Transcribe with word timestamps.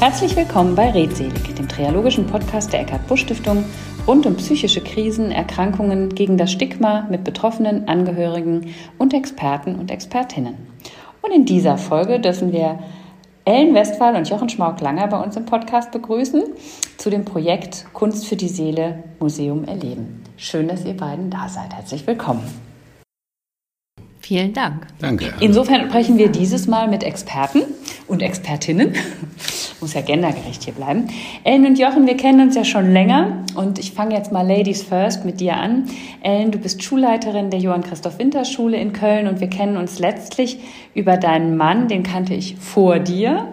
Herzlich 0.00 0.34
willkommen 0.34 0.74
bei 0.74 0.92
Redselig, 0.92 1.54
dem 1.56 1.68
triologischen 1.68 2.26
Podcast 2.26 2.72
der 2.72 2.80
Eckart 2.80 3.06
Busch 3.06 3.20
Stiftung 3.20 3.66
rund 4.06 4.24
um 4.24 4.34
psychische 4.36 4.80
Krisen, 4.80 5.30
Erkrankungen, 5.30 6.08
gegen 6.08 6.38
das 6.38 6.52
Stigma 6.52 7.06
mit 7.10 7.22
Betroffenen, 7.22 7.86
Angehörigen 7.86 8.74
und 8.96 9.12
Experten 9.12 9.74
und 9.74 9.90
Expertinnen. 9.90 10.56
Und 11.20 11.32
in 11.34 11.44
dieser 11.44 11.76
Folge 11.76 12.18
dürfen 12.18 12.50
wir 12.50 12.78
Ellen 13.44 13.74
Westphal 13.74 14.16
und 14.16 14.26
Jochen 14.26 14.48
Schmauk-Langer 14.48 15.06
bei 15.08 15.22
uns 15.22 15.36
im 15.36 15.44
Podcast 15.44 15.90
begrüßen 15.90 16.44
zu 16.96 17.10
dem 17.10 17.26
Projekt 17.26 17.84
Kunst 17.92 18.26
für 18.26 18.36
die 18.36 18.48
Seele 18.48 19.04
Museum 19.18 19.64
erleben. 19.64 20.22
Schön, 20.38 20.68
dass 20.68 20.86
ihr 20.86 20.96
beiden 20.96 21.28
da 21.28 21.46
seid. 21.46 21.74
Herzlich 21.74 22.06
willkommen. 22.06 22.69
Vielen 24.30 24.52
Dank. 24.52 24.86
Danke. 25.00 25.34
Insofern 25.40 25.88
sprechen 25.88 26.16
wir 26.16 26.28
dieses 26.28 26.68
Mal 26.68 26.86
mit 26.86 27.02
Experten 27.02 27.62
und 28.06 28.22
Expertinnen. 28.22 28.94
Muss 29.80 29.94
ja 29.94 30.02
gendergerecht 30.02 30.62
hier 30.62 30.72
bleiben. 30.72 31.08
Ellen 31.42 31.66
und 31.66 31.80
Jochen, 31.80 32.06
wir 32.06 32.16
kennen 32.16 32.40
uns 32.46 32.54
ja 32.54 32.64
schon 32.64 32.92
länger 32.92 33.42
und 33.56 33.80
ich 33.80 33.90
fange 33.90 34.14
jetzt 34.14 34.30
mal 34.30 34.46
Ladies 34.46 34.84
First 34.84 35.24
mit 35.24 35.40
dir 35.40 35.56
an. 35.56 35.86
Ellen, 36.22 36.52
du 36.52 36.58
bist 36.58 36.84
Schulleiterin 36.84 37.50
der 37.50 37.58
Johann 37.58 37.82
Christoph 37.82 38.20
Winter 38.20 38.44
Schule 38.44 38.76
in 38.76 38.92
Köln 38.92 39.26
und 39.26 39.40
wir 39.40 39.50
kennen 39.50 39.76
uns 39.76 39.98
letztlich 39.98 40.60
über 40.94 41.16
deinen 41.16 41.56
Mann, 41.56 41.88
den 41.88 42.04
kannte 42.04 42.32
ich 42.32 42.54
vor 42.54 43.00
dir. 43.00 43.48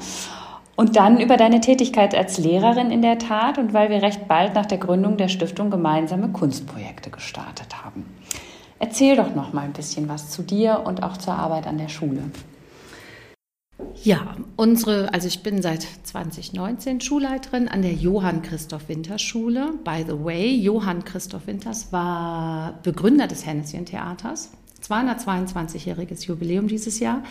Und 0.76 0.96
dann 0.96 1.20
über 1.20 1.38
deine 1.38 1.60
Tätigkeit 1.60 2.14
als 2.14 2.38
Lehrerin 2.38 2.92
in 2.92 3.02
der 3.02 3.18
Tat 3.18 3.58
und 3.58 3.74
weil 3.74 3.90
wir 3.90 4.04
recht 4.04 4.28
bald 4.28 4.54
nach 4.54 4.68
der 4.68 4.78
Gründung 4.78 5.18
der 5.18 5.28
Stiftung 5.28 5.72
gemeinsame 5.72 6.30
Kunstprojekte 6.30 7.10
gestartet 7.10 7.84
haben. 7.84 8.06
Erzähl 8.80 9.16
doch 9.16 9.34
noch 9.34 9.54
mal 9.54 9.62
ein 9.62 9.74
bisschen 9.74 10.08
was 10.08 10.30
zu 10.30 10.44
dir 10.44 10.84
und 10.86 11.04
auch 11.04 11.18
zur 11.18 11.34
Arbeit 11.34 11.68
an 11.68 11.78
der 11.78 11.90
Schule. 11.90 12.24
Ja, 14.04 14.36
unsere, 14.56 15.14
also 15.14 15.28
ich 15.28 15.44
bin 15.44 15.62
seit 15.62 15.82
2019 16.04 17.02
Schulleiterin 17.02 17.68
an 17.68 17.82
der 17.82 17.94
Johann 17.94 18.42
Christoph 18.42 18.90
Winter 18.90 19.18
Schule. 19.20 19.74
By 19.84 20.06
the 20.08 20.24
way, 20.24 20.56
Johann 20.56 21.04
Christoph 21.04 21.48
Winters 21.48 21.92
war 21.92 22.80
Begründer 22.84 23.28
des 23.28 23.46
Hennessyen 23.46 23.86
Theaters. 23.86 24.52
222-jähriges 24.88 26.26
Jubiläum 26.28 26.68
dieses 26.68 27.00
Jahr. 27.00 27.24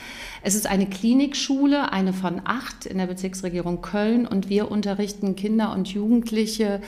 Es 0.43 0.55
ist 0.55 0.67
eine 0.67 0.87
Klinikschule, 0.87 1.93
eine 1.93 2.13
von 2.13 2.43
acht 2.45 2.87
in 2.87 2.99
der 2.99 3.07
Bezirksregierung 3.07 3.81
Köln 3.81 4.27
und 4.27 4.49
wir 4.49 4.71
unterrichten 4.71 5.37
Kinder 5.37 5.73
und 5.73 5.89
Jugendliche 5.89 6.81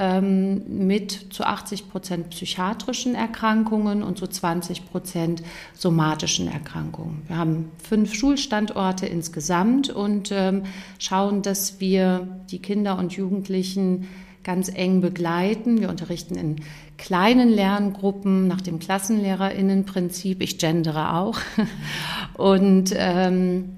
ähm, 0.00 0.86
mit 0.86 1.26
zu 1.30 1.44
80 1.44 1.90
Prozent 1.90 2.30
psychiatrischen 2.30 3.14
Erkrankungen 3.14 4.02
und 4.02 4.16
zu 4.16 4.26
20 4.26 4.90
Prozent 4.90 5.42
somatischen 5.74 6.48
Erkrankungen. 6.48 7.22
Wir 7.26 7.36
haben 7.36 7.70
fünf 7.82 8.14
Schulstandorte 8.14 9.06
insgesamt 9.06 9.90
und 9.90 10.30
ähm, 10.32 10.62
schauen, 10.98 11.42
dass 11.42 11.80
wir 11.80 12.26
die 12.50 12.60
Kinder 12.60 12.98
und 12.98 13.12
Jugendlichen 13.12 14.08
ganz 14.42 14.70
eng 14.74 15.02
begleiten. 15.02 15.82
Wir 15.82 15.90
unterrichten 15.90 16.34
in 16.34 16.56
kleinen 16.96 17.50
Lerngruppen 17.50 18.48
nach 18.48 18.62
dem 18.62 18.78
Klassenlehrerinnenprinzip. 18.78 20.42
Ich 20.42 20.56
gendere 20.58 21.14
auch. 21.14 21.38
Und 22.34 22.94
ähm, 22.96 23.76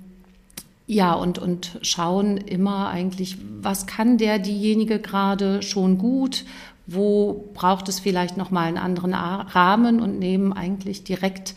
ja, 0.86 1.14
und, 1.14 1.38
und 1.38 1.78
schauen 1.82 2.36
immer 2.36 2.88
eigentlich, 2.88 3.38
was 3.60 3.86
kann 3.86 4.18
der, 4.18 4.38
diejenige 4.38 4.98
gerade 4.98 5.62
schon 5.62 5.98
gut, 5.98 6.44
wo 6.86 7.50
braucht 7.54 7.88
es 7.88 8.00
vielleicht 8.00 8.36
nochmal 8.36 8.66
einen 8.66 8.78
anderen 8.78 9.14
Rahmen 9.14 10.00
und 10.00 10.18
nehmen 10.18 10.52
eigentlich 10.52 11.04
direkt 11.04 11.54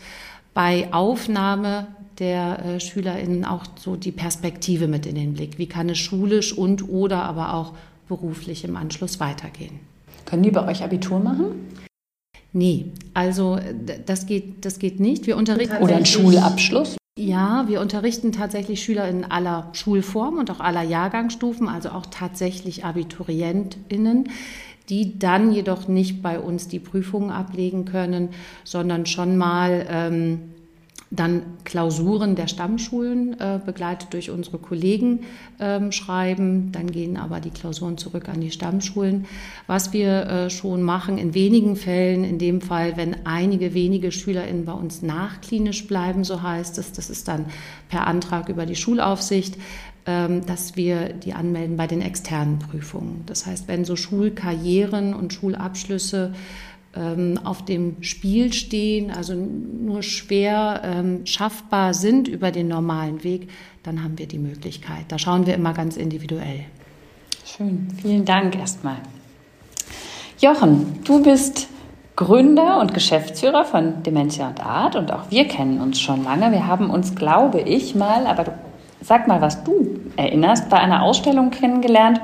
bei 0.54 0.92
Aufnahme 0.92 1.88
der 2.18 2.64
äh, 2.64 2.80
SchülerInnen 2.80 3.44
auch 3.44 3.64
so 3.76 3.96
die 3.96 4.12
Perspektive 4.12 4.88
mit 4.88 5.04
in 5.04 5.16
den 5.16 5.34
Blick. 5.34 5.58
Wie 5.58 5.66
kann 5.66 5.90
es 5.90 5.98
schulisch 5.98 6.56
und 6.56 6.88
oder 6.88 7.24
aber 7.24 7.54
auch 7.54 7.74
beruflich 8.08 8.64
im 8.64 8.76
Anschluss 8.76 9.20
weitergehen? 9.20 9.80
Können 10.24 10.42
die 10.42 10.50
bei 10.50 10.66
euch 10.66 10.82
Abitur 10.82 11.18
machen? 11.20 11.68
Nee, 12.52 12.86
also 13.12 13.58
das 14.06 14.26
geht, 14.26 14.64
das 14.64 14.78
geht 14.78 14.98
nicht. 14.98 15.26
Wir 15.26 15.36
unterrichten. 15.36 15.76
Oder 15.82 15.96
einen 15.96 16.06
Schulabschluss? 16.06 16.96
Ja, 17.18 17.64
wir 17.66 17.80
unterrichten 17.80 18.30
tatsächlich 18.30 18.82
Schüler 18.82 19.08
in 19.08 19.24
aller 19.24 19.70
Schulformen 19.72 20.38
und 20.38 20.50
auch 20.50 20.60
aller 20.60 20.82
Jahrgangsstufen, 20.82 21.66
also 21.66 21.88
auch 21.88 22.04
tatsächlich 22.04 22.84
AbiturientInnen, 22.84 24.28
die 24.90 25.18
dann 25.18 25.50
jedoch 25.50 25.88
nicht 25.88 26.22
bei 26.22 26.38
uns 26.38 26.68
die 26.68 26.78
Prüfungen 26.78 27.30
ablegen 27.30 27.86
können, 27.86 28.28
sondern 28.64 29.06
schon 29.06 29.38
mal 29.38 29.86
ähm, 29.88 30.55
dann 31.10 31.42
Klausuren 31.64 32.34
der 32.34 32.48
Stammschulen 32.48 33.38
äh, 33.38 33.60
begleitet 33.64 34.12
durch 34.12 34.30
unsere 34.30 34.58
Kollegen 34.58 35.20
ähm, 35.60 35.92
schreiben. 35.92 36.72
Dann 36.72 36.90
gehen 36.90 37.16
aber 37.16 37.38
die 37.38 37.50
Klausuren 37.50 37.96
zurück 37.96 38.28
an 38.28 38.40
die 38.40 38.50
Stammschulen. 38.50 39.26
Was 39.68 39.92
wir 39.92 40.26
äh, 40.26 40.50
schon 40.50 40.82
machen, 40.82 41.16
in 41.16 41.32
wenigen 41.32 41.76
Fällen, 41.76 42.24
in 42.24 42.38
dem 42.38 42.60
Fall, 42.60 42.96
wenn 42.96 43.24
einige 43.24 43.72
wenige 43.72 44.10
SchülerInnen 44.10 44.64
bei 44.64 44.72
uns 44.72 45.02
nachklinisch 45.02 45.86
bleiben, 45.86 46.24
so 46.24 46.42
heißt 46.42 46.76
es, 46.78 46.92
das 46.92 47.08
ist 47.08 47.28
dann 47.28 47.46
per 47.88 48.06
Antrag 48.06 48.48
über 48.48 48.66
die 48.66 48.76
Schulaufsicht, 48.76 49.56
ähm, 50.06 50.46
dass 50.46 50.76
wir 50.76 51.12
die 51.12 51.34
anmelden 51.34 51.76
bei 51.76 51.86
den 51.86 52.00
externen 52.00 52.58
Prüfungen. 52.58 53.22
Das 53.26 53.46
heißt, 53.46 53.68
wenn 53.68 53.84
so 53.84 53.96
Schulkarrieren 53.96 55.14
und 55.14 55.32
Schulabschlüsse 55.32 56.32
ähm, 56.96 57.38
auf 57.44 57.64
dem 57.64 58.02
Spiel 58.02 58.52
stehen, 58.52 59.10
also 59.10 59.34
nur 59.34 60.02
schwer 60.02 60.80
ähm, 60.84 61.26
schaffbar 61.26 61.94
sind 61.94 62.28
über 62.28 62.50
den 62.50 62.68
normalen 62.68 63.22
Weg, 63.24 63.50
dann 63.82 64.02
haben 64.02 64.18
wir 64.18 64.26
die 64.26 64.38
Möglichkeit. 64.38 65.04
Da 65.08 65.18
schauen 65.18 65.46
wir 65.46 65.54
immer 65.54 65.72
ganz 65.72 65.96
individuell. 65.96 66.64
Schön, 67.44 67.88
vielen 68.00 68.24
Dank 68.24 68.56
erstmal. 68.56 68.96
Jochen, 70.40 71.00
du 71.04 71.22
bist 71.22 71.68
Gründer 72.16 72.80
und 72.80 72.94
Geschäftsführer 72.94 73.64
von 73.64 74.02
Dementia 74.02 74.48
und 74.48 74.64
Art 74.64 74.96
und 74.96 75.12
auch 75.12 75.30
wir 75.30 75.46
kennen 75.46 75.80
uns 75.80 76.00
schon 76.00 76.24
lange. 76.24 76.50
Wir 76.50 76.66
haben 76.66 76.90
uns, 76.90 77.14
glaube 77.14 77.60
ich, 77.60 77.94
mal, 77.94 78.26
aber 78.26 78.44
du 78.44 78.52
Sag 79.02 79.28
mal, 79.28 79.40
was 79.40 79.62
du 79.62 80.00
erinnerst, 80.16 80.68
bei 80.68 80.78
einer 80.78 81.02
Ausstellung 81.02 81.50
kennengelernt 81.50 82.20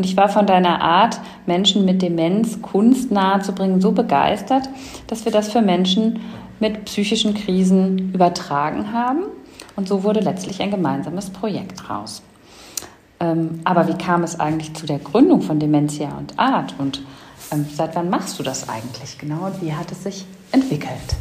und 0.00 0.06
ich 0.06 0.16
war 0.16 0.30
von 0.30 0.46
deiner 0.46 0.80
Art, 0.80 1.20
Menschen 1.44 1.84
mit 1.84 2.00
Demenz 2.00 2.62
Kunst 2.62 3.10
nahezubringen, 3.10 3.82
so 3.82 3.92
begeistert, 3.92 4.66
dass 5.08 5.26
wir 5.26 5.30
das 5.30 5.52
für 5.52 5.60
Menschen 5.60 6.20
mit 6.58 6.86
psychischen 6.86 7.34
Krisen 7.34 8.10
übertragen 8.14 8.94
haben 8.94 9.24
und 9.76 9.88
so 9.88 10.02
wurde 10.02 10.20
letztlich 10.20 10.62
ein 10.62 10.70
gemeinsames 10.70 11.28
Projekt 11.28 11.90
raus. 11.90 12.22
Ähm, 13.20 13.60
aber 13.64 13.88
wie 13.88 13.98
kam 13.98 14.22
es 14.22 14.40
eigentlich 14.40 14.72
zu 14.72 14.86
der 14.86 15.00
Gründung 15.00 15.42
von 15.42 15.60
Dementia 15.60 16.16
und 16.16 16.38
Art 16.38 16.74
und 16.78 17.02
ähm, 17.52 17.66
seit 17.70 17.94
wann 17.94 18.08
machst 18.08 18.38
du 18.38 18.42
das 18.42 18.70
eigentlich 18.70 19.18
genau 19.18 19.48
und 19.48 19.60
wie 19.60 19.74
hat 19.74 19.92
es 19.92 20.04
sich 20.04 20.24
entwickelt? 20.50 21.14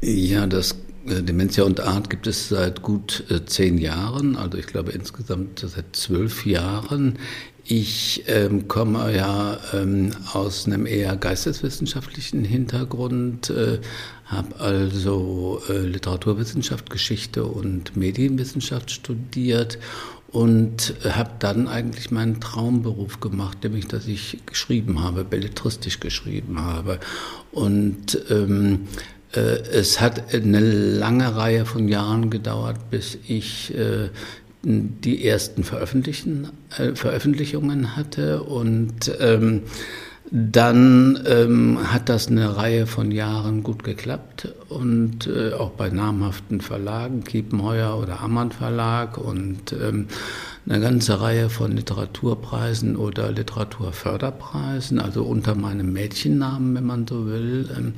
Ja, 0.00 0.48
das 0.48 0.74
äh, 1.06 1.22
Dementia 1.22 1.64
und 1.64 1.80
Art 1.80 2.10
gibt 2.10 2.26
es 2.26 2.48
seit 2.48 2.82
gut 2.82 3.24
äh, 3.30 3.44
zehn 3.44 3.78
Jahren, 3.78 4.36
also 4.36 4.58
ich 4.58 4.66
glaube 4.66 4.92
insgesamt 4.92 5.60
seit 5.60 5.96
zwölf 5.96 6.46
Jahren. 6.46 7.18
Ich 7.64 8.24
ähm, 8.26 8.66
komme 8.66 9.14
ja 9.14 9.58
ähm, 9.72 10.10
aus 10.32 10.66
einem 10.66 10.84
eher 10.86 11.16
geisteswissenschaftlichen 11.16 12.44
Hintergrund, 12.44 13.50
äh, 13.50 13.78
habe 14.24 14.58
also 14.58 15.62
äh, 15.68 15.78
Literaturwissenschaft, 15.78 16.90
Geschichte 16.90 17.44
und 17.44 17.96
Medienwissenschaft 17.96 18.90
studiert 18.90 19.78
und 20.32 20.94
habe 21.08 21.30
dann 21.38 21.68
eigentlich 21.68 22.10
meinen 22.10 22.40
Traumberuf 22.40 23.20
gemacht, 23.20 23.58
nämlich 23.62 23.86
dass 23.86 24.08
ich 24.08 24.38
geschrieben 24.46 25.02
habe, 25.02 25.24
belletristisch 25.24 26.00
geschrieben 26.00 26.58
habe. 26.58 26.98
Und 27.52 28.18
ähm, 28.30 28.88
äh, 29.34 29.40
es 29.40 30.00
hat 30.00 30.34
eine 30.34 30.60
lange 30.60 31.36
Reihe 31.36 31.66
von 31.66 31.86
Jahren 31.86 32.30
gedauert, 32.30 32.90
bis 32.90 33.18
ich 33.28 33.74
äh, 33.74 34.08
die 34.62 35.26
ersten 35.26 35.62
äh, 35.62 36.94
Veröffentlichungen 36.94 37.96
hatte 37.96 38.42
und 38.42 39.12
ähm, 39.20 39.62
dann 40.34 41.22
ähm, 41.26 41.92
hat 41.92 42.08
das 42.08 42.28
eine 42.28 42.56
Reihe 42.56 42.86
von 42.86 43.10
Jahren 43.10 43.62
gut 43.62 43.84
geklappt 43.84 44.48
und 44.70 45.26
äh, 45.26 45.52
auch 45.52 45.70
bei 45.70 45.90
namhaften 45.90 46.62
Verlagen, 46.62 47.22
Kiepenheuer 47.24 47.98
oder 47.98 48.20
Ammann 48.20 48.50
Verlag 48.50 49.18
und 49.18 49.72
ähm, 49.72 50.06
eine 50.66 50.80
ganze 50.80 51.20
Reihe 51.20 51.50
von 51.50 51.72
Literaturpreisen 51.72 52.96
oder 52.96 53.30
Literaturförderpreisen, 53.32 55.00
also 55.00 55.24
unter 55.24 55.54
meinem 55.54 55.92
Mädchennamen, 55.92 56.76
wenn 56.76 56.86
man 56.86 57.06
so 57.06 57.26
will. 57.26 57.68
Ähm, 57.76 57.94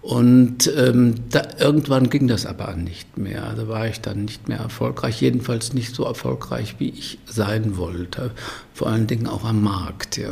und 0.00 0.72
ähm, 0.76 1.16
da, 1.30 1.42
irgendwann 1.58 2.08
ging 2.08 2.28
das 2.28 2.46
aber 2.46 2.74
nicht 2.74 3.18
mehr. 3.18 3.44
Also 3.44 3.68
war 3.68 3.88
ich 3.88 4.00
dann 4.00 4.24
nicht 4.24 4.48
mehr 4.48 4.58
erfolgreich, 4.58 5.20
jedenfalls 5.20 5.74
nicht 5.74 5.94
so 5.94 6.04
erfolgreich, 6.04 6.76
wie 6.78 6.90
ich 6.90 7.18
sein 7.26 7.76
wollte. 7.76 8.30
Vor 8.78 8.88
allen 8.88 9.08
Dingen 9.08 9.26
auch 9.26 9.44
am 9.44 9.62
Markt. 9.62 10.18
Ja. 10.18 10.30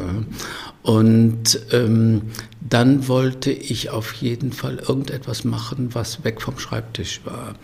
Und 0.82 1.58
ähm, 1.72 2.22
dann 2.60 3.08
wollte 3.08 3.50
ich 3.50 3.90
auf 3.90 4.12
jeden 4.14 4.52
Fall 4.52 4.76
irgendetwas 4.76 5.42
machen, 5.42 5.90
was 5.94 6.22
weg 6.22 6.40
vom 6.40 6.56
Schreibtisch 6.56 7.22
war. 7.24 7.54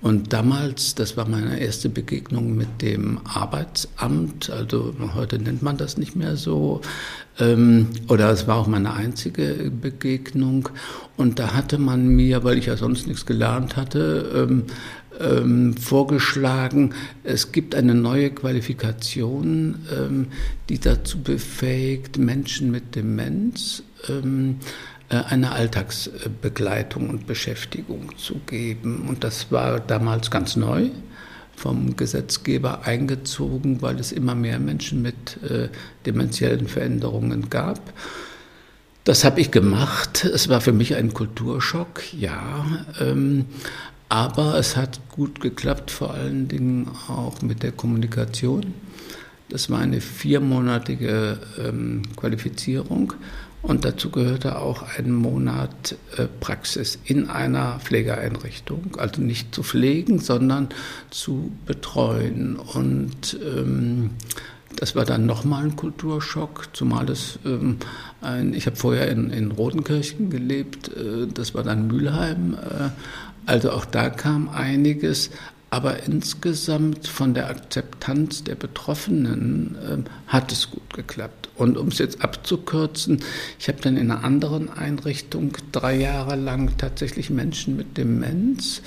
Und 0.00 0.32
damals, 0.32 0.96
das 0.96 1.16
war 1.16 1.28
meine 1.28 1.60
erste 1.60 1.88
Begegnung 1.88 2.56
mit 2.56 2.82
dem 2.82 3.20
Arbeitsamt, 3.24 4.50
also 4.50 4.94
heute 5.14 5.38
nennt 5.38 5.62
man 5.62 5.76
das 5.76 5.96
nicht 5.96 6.16
mehr 6.16 6.36
so, 6.36 6.80
ähm, 7.38 7.86
oder 8.08 8.30
es 8.30 8.48
war 8.48 8.56
auch 8.56 8.66
meine 8.66 8.94
einzige 8.94 9.70
Begegnung. 9.70 10.68
Und 11.16 11.38
da 11.38 11.54
hatte 11.54 11.78
man 11.78 12.08
mir, 12.08 12.42
weil 12.42 12.58
ich 12.58 12.66
ja 12.66 12.76
sonst 12.76 13.06
nichts 13.06 13.26
gelernt 13.26 13.76
hatte, 13.76 14.48
ähm, 14.50 14.64
ähm, 15.20 15.76
vorgeschlagen, 15.76 16.94
es 17.24 17.52
gibt 17.52 17.74
eine 17.74 17.94
neue 17.94 18.30
Qualifikation, 18.30 19.86
ähm, 19.96 20.26
die 20.68 20.78
dazu 20.78 21.22
befähigt, 21.22 22.18
Menschen 22.18 22.70
mit 22.70 22.94
Demenz 22.94 23.82
ähm, 24.08 24.56
äh, 25.08 25.16
eine 25.16 25.52
Alltagsbegleitung 25.52 27.10
und 27.10 27.26
Beschäftigung 27.26 28.16
zu 28.16 28.40
geben. 28.46 29.06
Und 29.08 29.24
das 29.24 29.52
war 29.52 29.80
damals 29.80 30.30
ganz 30.30 30.56
neu 30.56 30.90
vom 31.54 31.96
Gesetzgeber 31.96 32.86
eingezogen, 32.86 33.82
weil 33.82 34.00
es 34.00 34.10
immer 34.10 34.34
mehr 34.34 34.58
Menschen 34.58 35.02
mit 35.02 35.38
äh, 35.48 35.68
dementiellen 36.06 36.66
Veränderungen 36.66 37.50
gab. 37.50 37.92
Das 39.04 39.24
habe 39.24 39.40
ich 39.40 39.50
gemacht. 39.50 40.24
Es 40.24 40.48
war 40.48 40.60
für 40.60 40.72
mich 40.72 40.94
ein 40.94 41.12
Kulturschock, 41.12 42.02
ja. 42.12 42.64
Ähm, 43.00 43.46
aber 44.12 44.58
es 44.58 44.76
hat 44.76 45.00
gut 45.08 45.40
geklappt, 45.40 45.90
vor 45.90 46.12
allen 46.12 46.46
Dingen 46.46 46.86
auch 47.08 47.40
mit 47.40 47.62
der 47.62 47.72
Kommunikation. 47.72 48.74
Das 49.48 49.70
war 49.70 49.78
eine 49.78 50.02
viermonatige 50.02 51.40
ähm, 51.58 52.02
Qualifizierung 52.14 53.14
und 53.62 53.86
dazu 53.86 54.10
gehörte 54.10 54.58
auch 54.58 54.82
ein 54.98 55.12
Monat 55.12 55.96
äh, 56.18 56.26
Praxis 56.40 56.98
in 57.04 57.30
einer 57.30 57.78
Pflegeeinrichtung. 57.80 58.96
Also 58.98 59.22
nicht 59.22 59.54
zu 59.54 59.62
pflegen, 59.62 60.18
sondern 60.18 60.68
zu 61.08 61.50
betreuen. 61.64 62.56
Und 62.56 63.38
ähm, 63.42 64.10
das 64.76 64.94
war 64.94 65.06
dann 65.06 65.24
nochmal 65.24 65.64
ein 65.64 65.76
Kulturschock, 65.76 66.68
zumal 66.74 67.08
es 67.08 67.38
ähm, 67.46 67.78
ein, 68.20 68.52
ich 68.52 68.66
habe 68.66 68.76
vorher 68.76 69.08
in, 69.08 69.30
in 69.30 69.52
Rodenkirchen 69.52 70.28
gelebt, 70.28 70.88
äh, 70.88 71.26
das 71.32 71.54
war 71.54 71.62
dann 71.62 71.86
Mülheim. 71.86 72.54
Äh, 72.54 72.90
also 73.46 73.72
auch 73.72 73.84
da 73.84 74.10
kam 74.10 74.48
einiges, 74.48 75.30
aber 75.70 76.02
insgesamt 76.02 77.08
von 77.08 77.32
der 77.32 77.48
Akzeptanz 77.48 78.44
der 78.44 78.56
Betroffenen 78.56 79.76
äh, 79.76 80.30
hat 80.30 80.52
es 80.52 80.70
gut 80.70 80.92
geklappt. 80.92 81.48
Und 81.56 81.78
um 81.78 81.88
es 81.88 81.98
jetzt 81.98 82.22
abzukürzen, 82.22 83.22
ich 83.58 83.68
habe 83.68 83.80
dann 83.80 83.96
in 83.96 84.10
einer 84.10 84.22
anderen 84.22 84.70
Einrichtung 84.70 85.56
drei 85.72 85.96
Jahre 85.96 86.36
lang 86.36 86.76
tatsächlich 86.76 87.30
Menschen 87.30 87.76
mit 87.76 87.96
Demenz 87.96 88.82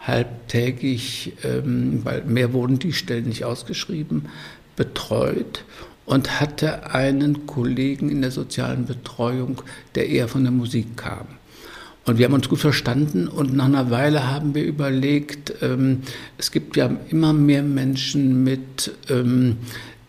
halbtägig, 0.00 1.34
ähm, 1.44 2.00
weil 2.04 2.24
mehr 2.24 2.52
wurden 2.52 2.78
die 2.78 2.94
Stellen 2.94 3.28
nicht 3.28 3.44
ausgeschrieben, 3.44 4.30
betreut 4.76 5.64
und 6.06 6.40
hatte 6.40 6.92
einen 6.94 7.46
Kollegen 7.46 8.08
in 8.08 8.22
der 8.22 8.30
sozialen 8.30 8.86
Betreuung, 8.86 9.62
der 9.94 10.08
eher 10.08 10.26
von 10.26 10.42
der 10.42 10.52
Musik 10.52 10.96
kam. 10.96 11.26
Und 12.10 12.18
wir 12.18 12.26
haben 12.26 12.34
uns 12.34 12.48
gut 12.48 12.58
verstanden 12.58 13.28
und 13.28 13.54
nach 13.54 13.66
einer 13.66 13.92
Weile 13.92 14.26
haben 14.26 14.52
wir 14.56 14.64
überlegt, 14.64 15.54
ähm, 15.62 16.00
es 16.38 16.50
gibt 16.50 16.76
ja 16.76 16.90
immer 17.08 17.32
mehr 17.32 17.62
Menschen 17.62 18.42
mit 18.42 18.92
ähm, 19.08 19.58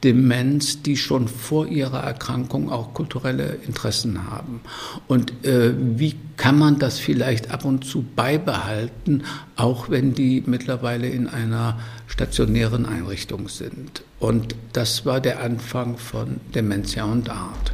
Demenz, 0.03 0.81
die 0.81 0.97
schon 0.97 1.27
vor 1.27 1.67
ihrer 1.67 1.99
Erkrankung 1.99 2.71
auch 2.71 2.95
kulturelle 2.95 3.59
Interessen 3.67 4.31
haben. 4.31 4.61
Und 5.07 5.45
äh, 5.45 5.75
wie 5.77 6.15
kann 6.37 6.57
man 6.57 6.79
das 6.79 6.97
vielleicht 6.97 7.51
ab 7.51 7.65
und 7.65 7.85
zu 7.85 8.03
beibehalten, 8.15 9.21
auch 9.55 9.91
wenn 9.91 10.15
die 10.15 10.41
mittlerweile 10.43 11.07
in 11.07 11.27
einer 11.27 11.77
stationären 12.07 12.87
Einrichtung 12.87 13.47
sind? 13.47 14.01
Und 14.19 14.55
das 14.73 15.05
war 15.05 15.21
der 15.21 15.43
Anfang 15.43 15.99
von 15.99 16.39
Dementia 16.55 17.03
und 17.03 17.29
Art. 17.29 17.73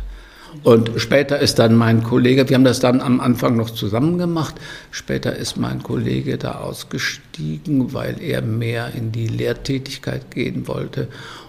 Und 0.63 0.91
später 0.97 1.39
ist 1.39 1.59
dann 1.59 1.75
mein 1.75 2.03
Kollege, 2.03 2.47
wir 2.49 2.55
haben 2.55 2.63
das 2.63 2.79
dann 2.79 3.01
am 3.01 3.19
Anfang 3.19 3.55
noch 3.55 3.69
zusammen 3.69 4.17
gemacht, 4.17 4.55
später 4.91 5.35
ist 5.35 5.57
mein 5.57 5.83
Kollege 5.83 6.37
da 6.37 6.55
ausgestiegen, 6.55 7.93
weil 7.93 8.21
er 8.21 8.41
mehr 8.41 8.93
in 8.93 9.11
die 9.11 9.27
Lehrtätigkeit 9.27 10.31
gehen 10.31 10.67
wollte. 10.67 11.07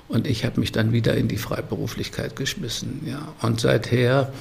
Und 0.08 0.26
ich 0.26 0.44
habe 0.44 0.60
mich 0.60 0.72
dann 0.72 0.92
wieder 0.92 1.14
in 1.14 1.28
die 1.28 1.36
Freiberuflichkeit 1.36 2.34
geschmissen. 2.34 3.02
Ja. 3.04 3.34
Und 3.42 3.60
seither 3.60 4.32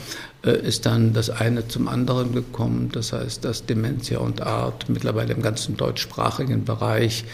äh, 0.45 0.51
ist 0.51 0.85
dann 0.85 1.13
das 1.13 1.29
eine 1.29 1.67
zum 1.67 1.89
anderen 1.89 2.33
gekommen. 2.33 2.89
Das 2.93 3.11
heißt, 3.11 3.43
dass 3.43 3.65
Dementia 3.65 4.19
und 4.19 4.41
Art 4.41 4.89
mittlerweile 4.89 5.33
im 5.33 5.41
ganzen 5.41 5.75
deutschsprachigen 5.75 6.63
Bereich 6.63 7.25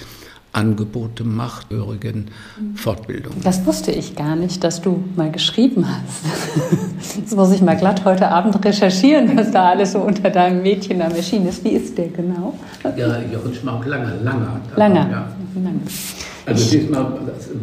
Angebote 0.53 1.23
macht, 1.23 1.71
hörigen 1.71 2.27
Fortbildung. 2.75 3.33
Das 3.44 3.65
wusste 3.65 3.91
ich 3.91 4.15
gar 4.15 4.35
nicht, 4.35 4.63
dass 4.63 4.81
du 4.81 5.03
mal 5.15 5.31
geschrieben 5.31 5.85
hast. 5.88 7.17
Jetzt 7.17 7.35
muss 7.35 7.51
ich 7.51 7.61
mal 7.61 7.75
glatt 7.75 8.05
heute 8.05 8.27
Abend 8.29 8.63
recherchieren, 8.63 9.35
was 9.35 9.51
da 9.51 9.69
alles 9.69 9.94
so 9.94 10.00
unter 10.00 10.29
deinem 10.29 10.61
Mädchen 10.61 11.01
am 11.01 11.13
erschienen 11.13 11.47
ist. 11.47 11.63
Wie 11.63 11.69
ist 11.69 11.97
der 11.97 12.09
genau? 12.09 12.53
Ja, 12.95 13.19
Jochen 13.31 13.53
Schmauk, 13.53 13.85
Langer. 13.85 14.15
Langer. 14.21 14.61
Langer. 14.75 15.09
Ja. 15.09 15.27
Also 16.45 16.71
diesmal 16.71 17.05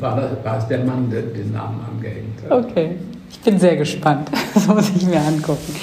war, 0.01 0.31
war 0.43 0.59
es 0.59 0.67
der 0.69 0.85
Mann, 0.85 1.11
der 1.11 1.23
den 1.23 1.53
Namen 1.53 1.81
angehängt 1.89 2.43
hat. 2.49 2.65
Okay, 2.65 2.97
ich 3.31 3.39
bin 3.41 3.59
sehr 3.59 3.77
gespannt. 3.77 4.31
Das 4.55 4.67
muss 4.67 4.91
ich 4.97 5.07
mir 5.07 5.21
angucken. 5.21 5.75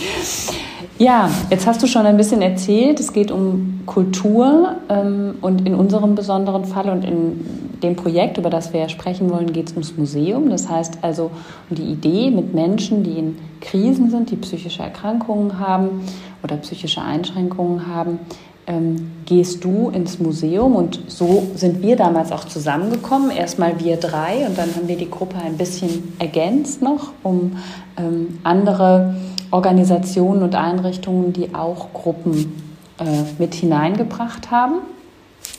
Ja, 0.99 1.29
jetzt 1.51 1.67
hast 1.67 1.83
du 1.83 1.87
schon 1.87 2.07
ein 2.07 2.17
bisschen 2.17 2.41
erzählt, 2.41 2.99
es 2.99 3.13
geht 3.13 3.29
um 3.29 3.81
Kultur 3.85 4.77
ähm, 4.89 5.35
und 5.41 5.67
in 5.67 5.75
unserem 5.75 6.15
besonderen 6.15 6.65
Fall 6.65 6.89
und 6.89 7.05
in 7.05 7.45
dem 7.83 7.95
Projekt, 7.95 8.39
über 8.39 8.49
das 8.49 8.73
wir 8.73 8.89
sprechen 8.89 9.29
wollen, 9.29 9.53
geht 9.53 9.67
es 9.67 9.73
ums 9.73 9.95
Museum. 9.95 10.49
Das 10.49 10.67
heißt 10.67 10.99
also 11.03 11.29
um 11.69 11.75
die 11.75 11.83
Idee 11.83 12.31
mit 12.31 12.55
Menschen, 12.55 13.03
die 13.03 13.19
in 13.19 13.37
Krisen 13.61 14.09
sind, 14.09 14.31
die 14.31 14.37
psychische 14.37 14.81
Erkrankungen 14.81 15.59
haben 15.59 16.01
oder 16.41 16.57
psychische 16.57 17.03
Einschränkungen 17.03 17.85
haben, 17.85 18.17
ähm, 18.65 19.11
gehst 19.25 19.63
du 19.63 19.89
ins 19.89 20.17
Museum 20.17 20.75
und 20.75 20.99
so 21.07 21.47
sind 21.53 21.83
wir 21.83 21.95
damals 21.95 22.31
auch 22.31 22.45
zusammengekommen. 22.45 23.29
Erstmal 23.29 23.79
wir 23.79 23.97
drei 23.97 24.47
und 24.47 24.57
dann 24.57 24.75
haben 24.75 24.87
wir 24.87 24.97
die 24.97 25.11
Gruppe 25.11 25.35
ein 25.37 25.57
bisschen 25.57 26.15
ergänzt 26.17 26.81
noch, 26.81 27.11
um 27.21 27.57
ähm, 27.97 28.39
andere 28.43 29.13
Organisationen 29.51 30.43
und 30.43 30.55
Einrichtungen, 30.55 31.33
die 31.33 31.53
auch 31.53 31.93
Gruppen 31.93 32.61
äh, 32.99 33.23
mit 33.37 33.53
hineingebracht 33.55 34.51
haben. 34.51 34.75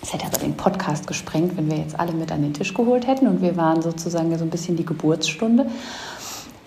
Es 0.02 0.12
hätte 0.12 0.26
aber 0.26 0.38
den 0.38 0.56
Podcast 0.56 1.06
gesprengt, 1.06 1.56
wenn 1.56 1.70
wir 1.70 1.78
jetzt 1.78 1.98
alle 1.98 2.12
mit 2.12 2.30
an 2.30 2.42
den 2.42 2.54
Tisch 2.54 2.74
geholt 2.74 3.06
hätten 3.06 3.26
und 3.26 3.42
wir 3.42 3.56
waren 3.56 3.82
sozusagen 3.82 4.36
so 4.38 4.44
ein 4.44 4.50
bisschen 4.50 4.76
die 4.76 4.84
Geburtsstunde. 4.84 5.66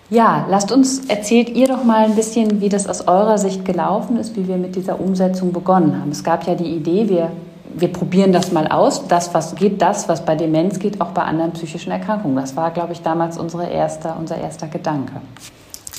Ja, 0.09 0.45
lasst 0.49 0.73
uns, 0.73 1.05
erzählt 1.05 1.49
ihr 1.49 1.67
doch 1.69 1.85
mal 1.85 2.03
ein 2.03 2.15
bisschen, 2.15 2.59
wie 2.59 2.67
das 2.67 2.85
aus 2.85 3.07
eurer 3.07 3.37
Sicht 3.37 3.63
gelaufen 3.63 4.17
ist, 4.17 4.35
wie 4.35 4.45
wir 4.45 4.57
mit 4.57 4.75
dieser 4.75 4.99
Umsetzung 4.99 5.53
begonnen 5.53 5.97
haben. 5.97 6.11
Es 6.11 6.23
gab 6.23 6.45
ja 6.45 6.53
die 6.53 6.75
Idee, 6.75 7.07
wir, 7.07 7.31
wir 7.73 7.87
probieren 7.87 8.33
das 8.33 8.51
mal 8.51 8.67
aus. 8.67 9.07
Das, 9.07 9.33
was 9.33 9.55
geht, 9.55 9.81
das, 9.81 10.09
was 10.09 10.25
bei 10.25 10.35
Demenz 10.35 10.79
geht, 10.79 10.99
auch 10.99 11.11
bei 11.11 11.21
anderen 11.21 11.53
psychischen 11.53 11.91
Erkrankungen. 11.91 12.35
Das 12.35 12.57
war, 12.57 12.71
glaube 12.71 12.91
ich, 12.91 13.01
damals 13.01 13.37
unsere 13.37 13.69
erste, 13.69 14.13
unser 14.19 14.37
erster 14.37 14.67
Gedanke. 14.67 15.13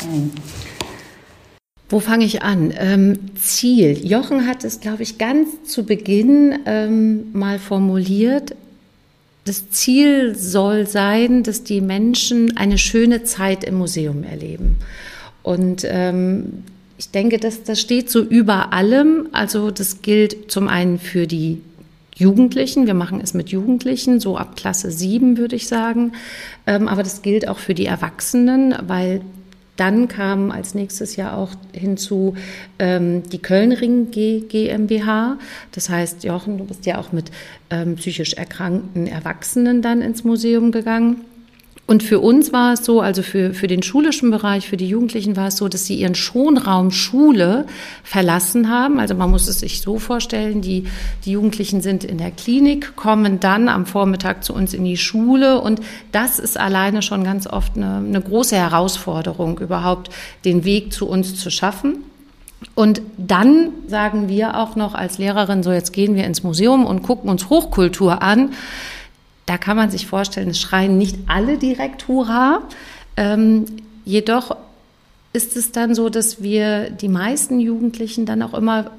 Nein. 0.06 0.32
Wo 1.92 2.00
fange 2.00 2.24
ich 2.24 2.40
an? 2.42 2.72
Ähm, 2.78 3.18
Ziel. 3.34 3.98
Jochen 4.02 4.46
hat 4.46 4.64
es, 4.64 4.80
glaube 4.80 5.02
ich, 5.02 5.18
ganz 5.18 5.64
zu 5.64 5.84
Beginn 5.84 6.60
ähm, 6.64 7.26
mal 7.34 7.58
formuliert. 7.58 8.56
Das 9.44 9.68
Ziel 9.68 10.34
soll 10.34 10.86
sein, 10.86 11.42
dass 11.42 11.64
die 11.64 11.82
Menschen 11.82 12.56
eine 12.56 12.78
schöne 12.78 13.24
Zeit 13.24 13.62
im 13.62 13.74
Museum 13.74 14.24
erleben. 14.24 14.78
Und 15.42 15.84
ähm, 15.86 16.64
ich 16.96 17.10
denke, 17.10 17.38
dass 17.38 17.62
das 17.62 17.78
steht 17.78 18.08
so 18.08 18.22
über 18.22 18.72
allem. 18.72 19.28
Also 19.32 19.70
das 19.70 20.00
gilt 20.00 20.50
zum 20.50 20.68
einen 20.68 20.98
für 20.98 21.26
die 21.26 21.60
Jugendlichen. 22.16 22.86
Wir 22.86 22.94
machen 22.94 23.20
es 23.22 23.34
mit 23.34 23.50
Jugendlichen, 23.50 24.18
so 24.18 24.38
ab 24.38 24.56
Klasse 24.56 24.90
7 24.90 25.36
würde 25.36 25.56
ich 25.56 25.68
sagen. 25.68 26.12
Ähm, 26.66 26.88
aber 26.88 27.02
das 27.02 27.20
gilt 27.20 27.48
auch 27.48 27.58
für 27.58 27.74
die 27.74 27.84
Erwachsenen, 27.84 28.74
weil 28.86 29.20
dann 29.76 30.08
kam 30.08 30.50
als 30.50 30.74
nächstes 30.74 31.16
Jahr 31.16 31.36
auch 31.36 31.50
hinzu 31.72 32.34
ähm, 32.78 33.22
die 33.30 33.40
Kölnring 33.40 34.10
GmbH. 34.10 35.38
Das 35.72 35.88
heißt, 35.88 36.24
Jochen, 36.24 36.58
du 36.58 36.64
bist 36.64 36.84
ja 36.84 36.98
auch 36.98 37.12
mit 37.12 37.30
ähm, 37.70 37.96
psychisch 37.96 38.34
erkrankten 38.34 39.06
Erwachsenen 39.06 39.80
dann 39.80 40.02
ins 40.02 40.24
Museum 40.24 40.72
gegangen. 40.72 41.24
Und 41.84 42.02
für 42.02 42.20
uns 42.20 42.52
war 42.52 42.74
es 42.74 42.84
so, 42.84 43.00
also 43.00 43.22
für, 43.22 43.54
für 43.54 43.66
den 43.66 43.82
schulischen 43.82 44.30
Bereich, 44.30 44.68
für 44.68 44.76
die 44.76 44.88
Jugendlichen 44.88 45.36
war 45.36 45.48
es 45.48 45.56
so, 45.56 45.68
dass 45.68 45.84
sie 45.84 45.96
ihren 45.96 46.14
Schonraum 46.14 46.92
Schule 46.92 47.66
verlassen 48.04 48.70
haben. 48.70 49.00
Also 49.00 49.14
man 49.14 49.30
muss 49.30 49.48
es 49.48 49.60
sich 49.60 49.80
so 49.82 49.98
vorstellen, 49.98 50.62
die, 50.62 50.84
die 51.24 51.32
Jugendlichen 51.32 51.80
sind 51.80 52.04
in 52.04 52.18
der 52.18 52.30
Klinik, 52.30 52.94
kommen 52.94 53.40
dann 53.40 53.68
am 53.68 53.84
Vormittag 53.84 54.44
zu 54.44 54.54
uns 54.54 54.74
in 54.74 54.84
die 54.84 54.96
Schule 54.96 55.60
und 55.60 55.80
das 56.12 56.38
ist 56.38 56.58
alleine 56.58 57.02
schon 57.02 57.24
ganz 57.24 57.48
oft 57.48 57.76
eine, 57.76 57.96
eine 57.96 58.20
große 58.20 58.56
Herausforderung, 58.56 59.58
überhaupt 59.58 60.10
den 60.44 60.64
Weg 60.64 60.92
zu 60.92 61.08
uns 61.08 61.34
zu 61.34 61.50
schaffen. 61.50 62.04
Und 62.76 63.02
dann 63.18 63.70
sagen 63.88 64.28
wir 64.28 64.56
auch 64.56 64.76
noch 64.76 64.94
als 64.94 65.18
Lehrerin, 65.18 65.64
so 65.64 65.72
jetzt 65.72 65.92
gehen 65.92 66.14
wir 66.14 66.24
ins 66.24 66.44
Museum 66.44 66.86
und 66.86 67.02
gucken 67.02 67.28
uns 67.28 67.50
Hochkultur 67.50 68.22
an 68.22 68.52
da 69.46 69.58
kann 69.58 69.76
man 69.76 69.90
sich 69.90 70.06
vorstellen, 70.06 70.50
es 70.50 70.60
schreien 70.60 70.98
nicht 70.98 71.16
alle 71.26 71.58
direkt 71.58 72.08
Hurra. 72.08 72.62
Ähm, 73.16 73.66
jedoch 74.04 74.56
ist 75.32 75.56
es 75.56 75.72
dann 75.72 75.94
so, 75.94 76.08
dass 76.08 76.42
wir 76.42 76.90
die 76.90 77.08
meisten 77.08 77.58
Jugendlichen 77.58 78.26
dann 78.26 78.42
auch 78.42 78.54
immer 78.54 78.90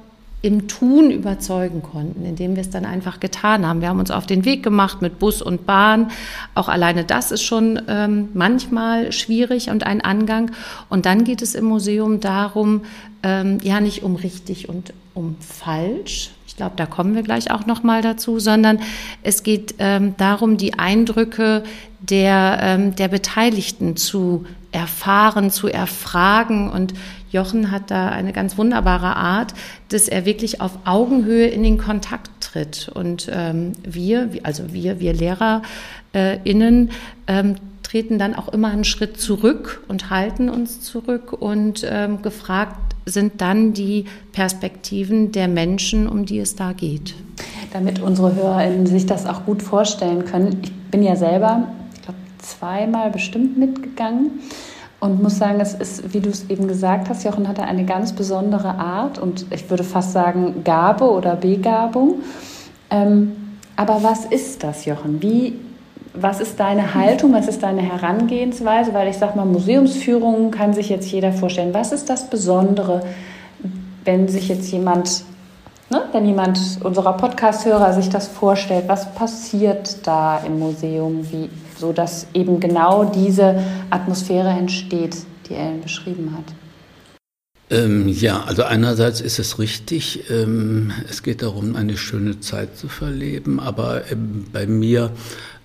im 0.44 0.68
Tun 0.68 1.10
überzeugen 1.10 1.82
konnten, 1.82 2.26
indem 2.26 2.56
wir 2.56 2.62
es 2.62 2.70
dann 2.70 2.86
einfach 2.86 3.22
getan 3.22 3.66
haben. 3.66 3.80
Wir 3.80 3.88
haben 3.88 4.00
uns 4.00 4.12
auf 4.12 4.26
den 4.26 4.44
Weg 4.44 4.62
gemacht 4.62 5.02
mit 5.02 5.18
Bus 5.18 5.42
und 5.42 5.66
Bahn. 5.66 6.12
Auch 6.54 6.68
alleine 6.68 7.06
das 7.06 7.32
ist 7.32 7.44
schon 7.44 7.82
ähm, 7.88 8.28
manchmal 8.34 9.14
schwierig 9.14 9.70
und 9.70 9.86
ein 9.86 10.02
Angang. 10.02 10.52
Und 10.90 11.06
dann 11.06 11.24
geht 11.24 11.42
es 11.42 11.56
im 11.56 11.64
Museum 11.64 12.20
darum, 12.20 12.82
ähm, 13.24 13.60
ja 13.64 13.80
nicht 13.80 14.04
um 14.04 14.18
richtig 14.18 14.68
und 14.68 14.94
um 15.14 15.38
falsch, 15.40 16.32
ich 16.54 16.58
glaube, 16.58 16.76
da 16.76 16.86
kommen 16.86 17.16
wir 17.16 17.24
gleich 17.24 17.50
auch 17.50 17.66
noch 17.66 17.82
mal 17.82 18.04
dazu, 18.04 18.38
sondern 18.38 18.80
es 19.24 19.42
geht 19.42 19.74
ähm, 19.80 20.14
darum, 20.18 20.58
die 20.58 20.78
Eindrücke 20.78 21.64
der, 22.00 22.60
ähm, 22.62 22.96
der 22.96 23.08
Beteiligten 23.08 23.98
zu 23.98 24.46
erfahren, 24.72 25.50
zu 25.50 25.68
erfragen. 25.68 26.70
Und 26.70 26.94
Jochen 27.32 27.72
hat 27.72 27.90
da 27.90 28.10
eine 28.10 28.34
ganz 28.34 28.56
wunderbare 28.56 29.16
Art, 29.16 29.56
dass 29.90 30.08
er 30.08 30.26
wirklich 30.26 30.62
auf 30.62 30.78
Augenhöhe 30.86 31.48
in 31.48 31.64
den 31.64 31.80
Kontakt 31.80 32.30
tritt. 32.40 32.88
Und 32.94 33.32
ähm, 33.34 33.72
wir, 33.82 34.30
also 34.44 34.72
wir, 34.72 35.00
wir 35.00 35.14
LehrerInnen, 36.14 36.92
ähm, 37.26 37.56
treten 37.82 38.20
dann 38.20 38.36
auch 38.36 38.50
immer 38.50 38.68
einen 38.68 38.84
Schritt 38.84 39.20
zurück 39.20 39.84
und 39.88 40.12
halten 40.12 40.50
uns 40.50 40.82
zurück 40.82 41.34
und 41.34 41.84
ähm, 41.90 42.22
gefragt 42.22 42.93
sind 43.06 43.42
dann 43.42 43.74
die 43.74 44.06
Perspektiven 44.32 45.32
der 45.32 45.48
Menschen, 45.48 46.08
um 46.08 46.26
die 46.26 46.40
es 46.40 46.56
da 46.56 46.74
geht. 46.74 47.16
Damit 47.72 48.02
unsere 48.02 48.36
HörerInnen 48.36 48.86
sich 48.86 49.06
das 49.06 49.26
auch 49.26 49.46
gut 49.46 49.62
vorstellen 49.62 50.26
können. 50.26 50.60
Ich 50.64 50.72
bin 50.92 51.04
ja 51.04 51.16
selber, 51.16 51.68
ich 51.96 52.02
glaube, 52.02 52.20
zweimal 52.40 53.10
bestimmt 53.10 53.58
mitgegangen 53.58 54.32
und 55.00 55.22
muss 55.22 55.38
sagen, 55.38 55.60
es 55.60 55.74
ist, 55.74 56.14
wie 56.14 56.20
du 56.20 56.30
es 56.30 56.50
eben 56.50 56.68
gesagt 56.68 57.10
hast, 57.10 57.26
Jochen 57.26 57.48
hatte 57.48 57.64
eine 57.64 57.86
ganz 57.86 58.14
besondere 58.14 58.70
Art 58.70 59.20
und 59.20 59.46
ich 59.52 59.70
würde 59.70 59.84
fast 59.84 60.14
sagen 60.14 60.64
Gabe 60.64 61.04
oder 61.04 61.36
Begabung. 61.36 62.22
Ähm, 62.90 63.34
aber 63.76 64.04
was 64.04 64.26
ist 64.26 64.64
das, 64.64 64.86
Jochen? 64.86 65.22
Wie 65.22 65.60
was 66.14 66.40
ist 66.40 66.60
deine 66.60 66.94
Haltung, 66.94 67.34
was 67.34 67.48
ist 67.48 67.64
deine 67.64 67.82
Herangehensweise? 67.82 68.94
Weil 68.94 69.10
ich 69.10 69.18
sage 69.18 69.36
mal, 69.36 69.46
Museumsführungen 69.46 70.52
kann 70.52 70.74
sich 70.74 70.90
jetzt 70.90 71.12
jeder 71.12 71.34
vorstellen. 71.34 71.74
Was 71.74 71.92
ist 71.92 72.10
das 72.10 72.30
Besondere, 72.30 73.04
wenn 74.06 74.28
sich 74.28 74.48
jetzt 74.48 74.72
jemand, 74.72 75.24
ne, 75.90 76.04
wenn 76.12 76.26
jemand 76.26 76.60
unserer 76.84 77.14
Podcast-Hörer 77.14 77.94
sich 77.94 78.10
das 78.10 78.28
vorstellt, 78.28 78.86
was 78.88 79.14
passiert 79.16 80.06
da 80.06 80.40
im 80.46 80.60
Museum, 80.60 81.26
wie, 81.32 81.50
so 81.78 81.94
dass 81.94 82.28
eben 82.34 82.60
genau 82.60 83.06
diese 83.06 83.64
Atmosphäre 83.90 84.50
entsteht, 84.50 85.18
die 85.50 85.56
Ellen 85.56 85.82
beschrieben 85.82 86.36
hat? 86.38 86.54
Ähm, 87.70 88.08
ja, 88.08 88.44
also 88.44 88.64
einerseits 88.64 89.20
ist 89.20 89.40
es 89.40 89.58
richtig, 89.58 90.30
ähm, 90.30 90.92
es 91.10 91.24
geht 91.24 91.42
darum, 91.42 91.76
eine 91.76 91.98
schöne 91.98 92.40
Zeit 92.40 92.78
zu 92.78 92.88
verleben, 92.88 93.60
aber 93.60 94.12
ähm, 94.12 94.46
bei 94.54 94.68
mir 94.68 95.12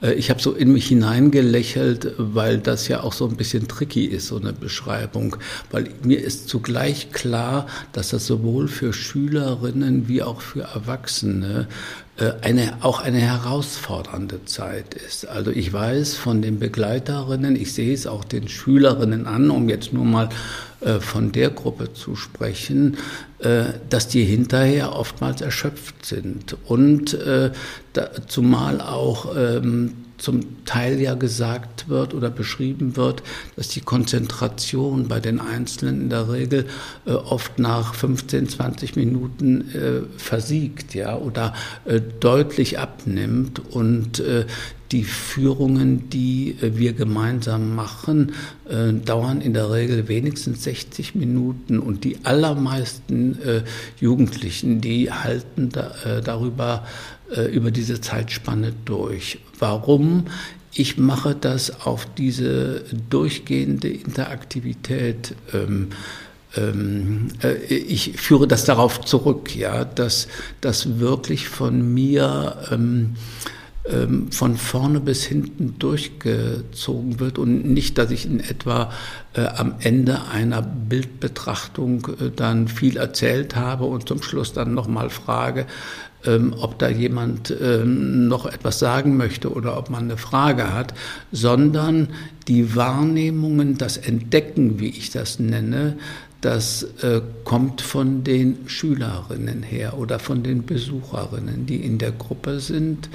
ich 0.00 0.30
habe 0.30 0.40
so 0.40 0.52
in 0.52 0.72
mich 0.72 0.86
hineingelächelt, 0.86 2.14
weil 2.18 2.58
das 2.58 2.86
ja 2.88 3.02
auch 3.02 3.12
so 3.12 3.26
ein 3.26 3.36
bisschen 3.36 3.66
tricky 3.66 4.04
ist, 4.04 4.28
so 4.28 4.36
eine 4.36 4.52
Beschreibung. 4.52 5.36
Weil 5.70 5.90
mir 6.04 6.22
ist 6.22 6.48
zugleich 6.48 7.12
klar, 7.12 7.66
dass 7.92 8.10
das 8.10 8.26
sowohl 8.26 8.68
für 8.68 8.92
Schülerinnen 8.92 10.06
wie 10.06 10.22
auch 10.22 10.40
für 10.40 10.62
Erwachsene 10.62 11.66
äh, 11.68 12.07
eine, 12.42 12.78
auch 12.80 13.00
eine 13.00 13.18
herausfordernde 13.18 14.44
Zeit 14.44 14.94
ist. 14.94 15.28
Also 15.28 15.50
ich 15.50 15.72
weiß 15.72 16.14
von 16.14 16.42
den 16.42 16.58
Begleiterinnen, 16.58 17.54
ich 17.54 17.72
sehe 17.72 17.94
es 17.94 18.06
auch 18.06 18.24
den 18.24 18.48
Schülerinnen 18.48 19.26
an, 19.26 19.50
um 19.50 19.68
jetzt 19.68 19.92
nur 19.92 20.04
mal 20.04 20.28
äh, 20.80 21.00
von 21.00 21.32
der 21.32 21.50
Gruppe 21.50 21.92
zu 21.92 22.14
sprechen, 22.16 22.96
äh, 23.38 23.64
dass 23.90 24.08
die 24.08 24.24
hinterher 24.24 24.94
oftmals 24.94 25.40
erschöpft 25.40 26.06
sind 26.06 26.56
und 26.66 27.14
äh, 27.14 27.50
zumal 28.28 28.80
auch 28.80 29.34
ähm, 29.36 30.07
zum 30.18 30.64
Teil 30.64 31.00
ja 31.00 31.14
gesagt 31.14 31.88
wird 31.88 32.12
oder 32.12 32.30
beschrieben 32.30 32.96
wird, 32.96 33.22
dass 33.56 33.68
die 33.68 33.80
Konzentration 33.80 35.08
bei 35.08 35.20
den 35.20 35.40
Einzelnen 35.40 36.02
in 36.02 36.10
der 36.10 36.30
Regel 36.30 36.66
äh, 37.06 37.12
oft 37.12 37.58
nach 37.58 37.94
15, 37.94 38.48
20 38.48 38.96
Minuten 38.96 39.70
äh, 39.74 40.18
versiegt, 40.18 40.94
ja, 40.94 41.16
oder 41.16 41.54
äh, 41.84 42.00
deutlich 42.20 42.78
abnimmt 42.78 43.60
und 43.70 44.20
äh, 44.20 44.44
die 44.92 45.04
Führungen, 45.04 46.08
die 46.08 46.56
äh, 46.60 46.76
wir 46.76 46.94
gemeinsam 46.94 47.74
machen, 47.74 48.32
äh, 48.68 48.92
dauern 48.92 49.40
in 49.40 49.52
der 49.52 49.70
Regel 49.70 50.08
wenigstens 50.08 50.64
60 50.64 51.14
Minuten 51.14 51.78
und 51.78 52.04
die 52.04 52.18
allermeisten 52.24 53.38
Jugendlichen, 54.00 54.80
die 54.80 55.10
halten 55.12 55.70
darüber 56.24 56.86
äh, 57.34 57.42
über 57.42 57.70
diese 57.70 58.00
Zeitspanne 58.00 58.72
durch. 58.84 59.38
Warum? 59.58 60.26
Ich 60.72 60.98
mache 60.98 61.34
das 61.34 61.80
auf 61.86 62.06
diese 62.16 62.84
durchgehende 63.10 63.88
Interaktivität. 63.88 65.34
Ähm, 65.52 65.88
ähm, 66.56 67.28
äh, 67.42 67.54
ich 67.74 68.12
führe 68.16 68.46
das 68.46 68.64
darauf 68.64 69.00
zurück, 69.00 69.54
ja, 69.54 69.84
dass 69.84 70.28
das 70.60 70.98
wirklich 70.98 71.48
von 71.48 71.94
mir 71.94 72.56
ähm, 72.70 73.16
ähm, 73.90 74.30
von 74.30 74.56
vorne 74.56 75.00
bis 75.00 75.24
hinten 75.24 75.78
durchgezogen 75.78 77.20
wird 77.20 77.38
und 77.38 77.64
nicht, 77.64 77.96
dass 77.96 78.10
ich 78.10 78.26
in 78.26 78.40
etwa 78.40 78.92
äh, 79.32 79.46
am 79.46 79.76
Ende 79.80 80.20
einer 80.30 80.60
Bildbetrachtung 80.60 82.06
äh, 82.20 82.30
dann 82.34 82.68
viel 82.68 82.98
erzählt 82.98 83.56
habe 83.56 83.84
und 83.84 84.06
zum 84.06 84.22
Schluss 84.22 84.52
dann 84.52 84.74
nochmal 84.74 85.08
frage, 85.08 85.66
ähm, 86.26 86.54
ob 86.58 86.78
da 86.78 86.88
jemand 86.88 87.54
ähm, 87.60 88.28
noch 88.28 88.46
etwas 88.46 88.78
sagen 88.78 89.16
möchte 89.16 89.52
oder 89.52 89.76
ob 89.78 89.90
man 89.90 90.04
eine 90.04 90.16
Frage 90.16 90.72
hat, 90.72 90.94
sondern 91.32 92.08
die 92.46 92.74
Wahrnehmungen, 92.74 93.78
das 93.78 93.96
Entdecken, 93.96 94.80
wie 94.80 94.88
ich 94.88 95.10
das 95.10 95.38
nenne, 95.38 95.96
das 96.40 96.84
äh, 97.02 97.20
kommt 97.44 97.80
von 97.80 98.22
den 98.22 98.68
Schülerinnen 98.68 99.62
her 99.62 99.98
oder 99.98 100.18
von 100.18 100.42
den 100.42 100.64
Besucherinnen, 100.64 101.66
die 101.66 101.76
in 101.76 101.98
der 101.98 102.12
Gruppe 102.12 102.60
sind. 102.60 103.08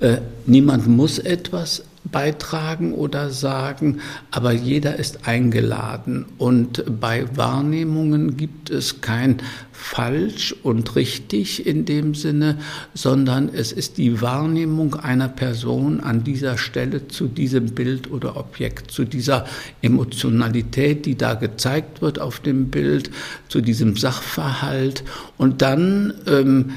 Äh, 0.00 0.18
niemand 0.46 0.86
muss 0.86 1.18
etwas 1.18 1.82
beitragen 2.10 2.92
oder 2.92 3.30
sagen, 3.30 4.00
aber 4.30 4.52
jeder 4.52 4.96
ist 4.96 5.26
eingeladen. 5.26 6.26
Und 6.38 6.84
bei 7.00 7.24
Wahrnehmungen 7.36 8.36
gibt 8.36 8.70
es 8.70 9.00
kein 9.00 9.38
falsch 9.72 10.54
und 10.62 10.96
richtig 10.96 11.66
in 11.66 11.84
dem 11.84 12.14
Sinne, 12.14 12.58
sondern 12.94 13.48
es 13.48 13.70
ist 13.70 13.96
die 13.96 14.20
Wahrnehmung 14.20 14.96
einer 14.96 15.28
Person 15.28 16.00
an 16.00 16.24
dieser 16.24 16.58
Stelle 16.58 17.08
zu 17.08 17.28
diesem 17.28 17.74
Bild 17.74 18.10
oder 18.10 18.36
Objekt, 18.36 18.90
zu 18.90 19.04
dieser 19.04 19.46
Emotionalität, 19.80 21.06
die 21.06 21.16
da 21.16 21.34
gezeigt 21.34 22.02
wird 22.02 22.20
auf 22.20 22.40
dem 22.40 22.68
Bild, 22.68 23.10
zu 23.48 23.60
diesem 23.60 23.96
Sachverhalt. 23.96 25.04
Und 25.36 25.62
dann 25.62 26.14
ähm, 26.26 26.72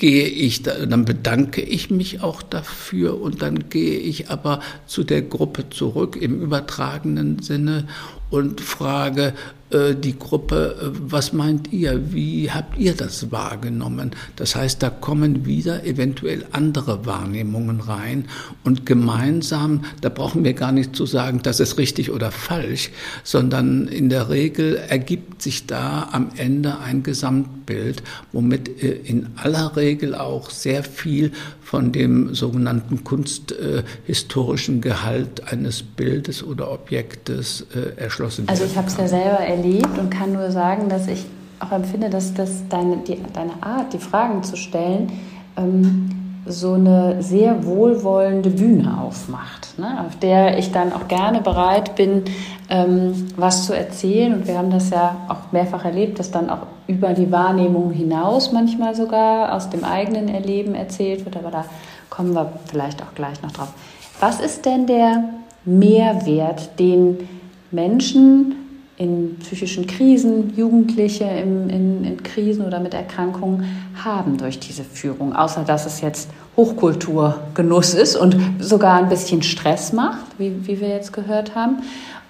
gehe 0.00 0.28
ich, 0.28 0.62
dann 0.62 1.04
bedanke 1.04 1.60
ich 1.60 1.90
mich 1.90 2.22
auch 2.22 2.40
dafür 2.40 3.20
und 3.20 3.42
dann 3.42 3.68
gehe 3.68 3.98
ich 3.98 4.30
aber 4.30 4.60
zu 4.86 5.04
der 5.04 5.20
Gruppe 5.20 5.68
zurück 5.68 6.16
im 6.16 6.40
übertragenen 6.40 7.42
Sinne 7.42 7.86
und 8.30 8.62
frage, 8.62 9.34
die 9.70 10.18
Gruppe, 10.18 10.76
äh, 10.80 10.98
was 11.00 11.32
meint 11.32 11.72
ihr, 11.72 12.12
wie 12.12 12.50
habt 12.50 12.76
ihr 12.78 12.94
das 12.94 13.30
wahrgenommen? 13.30 14.10
Das 14.36 14.56
heißt, 14.56 14.82
da 14.82 14.90
kommen 14.90 15.46
wieder 15.46 15.84
eventuell 15.84 16.44
andere 16.52 17.06
Wahrnehmungen 17.06 17.80
rein 17.80 18.24
und 18.64 18.84
gemeinsam, 18.84 19.84
da 20.00 20.08
brauchen 20.08 20.42
wir 20.42 20.54
gar 20.54 20.72
nicht 20.72 20.96
zu 20.96 21.06
sagen, 21.06 21.40
das 21.42 21.60
ist 21.60 21.78
richtig 21.78 22.10
oder 22.10 22.30
falsch, 22.30 22.90
sondern 23.22 23.86
in 23.86 24.08
der 24.08 24.28
Regel 24.28 24.76
ergibt 24.76 25.42
sich 25.42 25.66
da 25.66 26.08
am 26.10 26.30
Ende 26.36 26.78
ein 26.80 27.02
Gesamtbild, 27.02 28.02
womit 28.32 28.82
äh, 28.82 28.90
in 28.92 29.28
aller 29.36 29.76
Regel 29.76 30.14
auch 30.14 30.50
sehr 30.50 30.82
viel 30.82 31.32
von 31.70 31.92
dem 31.92 32.34
sogenannten 32.34 33.04
kunsthistorischen 33.04 34.80
Gehalt 34.80 35.52
eines 35.52 35.82
Bildes 35.82 36.42
oder 36.42 36.72
Objektes 36.72 37.64
erschlossen 37.96 38.42
wird. 38.42 38.50
Also 38.50 38.64
ich 38.64 38.76
habe 38.76 38.88
es 38.88 38.96
ja 38.96 39.06
selber 39.06 39.38
erlebt 39.38 39.70
erlebt 39.70 39.98
und 39.98 40.10
kann 40.10 40.32
nur 40.32 40.50
sagen, 40.50 40.88
dass 40.88 41.06
ich 41.06 41.24
auch 41.58 41.72
empfinde, 41.72 42.10
dass 42.10 42.34
das 42.34 42.66
deine, 42.68 42.98
die, 42.98 43.18
deine 43.32 43.62
Art, 43.62 43.92
die 43.92 43.98
Fragen 43.98 44.42
zu 44.42 44.56
stellen, 44.56 45.12
ähm, 45.56 46.10
so 46.46 46.72
eine 46.72 47.22
sehr 47.22 47.64
wohlwollende 47.64 48.50
Bühne 48.50 48.98
aufmacht, 49.00 49.78
ne? 49.78 50.04
auf 50.06 50.18
der 50.18 50.58
ich 50.58 50.72
dann 50.72 50.92
auch 50.92 51.06
gerne 51.06 51.40
bereit 51.40 51.94
bin, 51.96 52.24
ähm, 52.68 53.28
was 53.36 53.66
zu 53.66 53.76
erzählen. 53.76 54.34
Und 54.34 54.46
wir 54.46 54.56
haben 54.56 54.70
das 54.70 54.90
ja 54.90 55.16
auch 55.28 55.52
mehrfach 55.52 55.84
erlebt, 55.84 56.18
dass 56.18 56.30
dann 56.30 56.48
auch 56.50 56.66
über 56.86 57.12
die 57.12 57.30
Wahrnehmung 57.30 57.90
hinaus 57.90 58.52
manchmal 58.52 58.94
sogar 58.94 59.54
aus 59.54 59.70
dem 59.70 59.84
eigenen 59.84 60.28
Erleben 60.28 60.74
erzählt 60.74 61.24
wird. 61.24 61.36
Aber 61.36 61.50
da 61.50 61.64
kommen 62.08 62.34
wir 62.34 62.52
vielleicht 62.66 63.02
auch 63.02 63.14
gleich 63.14 63.42
noch 63.42 63.52
drauf. 63.52 63.72
Was 64.18 64.40
ist 64.40 64.66
denn 64.66 64.86
der 64.86 65.24
Mehrwert, 65.64 66.78
den 66.78 67.28
Menschen 67.70 68.59
in 69.00 69.38
psychischen 69.38 69.86
Krisen, 69.86 70.52
Jugendliche 70.56 71.24
in, 71.24 71.70
in, 71.70 72.04
in, 72.04 72.22
Krisen 72.22 72.66
oder 72.66 72.80
mit 72.80 72.92
Erkrankungen 72.92 73.64
haben 74.04 74.36
durch 74.36 74.60
diese 74.60 74.84
Führung. 74.84 75.34
Außer 75.34 75.64
dass 75.64 75.86
es 75.86 76.02
jetzt 76.02 76.28
Hochkulturgenuss 76.54 77.94
ist 77.94 78.14
und 78.14 78.36
sogar 78.58 78.98
ein 78.98 79.08
bisschen 79.08 79.42
Stress 79.42 79.94
macht, 79.94 80.26
wie, 80.36 80.66
wie 80.66 80.80
wir 80.82 80.88
jetzt 80.88 81.14
gehört 81.14 81.54
haben. 81.54 81.78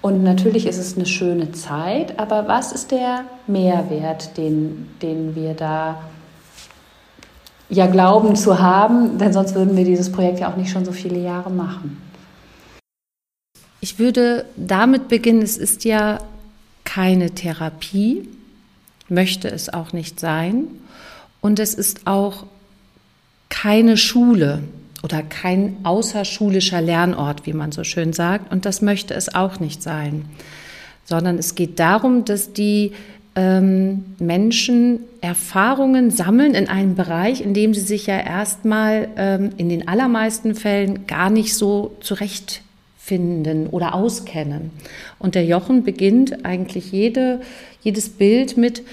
Und 0.01 0.23
natürlich 0.23 0.65
ist 0.65 0.77
es 0.77 0.95
eine 0.95 1.05
schöne 1.05 1.51
Zeit, 1.51 2.17
aber 2.17 2.47
was 2.47 2.71
ist 2.71 2.91
der 2.91 3.25
Mehrwert, 3.47 4.37
den, 4.37 4.87
den 5.01 5.35
wir 5.35 5.53
da 5.53 6.01
ja 7.67 7.87
glauben 7.87 8.37
zu 8.37 8.59
haben? 8.59 9.17
Denn 9.17 9.33
sonst 9.33 9.55
würden 9.55 9.75
wir 9.75 9.83
dieses 9.83 10.09
Projekt 10.09 10.39
ja 10.39 10.49
auch 10.49 10.55
nicht 10.55 10.71
schon 10.71 10.85
so 10.85 10.93
viele 10.93 11.19
Jahre 11.19 11.49
machen. 11.49 12.01
Ich 13.81 13.99
würde 13.99 14.45
damit 14.55 15.09
beginnen, 15.09 15.41
es 15.41 15.57
ist 15.57 15.83
ja 15.83 16.19
keine 16.93 17.31
Therapie, 17.31 18.27
möchte 19.07 19.47
es 19.47 19.69
auch 19.69 19.93
nicht 19.93 20.19
sein. 20.19 20.65
Und 21.39 21.59
es 21.59 21.73
ist 21.73 22.05
auch 22.05 22.45
keine 23.47 23.95
Schule 23.95 24.63
oder 25.01 25.23
kein 25.23 25.77
außerschulischer 25.83 26.81
Lernort, 26.81 27.45
wie 27.45 27.53
man 27.53 27.71
so 27.71 27.85
schön 27.85 28.11
sagt. 28.11 28.51
Und 28.51 28.65
das 28.65 28.81
möchte 28.81 29.13
es 29.13 29.33
auch 29.33 29.61
nicht 29.61 29.81
sein, 29.81 30.25
sondern 31.05 31.37
es 31.37 31.55
geht 31.55 31.79
darum, 31.79 32.25
dass 32.25 32.51
die 32.51 32.91
ähm, 33.35 34.03
Menschen 34.19 34.99
Erfahrungen 35.21 36.11
sammeln 36.11 36.55
in 36.55 36.67
einem 36.67 36.95
Bereich, 36.95 37.39
in 37.39 37.53
dem 37.53 37.73
sie 37.73 37.81
sich 37.81 38.07
ja 38.07 38.19
erstmal 38.19 39.07
ähm, 39.15 39.51
in 39.55 39.69
den 39.69 39.87
allermeisten 39.87 40.55
Fällen 40.55 41.07
gar 41.07 41.29
nicht 41.29 41.55
so 41.55 41.95
zurecht 42.01 42.63
finden 43.11 43.67
oder 43.67 43.93
auskennen. 43.93 44.71
Und 45.19 45.35
der 45.35 45.43
Jochen 45.43 45.83
beginnt 45.83 46.45
eigentlich 46.45 46.93
jede, 46.93 47.41
jedes 47.83 48.07
Bild 48.07 48.55
mit 48.55 48.83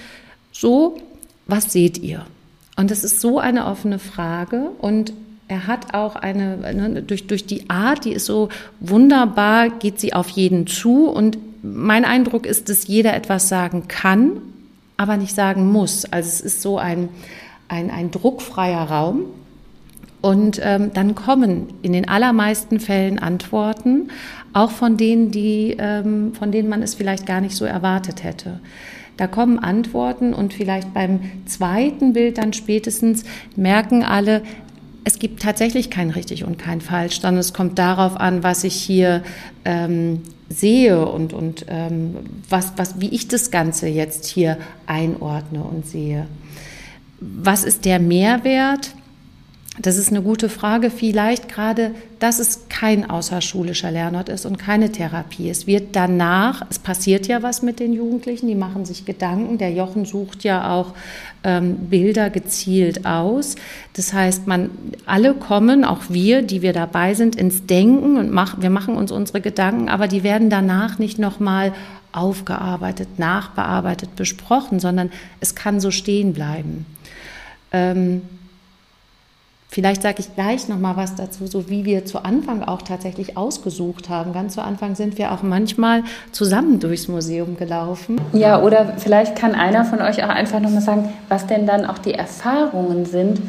so, 0.51 0.97
was 1.47 1.73
seht 1.73 1.99
ihr? 1.99 2.27
Und 2.77 2.91
das 2.91 3.05
ist 3.05 3.21
so 3.21 3.39
eine 3.39 3.67
offene 3.67 4.01
Frage 4.01 4.71
und 4.81 5.13
er 5.47 5.69
hat 5.69 5.95
auch 5.95 6.17
eine, 6.17 6.57
ne, 6.57 7.01
durch, 7.01 7.29
durch 7.29 7.47
die 7.47 7.71
Art, 7.71 8.05
die 8.05 8.13
ist 8.13 8.27
so 8.27 8.49
wunderbar, 8.81 9.71
geht 9.71 10.01
sie 10.01 10.13
auf 10.15 10.31
jeden 10.31 10.67
zu. 10.67 11.09
Und 11.09 11.39
mein 11.63 12.05
Eindruck 12.05 12.45
ist, 12.45 12.69
dass 12.69 12.89
jeder 12.89 13.15
etwas 13.15 13.49
sagen 13.49 13.87
kann, 13.87 14.43
aber 14.97 15.17
nicht 15.17 15.37
sagen 15.37 15.71
muss. 15.71 16.07
Also 16.07 16.29
es 16.29 16.41
ist 16.41 16.61
so 16.61 16.77
ein, 16.77 17.09
ein, 17.69 17.93
ein 17.93 18.11
druckfreier 18.11 18.83
Raum. 18.83 19.27
Und 20.21 20.61
ähm, 20.63 20.91
dann 20.93 21.15
kommen 21.15 21.69
in 21.83 21.93
den 21.93 22.09
allermeisten 22.09 22.81
Fällen 22.81 23.19
Antworten, 23.19 24.09
auch 24.53 24.71
von 24.71 24.97
denen, 24.97 25.31
die, 25.31 25.77
ähm, 25.79 26.35
von 26.35 26.51
denen 26.51 26.69
man 26.69 26.83
es 26.83 26.95
vielleicht 26.95 27.27
gar 27.27 27.41
nicht 27.41 27.55
so 27.55 27.65
erwartet 27.65 28.25
hätte. 28.25 28.61
Da 29.17 29.27
kommen 29.27 29.59
Antworten 29.59 30.33
und 30.35 30.55
vielleicht 30.55 30.95
beim 30.95 31.21
zweiten 31.47 32.13
Bild 32.13 32.39
dann 32.39 32.53
spätestens 32.53 33.25
merken 33.57 34.05
alle, 34.05 34.43
es 35.05 35.19
gibt 35.19 35.43
tatsächlich 35.43 35.91
kein 35.91 36.11
richtig 36.11 36.45
und 36.45 36.59
kein 36.59 36.81
falsch, 36.81 37.21
sondern 37.21 37.41
es 37.41 37.55
kommt 37.55 37.79
darauf 37.79 38.17
an, 38.19 38.43
was 38.43 38.63
ich 38.63 38.75
hier 38.75 39.23
ähm, 39.65 40.23
sehe 40.49 41.07
und, 41.07 41.33
und 41.33 41.67
ähm, 41.69 42.17
was, 42.49 42.75
was, 42.77 43.01
wie 43.01 43.09
ich 43.09 43.27
das 43.27 43.51
Ganze 43.51 43.89
jetzt 43.89 44.27
hier 44.27 44.59
einordne 44.87 45.63
und 45.63 45.87
sehe. 45.87 46.27
Was 47.21 47.65
ist 47.65 47.85
der 47.85 47.99
Mehrwert? 47.99 48.95
Das 49.81 49.97
ist 49.97 50.11
eine 50.11 50.23
gute 50.23 50.49
Frage. 50.49 50.91
Vielleicht 50.91 51.49
gerade, 51.49 51.93
dass 52.19 52.41
es 52.41 52.69
kein 52.69 53.09
außerschulischer 53.09 53.91
Lernort 53.91 54.29
ist 54.29 54.45
und 54.45 54.59
keine 54.59 54.91
Therapie. 54.91 55.49
Es 55.49 55.67
wird 55.67 55.95
danach, 55.95 56.67
es 56.69 56.79
passiert 56.79 57.29
ja 57.29 57.43
was 57.43 57.63
mit 57.63 57.79
den 57.79 57.93
Jugendlichen, 57.93 58.49
die 58.49 58.57
machen 58.57 58.85
sich 58.85 59.05
Gedanken. 59.05 59.59
Der 59.59 59.73
Jochen 59.73 60.05
sucht 60.05 60.43
ja 60.43 60.73
auch 60.73 60.95
ähm, 61.45 61.77
Bilder 61.91 62.31
gezielt 62.31 63.07
aus. 63.07 63.55
Das 63.95 64.13
heißt, 64.13 64.47
man, 64.49 64.71
alle 65.07 65.35
kommen, 65.35 65.85
auch 65.85 66.03
wir, 66.09 66.43
die 66.43 66.63
wir 66.63 66.73
dabei 66.73 67.15
sind, 67.15 67.37
ins 67.37 67.67
Denken 67.67 68.17
und 68.17 68.33
mach, 68.33 68.61
wir 68.61 68.71
machen 68.71 68.97
uns 68.97 69.13
unsere 69.13 69.41
Gedanken, 69.41 69.89
aber 69.89 70.09
die 70.09 70.25
werden 70.25 70.51
danach 70.51 70.99
nicht 70.99 71.19
nochmal 71.19 71.73
aufgearbeitet, 72.11 73.19
nachbearbeitet, 73.19 74.17
besprochen, 74.17 74.81
sondern 74.81 75.11
es 75.41 75.55
kann 75.55 75.79
so 75.79 75.91
stehen 75.91 76.33
bleiben. 76.33 76.87
Ähm, 77.71 78.23
Vielleicht 79.71 80.01
sage 80.01 80.21
ich 80.21 80.35
gleich 80.35 80.67
noch 80.69 80.79
mal 80.79 80.97
was 80.97 81.15
dazu, 81.15 81.47
so 81.47 81.69
wie 81.69 81.85
wir 81.85 82.07
zu 82.07 82.25
Anfang 82.25 82.63
auch 82.63 82.81
tatsächlich 82.81 83.37
ausgesucht 83.37 84.09
haben. 84.09 84.33
Ganz 84.33 84.55
zu 84.55 84.63
Anfang 84.63 84.95
sind 84.95 85.19
wir 85.19 85.31
auch 85.31 85.43
manchmal 85.43 86.05
zusammen 86.33 86.81
durchs 86.81 87.07
Museum 87.07 87.57
gelaufen. 87.59 88.19
Ja, 88.33 88.63
oder 88.63 88.95
vielleicht 88.97 89.37
kann 89.37 89.55
einer 89.55 89.85
von 89.85 90.01
euch 90.01 90.25
auch 90.25 90.31
einfach 90.31 90.61
noch 90.61 90.71
mal 90.71 90.81
sagen, 90.81 91.13
was 91.29 91.47
denn 91.47 91.67
dann 91.67 91.85
auch 91.85 91.99
die 91.99 92.15
Erfahrungen 92.15 93.05
sind, 93.05 93.41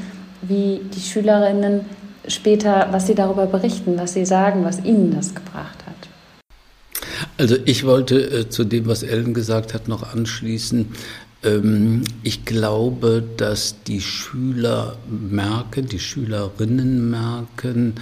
wie 0.41 0.81
die 0.93 0.99
Schülerinnen 0.99 1.85
später, 2.27 2.89
was 2.91 3.07
sie 3.07 3.15
darüber 3.15 3.45
berichten, 3.45 3.97
was 3.97 4.13
sie 4.13 4.25
sagen, 4.25 4.65
was 4.65 4.83
ihnen 4.83 5.15
das 5.15 5.33
gebracht 5.33 5.85
hat. 5.85 5.95
Also 7.37 7.55
ich 7.63 7.85
wollte 7.85 8.19
äh, 8.19 8.49
zu 8.49 8.65
dem, 8.65 8.87
was 8.87 9.03
Ellen 9.03 9.33
gesagt 9.33 9.73
hat, 9.73 9.87
noch 9.87 10.13
anschließen. 10.13 10.91
Ähm, 11.43 12.03
ich 12.23 12.45
glaube, 12.45 13.23
dass 13.37 13.83
die 13.83 14.01
Schüler 14.01 14.97
merken, 15.07 15.87
die 15.87 15.99
Schülerinnen 15.99 17.09
merken, 17.09 17.95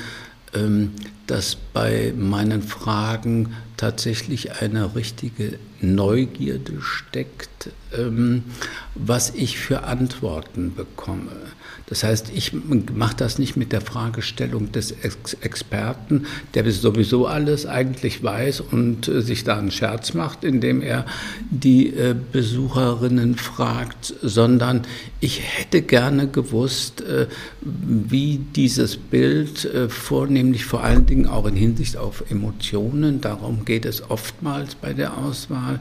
ähm, 0.54 0.92
dass 1.28 1.56
bei 1.56 2.14
meinen 2.18 2.64
Fragen 2.64 3.54
tatsächlich 3.76 4.62
eine 4.62 4.96
richtige 4.96 5.60
Neugierde 5.82 6.82
steckt, 6.82 7.70
ähm, 7.96 8.44
was 8.96 9.32
ich 9.36 9.60
für 9.60 9.84
Antworten 9.84 10.74
bekomme. 10.74 11.32
Das 11.88 12.04
heißt, 12.04 12.32
ich 12.36 12.52
mache 12.94 13.16
das 13.16 13.40
nicht 13.40 13.56
mit 13.56 13.72
der 13.72 13.80
Fragestellung 13.80 14.74
des 14.74 14.92
Ex 14.92 15.36
Experten, 15.36 16.26
der 16.54 16.70
sowieso 16.70 17.28
alles 17.28 17.66
eigentlich 17.66 18.22
weiß 18.22 18.60
und 18.60 19.08
äh, 19.08 19.22
sich 19.22 19.46
da 19.46 19.58
einen 19.58 19.72
Scherz 19.72 20.14
macht, 20.14 20.44
indem 20.44 20.82
er 20.82 21.06
die 21.50 21.94
äh, 21.94 22.14
Besucherinnen 22.32 23.36
fragt, 23.36 24.14
sondern 24.22 24.82
ich 25.22 25.42
hätte 25.42 25.82
gerne 25.82 26.28
gewusst, 26.28 27.02
äh, 27.02 27.28
wie 27.62 28.42
dieses 28.56 28.98
Bild 28.98 29.64
äh, 29.64 29.88
vornehmlich 29.88 30.66
vor 30.66 30.84
allen 30.84 31.06
Dingen 31.06 31.26
auch 31.26 31.46
in 31.46 31.56
Hinsicht 31.56 31.96
auf 31.96 32.24
Emotionen, 32.30 33.22
darum 33.22 33.64
geht 33.64 33.86
es 33.86 34.10
oftmals 34.10 34.76
bei 34.76 34.92
der 34.92 35.18
Auswahl, 35.18 35.80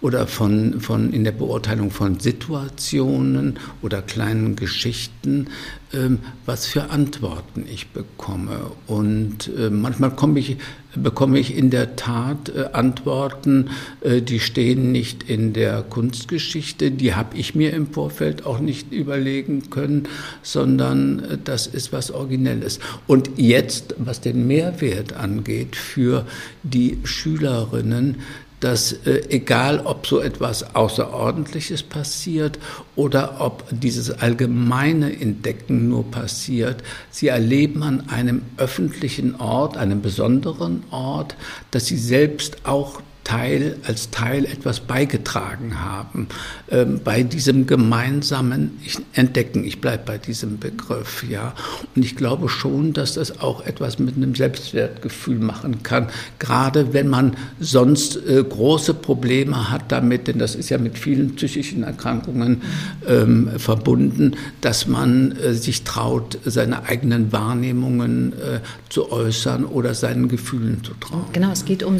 oder 0.00 0.26
von, 0.26 0.80
von 0.80 1.12
in 1.12 1.24
der 1.24 1.32
Beurteilung 1.32 1.90
von 1.90 2.20
Situationen 2.20 3.58
oder 3.82 4.00
kleinen 4.00 4.56
Geschichten, 4.56 5.48
ähm, 5.92 6.20
was 6.46 6.66
für 6.66 6.90
Antworten 6.90 7.66
ich 7.70 7.88
bekomme. 7.88 8.70
Und 8.86 9.50
äh, 9.58 9.68
manchmal 9.68 10.12
ich, 10.36 10.56
bekomme 10.94 11.38
ich 11.38 11.54
in 11.54 11.68
der 11.68 11.96
Tat 11.96 12.48
äh, 12.48 12.70
Antworten, 12.72 13.70
äh, 14.00 14.22
die 14.22 14.40
stehen 14.40 14.90
nicht 14.90 15.28
in 15.28 15.52
der 15.52 15.82
Kunstgeschichte, 15.82 16.90
die 16.90 17.14
habe 17.14 17.36
ich 17.36 17.54
mir 17.54 17.74
im 17.74 17.88
Vorfeld 17.88 18.46
auch 18.46 18.60
nicht 18.60 18.92
überlegen 18.92 19.68
können, 19.68 20.08
sondern 20.42 21.40
das 21.44 21.66
ist 21.66 21.92
was 21.92 22.10
Originelles. 22.10 22.80
Und 23.06 23.32
jetzt, 23.36 23.94
was 23.98 24.22
den 24.22 24.46
Mehrwert 24.46 25.12
angeht 25.12 25.76
für 25.76 26.24
die 26.62 26.98
Schülerinnen, 27.04 28.16
dass 28.60 28.92
äh, 28.92 29.22
egal 29.30 29.80
ob 29.84 30.06
so 30.06 30.20
etwas 30.20 30.74
Außerordentliches 30.74 31.82
passiert 31.82 32.58
oder 32.94 33.40
ob 33.40 33.64
dieses 33.70 34.10
allgemeine 34.10 35.18
Entdecken 35.18 35.88
nur 35.88 36.10
passiert, 36.10 36.82
sie 37.10 37.28
erleben 37.28 37.82
an 37.82 38.08
einem 38.08 38.42
öffentlichen 38.58 39.40
Ort, 39.40 39.76
einem 39.76 40.02
besonderen 40.02 40.84
Ort, 40.90 41.36
dass 41.70 41.86
sie 41.86 41.98
selbst 41.98 42.66
auch 42.66 43.02
Teil, 43.24 43.76
als 43.86 44.10
Teil 44.10 44.44
etwas 44.44 44.80
beigetragen 44.80 45.80
haben 45.80 46.28
ähm, 46.70 47.00
bei 47.04 47.22
diesem 47.22 47.66
gemeinsamen 47.66 48.80
Entdecken. 49.12 49.64
Ich 49.64 49.80
bleibe 49.80 50.04
bei 50.06 50.18
diesem 50.18 50.58
Begriff, 50.58 51.24
ja. 51.28 51.54
Und 51.94 52.04
ich 52.04 52.16
glaube 52.16 52.48
schon, 52.48 52.92
dass 52.92 53.14
das 53.14 53.40
auch 53.40 53.64
etwas 53.64 53.98
mit 53.98 54.16
einem 54.16 54.34
Selbstwertgefühl 54.34 55.38
machen 55.38 55.82
kann, 55.82 56.08
gerade 56.38 56.92
wenn 56.92 57.08
man 57.08 57.36
sonst 57.60 58.16
äh, 58.16 58.42
große 58.42 58.94
Probleme 58.94 59.70
hat 59.70 59.92
damit, 59.92 60.26
denn 60.28 60.38
das 60.38 60.54
ist 60.54 60.70
ja 60.70 60.78
mit 60.78 60.98
vielen 60.98 61.34
psychischen 61.36 61.82
Erkrankungen 61.82 62.62
ähm, 63.08 63.50
verbunden, 63.58 64.36
dass 64.60 64.86
man 64.86 65.32
äh, 65.32 65.54
sich 65.54 65.84
traut, 65.84 66.38
seine 66.44 66.84
eigenen 66.84 67.32
Wahrnehmungen 67.32 68.32
äh, 68.32 68.60
zu 68.88 69.12
äußern 69.12 69.64
oder 69.64 69.94
seinen 69.94 70.28
Gefühlen 70.28 70.82
zu 70.82 70.94
trauen. 70.94 71.26
Genau, 71.32 71.52
es 71.52 71.64
geht 71.64 71.82
um 71.82 71.98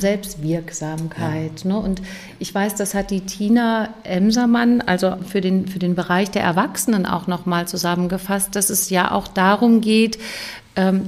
Selbstwirksamkeit. 1.10 1.50
Achtsamkeit. 1.50 1.64
Ne? 1.64 1.78
Und 1.78 2.02
ich 2.38 2.54
weiß, 2.54 2.74
das 2.76 2.94
hat 2.94 3.10
die 3.10 3.20
Tina 3.20 3.90
Emsermann, 4.04 4.80
also 4.80 5.16
für 5.26 5.40
den, 5.40 5.66
für 5.66 5.78
den 5.78 5.94
Bereich 5.94 6.30
der 6.30 6.42
Erwachsenen 6.42 7.06
auch 7.06 7.26
nochmal 7.26 7.68
zusammengefasst, 7.68 8.56
dass 8.56 8.70
es 8.70 8.90
ja 8.90 9.10
auch 9.10 9.28
darum 9.28 9.80
geht, 9.80 10.18
ähm, 10.76 11.02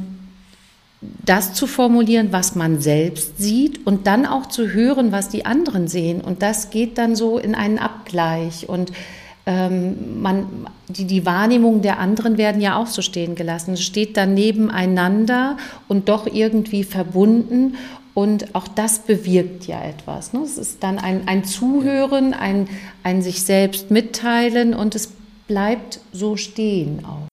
das 1.25 1.53
zu 1.55 1.67
formulieren, 1.67 2.29
was 2.31 2.55
man 2.55 2.81
selbst 2.81 3.39
sieht 3.39 3.85
und 3.87 4.07
dann 4.07 4.25
auch 4.25 4.47
zu 4.47 4.69
hören, 4.69 5.11
was 5.11 5.29
die 5.29 5.45
anderen 5.45 5.89
sehen. 5.89 6.21
Und 6.21 6.43
das 6.43 6.71
geht 6.71 6.97
dann 6.97 7.17
so 7.17 7.39
in 7.39 7.57
einen 7.57 7.79
Abgleich 7.79 8.69
und 8.69 8.93
ähm, 9.45 10.23
man, 10.23 10.69
die, 10.89 11.05
die 11.05 11.27
Wahrnehmungen 11.27 11.83
der 11.83 11.99
anderen 11.99 12.39
werden 12.39 12.61
ja 12.61 12.77
auch 12.77 12.87
so 12.87 13.03
stehen 13.03 13.35
gelassen. 13.35 13.73
Es 13.73 13.83
steht 13.83 14.17
dann 14.17 14.35
nebeneinander 14.35 15.57
und 15.89 16.09
doch 16.09 16.29
irgendwie 16.29 16.85
verbunden. 16.85 17.75
Und 18.15 18.55
auch 18.55 18.69
das 18.69 19.01
bewirkt 19.01 19.67
ja 19.67 19.83
etwas. 19.83 20.33
Ne? 20.33 20.41
Es 20.41 20.59
ist 20.59 20.83
dann 20.83 20.99
ein, 20.99 21.29
ein 21.29 21.45
Zuhören, 21.45 22.35
ein, 22.35 22.69
ein 23.03 23.23
sich 23.23 23.43
selbst 23.43 23.91
mitteilen 23.91 24.75
und 24.75 24.95
es 24.95 25.13
bleibt 25.49 26.01
so 26.13 26.37
stehen 26.37 27.05
auch. 27.05 27.29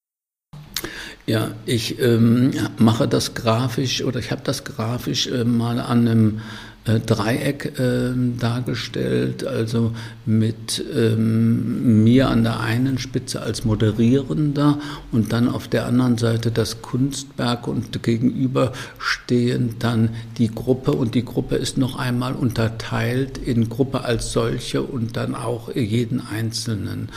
Ja, 1.26 1.52
ich 1.64 2.00
ähm, 2.00 2.52
mache 2.78 3.06
das 3.06 3.34
grafisch 3.34 4.02
oder 4.02 4.18
ich 4.18 4.32
habe 4.32 4.40
das 4.42 4.64
grafisch 4.64 5.26
äh, 5.26 5.44
mal 5.44 5.78
an 5.78 6.08
einem 6.08 6.40
äh, 6.86 6.98
Dreieck 6.98 7.78
äh, 7.78 8.12
dargestellt, 8.38 9.46
also 9.46 9.92
mit 10.24 10.82
ähm, 10.94 12.02
mir 12.04 12.28
an 12.28 12.42
der 12.42 12.60
einen 12.60 12.98
Spitze 12.98 13.42
als 13.42 13.66
Moderierender 13.66 14.78
und 15.12 15.32
dann 15.32 15.48
auf 15.48 15.68
der 15.68 15.84
anderen 15.86 16.16
Seite 16.16 16.50
das 16.50 16.80
Kunstwerk 16.80 17.68
und 17.68 18.02
gegenüber 18.02 18.72
stehen 18.98 19.76
dann 19.78 20.10
die 20.38 20.48
Gruppe 20.48 20.92
und 20.92 21.14
die 21.14 21.24
Gruppe 21.24 21.56
ist 21.56 21.76
noch 21.76 21.98
einmal 21.98 22.32
unterteilt 22.32 23.36
in 23.36 23.68
Gruppe 23.68 24.04
als 24.04 24.32
solche 24.32 24.82
und 24.82 25.16
dann 25.16 25.34
auch 25.34 25.74
jeden 25.74 26.22
Einzelnen. 26.26 27.10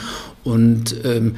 Und 0.43 0.93
ähm, 1.05 1.35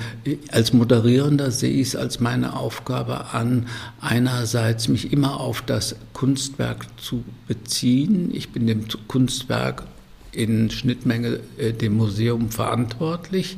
als 0.52 0.74
Moderierender 0.74 1.52
sehe 1.52 1.74
ich 1.74 1.90
es 1.90 1.96
als 1.96 2.20
meine 2.20 2.56
Aufgabe 2.56 3.34
an, 3.34 3.68
einerseits 4.02 4.88
mich 4.88 5.14
immer 5.14 5.40
auf 5.40 5.62
das 5.62 5.96
Kunstwerk 6.14 6.88
zu 6.98 7.24
beziehen. 7.48 8.15
Ich 8.34 8.50
bin 8.50 8.68
dem 8.68 8.86
Kunstwerk 9.08 9.84
in 10.32 10.70
Schnittmenge 10.70 11.40
äh, 11.58 11.72
dem 11.72 11.96
Museum 11.96 12.50
verantwortlich. 12.50 13.58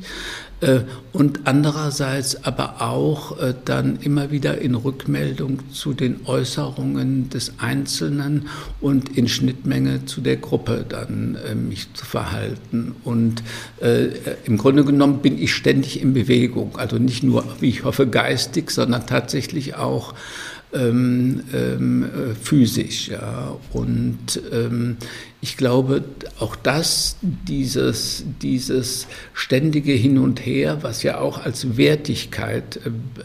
Äh, 0.60 0.80
und 1.12 1.40
andererseits 1.44 2.44
aber 2.44 2.82
auch 2.82 3.38
äh, 3.38 3.54
dann 3.64 3.98
immer 4.00 4.32
wieder 4.32 4.58
in 4.58 4.74
Rückmeldung 4.74 5.60
zu 5.72 5.92
den 5.92 6.26
Äußerungen 6.26 7.30
des 7.30 7.54
Einzelnen 7.58 8.48
und 8.80 9.16
in 9.16 9.28
Schnittmenge 9.28 10.06
zu 10.06 10.20
der 10.20 10.36
Gruppe 10.36 10.84
dann 10.88 11.36
äh, 11.48 11.54
mich 11.54 11.92
zu 11.94 12.04
verhalten. 12.04 12.94
Und 13.04 13.42
im 14.44 14.58
Grunde 14.58 14.84
genommen 14.84 15.20
bin 15.20 15.40
ich 15.40 15.54
ständig 15.54 16.02
in 16.02 16.14
Bewegung, 16.14 16.76
also 16.78 16.98
nicht 16.98 17.22
nur, 17.22 17.44
wie 17.60 17.68
ich 17.68 17.84
hoffe, 17.84 18.08
geistig, 18.08 18.70
sondern 18.70 19.06
tatsächlich 19.06 19.76
auch 19.76 20.14
ähm, 20.72 21.42
ähm, 21.52 22.10
physisch. 22.40 23.08
Ja. 23.08 23.56
Und 23.72 24.40
ähm, 24.52 24.96
ich 25.40 25.56
glaube, 25.56 26.02
auch 26.40 26.56
das, 26.56 27.16
dieses, 27.22 28.24
dieses 28.42 29.06
ständige 29.34 29.92
Hin 29.92 30.18
und 30.18 30.44
Her, 30.44 30.78
was 30.82 31.04
ja 31.04 31.20
auch 31.20 31.44
als 31.44 31.76
Wertigkeit 31.76 32.80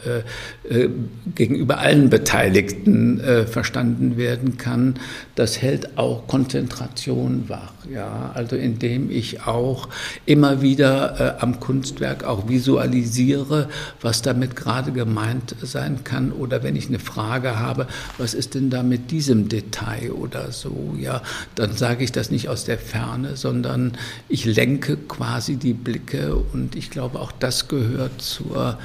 äh, 0.05 0.83
äh, 0.83 0.89
gegenüber 1.33 1.79
allen 1.79 2.11
Beteiligten 2.11 3.19
äh, 3.19 3.47
verstanden 3.47 4.15
werden 4.15 4.57
kann, 4.57 4.95
das 5.33 5.59
hält 5.59 5.97
auch 5.97 6.27
Konzentration 6.27 7.45
wach. 7.47 7.73
Ja? 7.91 8.31
Also 8.35 8.57
indem 8.57 9.09
ich 9.09 9.47
auch 9.47 9.89
immer 10.27 10.61
wieder 10.61 11.37
äh, 11.39 11.41
am 11.41 11.59
Kunstwerk 11.59 12.25
auch 12.25 12.47
visualisiere, 12.47 13.69
was 14.01 14.21
damit 14.21 14.55
gerade 14.55 14.91
gemeint 14.91 15.55
sein 15.63 16.03
kann. 16.03 16.31
Oder 16.31 16.61
wenn 16.61 16.75
ich 16.75 16.89
eine 16.89 16.99
Frage 16.99 17.59
habe, 17.59 17.87
was 18.19 18.35
ist 18.35 18.53
denn 18.53 18.69
da 18.69 18.83
mit 18.83 19.09
diesem 19.09 19.49
Detail 19.49 20.11
oder 20.11 20.51
so, 20.51 20.95
ja, 20.99 21.23
dann 21.55 21.73
sage 21.73 22.02
ich 22.03 22.11
das 22.11 22.31
nicht 22.31 22.49
aus 22.49 22.65
der 22.65 22.77
Ferne, 22.77 23.35
sondern 23.35 23.93
ich 24.29 24.45
lenke 24.45 24.97
quasi 24.97 25.55
die 25.55 25.73
Blicke 25.73 26.35
und 26.35 26.75
ich 26.75 26.89
glaube, 26.89 27.19
auch 27.19 27.31
das 27.31 27.67
gehört 27.67 28.21
zur 28.21 28.77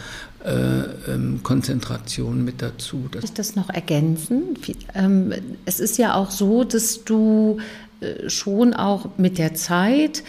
äh, 0.44 1.12
ähm, 1.12 1.40
Konzentration 1.42 2.44
mit 2.44 2.62
dazu. 2.62 3.09
Kann 3.11 3.22
ich 3.24 3.33
das 3.33 3.57
noch 3.57 3.70
ergänzen? 3.70 4.57
Ähm, 4.94 5.33
es 5.64 5.81
ist 5.81 5.98
ja 5.98 6.14
auch 6.14 6.31
so, 6.31 6.64
dass 6.64 7.04
du 7.04 7.59
äh, 8.00 8.31
schon 8.31 8.72
auch 8.74 9.11
mit 9.18 9.38
der 9.38 9.54
Zeit 9.54 10.22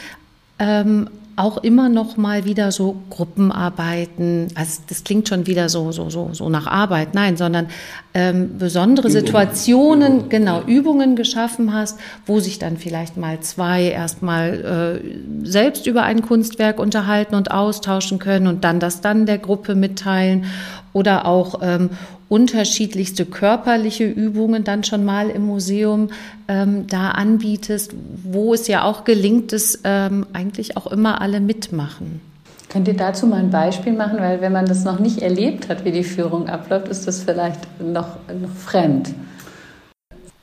ähm, 0.58 1.10
auch 1.40 1.58
immer 1.58 1.88
noch 1.88 2.18
mal 2.18 2.46
wieder 2.46 2.72
so 2.72 2.98
Gruppenarbeiten, 3.10 4.48
also 4.56 4.82
das 4.88 5.04
klingt 5.04 5.30
schon 5.30 5.48
wieder 5.48 5.70
so 5.70 5.92
so 5.92 6.10
so 6.10 6.30
so 6.34 6.50
nach 6.50 6.68
Arbeit, 6.68 7.16
nein, 7.16 7.38
sondern 7.38 7.68
ähm, 8.14 8.58
besondere 8.58 9.08
Übungen. 9.08 9.26
Situationen, 9.26 10.14
Übungen. 10.14 10.30
genau 10.30 10.62
Übungen 10.64 11.16
geschaffen 11.16 11.74
hast, 11.74 12.00
wo 12.26 12.40
sich 12.40 12.60
dann 12.60 12.78
vielleicht 12.78 13.16
mal 13.16 13.40
zwei 13.40 13.84
erstmal 13.84 15.02
äh, 15.02 15.48
selbst 15.48 15.88
über 15.88 16.04
ein 16.04 16.22
Kunstwerk 16.22 16.80
unterhalten 16.80 17.36
und 17.36 17.52
austauschen 17.52 18.20
können 18.20 18.48
und 18.48 18.64
dann 18.64 18.80
das 18.80 19.00
dann 19.00 19.26
der 19.26 19.38
Gruppe 19.38 19.76
mitteilen 19.76 20.46
oder 20.92 21.26
auch 21.26 21.60
ähm, 21.62 21.90
unterschiedlichste 22.30 23.26
körperliche 23.26 24.06
Übungen 24.06 24.64
dann 24.64 24.84
schon 24.84 25.04
mal 25.04 25.30
im 25.30 25.46
Museum 25.46 26.10
ähm, 26.48 26.86
da 26.88 27.12
anbietest, 27.12 27.94
wo 28.24 28.54
es 28.54 28.68
ja 28.68 28.84
auch 28.84 29.04
gelingt, 29.04 29.52
dass 29.52 29.80
ähm, 29.84 30.28
eigentlich 30.32 30.78
auch 30.78 30.88
immer 30.88 31.22
alle 31.22 31.42
mitmachen. 31.42 32.22
Könnt 32.70 32.88
ihr 32.88 32.96
dazu 32.96 33.26
mal 33.26 33.40
ein 33.40 33.50
Beispiel 33.50 33.94
machen? 33.94 34.20
Weil 34.20 34.42
wenn 34.42 34.54
man 34.54 34.68
das 34.68 34.84
noch 34.84 35.00
nicht 35.00 35.24
erlebt 35.24 35.70
hat, 35.70 35.86
wie 35.86 35.92
die 35.92 36.04
Führung 36.04 36.48
abläuft, 36.48 36.88
ist 36.88 37.08
das 37.08 37.24
vielleicht 37.24 37.60
noch, 37.82 38.18
noch 38.40 38.56
fremd. 38.56 39.10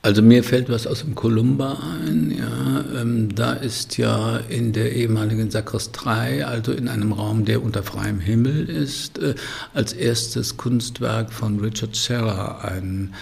Also 0.07 0.21
mir 0.21 0.41
fällt 0.41 0.69
was 0.69 0.87
aus 0.87 1.01
dem 1.01 1.15
Kolumba 1.15 1.79
ein. 2.05 2.31
Ja, 2.31 3.01
ähm, 3.01 3.35
da 3.35 3.51
ist 3.51 3.97
ja 3.97 4.37
in 4.37 4.71
der 4.71 4.93
ehemaligen 4.93 5.51
Sakristei, 5.51 6.45
also 6.45 6.71
in 6.71 6.87
einem 6.87 7.11
Raum, 7.11 7.43
der 7.43 7.61
unter 7.61 7.83
freiem 7.83 8.21
Himmel 8.21 8.69
ist, 8.69 9.19
äh, 9.19 9.35
als 9.73 9.91
erstes 9.91 10.55
Kunstwerk 10.55 11.33
von 11.33 11.59
Richard 11.59 11.93
Serra 11.97 12.59
ein 12.59 13.15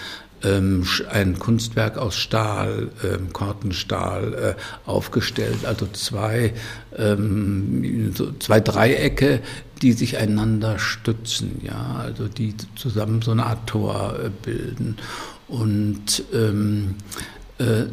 ähm, 0.44 0.86
ein 1.10 1.40
Kunstwerk 1.40 1.98
aus 1.98 2.14
Stahl, 2.14 2.90
ähm, 3.02 3.32
Kortenstahl 3.32 4.54
äh, 4.54 4.88
aufgestellt, 4.88 5.64
also 5.64 5.88
zwei, 5.92 6.52
ähm, 6.96 8.12
so 8.14 8.30
zwei 8.38 8.60
Dreiecke, 8.60 9.40
die 9.82 9.92
sich 9.92 10.18
einander 10.18 10.78
stützen, 10.78 11.62
ja, 11.64 11.96
also 11.98 12.28
die 12.28 12.54
zusammen 12.76 13.22
so 13.22 13.32
eine 13.32 13.46
Art 13.46 13.66
Tor 13.66 14.20
äh, 14.22 14.30
bilden. 14.44 14.98
Und 15.48 16.24
ähm, 16.32 16.96
äh, 17.58 17.84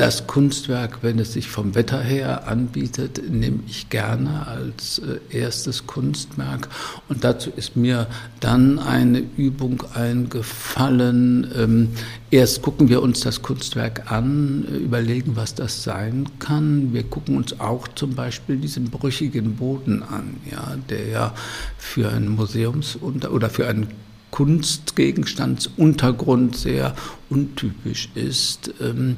das 0.00 0.26
Kunstwerk, 0.26 1.02
wenn 1.02 1.18
es 1.18 1.34
sich 1.34 1.48
vom 1.48 1.74
Wetter 1.74 2.00
her 2.00 2.48
anbietet, 2.48 3.20
nehme 3.30 3.58
ich 3.66 3.90
gerne 3.90 4.46
als 4.46 4.98
äh, 4.98 5.18
erstes 5.28 5.86
Kunstwerk. 5.86 6.70
Und 7.10 7.22
dazu 7.22 7.50
ist 7.54 7.76
mir 7.76 8.06
dann 8.40 8.78
eine 8.78 9.22
Übung 9.36 9.82
eingefallen. 9.92 11.50
Ähm, 11.54 11.88
erst 12.30 12.62
gucken 12.62 12.88
wir 12.88 13.02
uns 13.02 13.20
das 13.20 13.42
Kunstwerk 13.42 14.10
an, 14.10 14.64
überlegen, 14.64 15.36
was 15.36 15.54
das 15.54 15.82
sein 15.82 16.26
kann. 16.38 16.94
Wir 16.94 17.02
gucken 17.02 17.36
uns 17.36 17.60
auch 17.60 17.86
zum 17.88 18.14
Beispiel 18.14 18.56
diesen 18.56 18.88
brüchigen 18.88 19.56
Boden 19.56 20.02
an, 20.02 20.36
ja, 20.50 20.76
der 20.88 21.08
ja 21.08 21.34
für 21.76 22.10
ein 22.10 22.28
Museums- 22.28 22.96
oder 23.02 23.50
für 23.50 23.68
ein 23.68 23.88
Kunstgegenstandsuntergrund 24.30 26.56
sehr 26.56 26.94
untypisch 27.28 28.08
ist. 28.14 28.72
Ähm, 28.80 29.16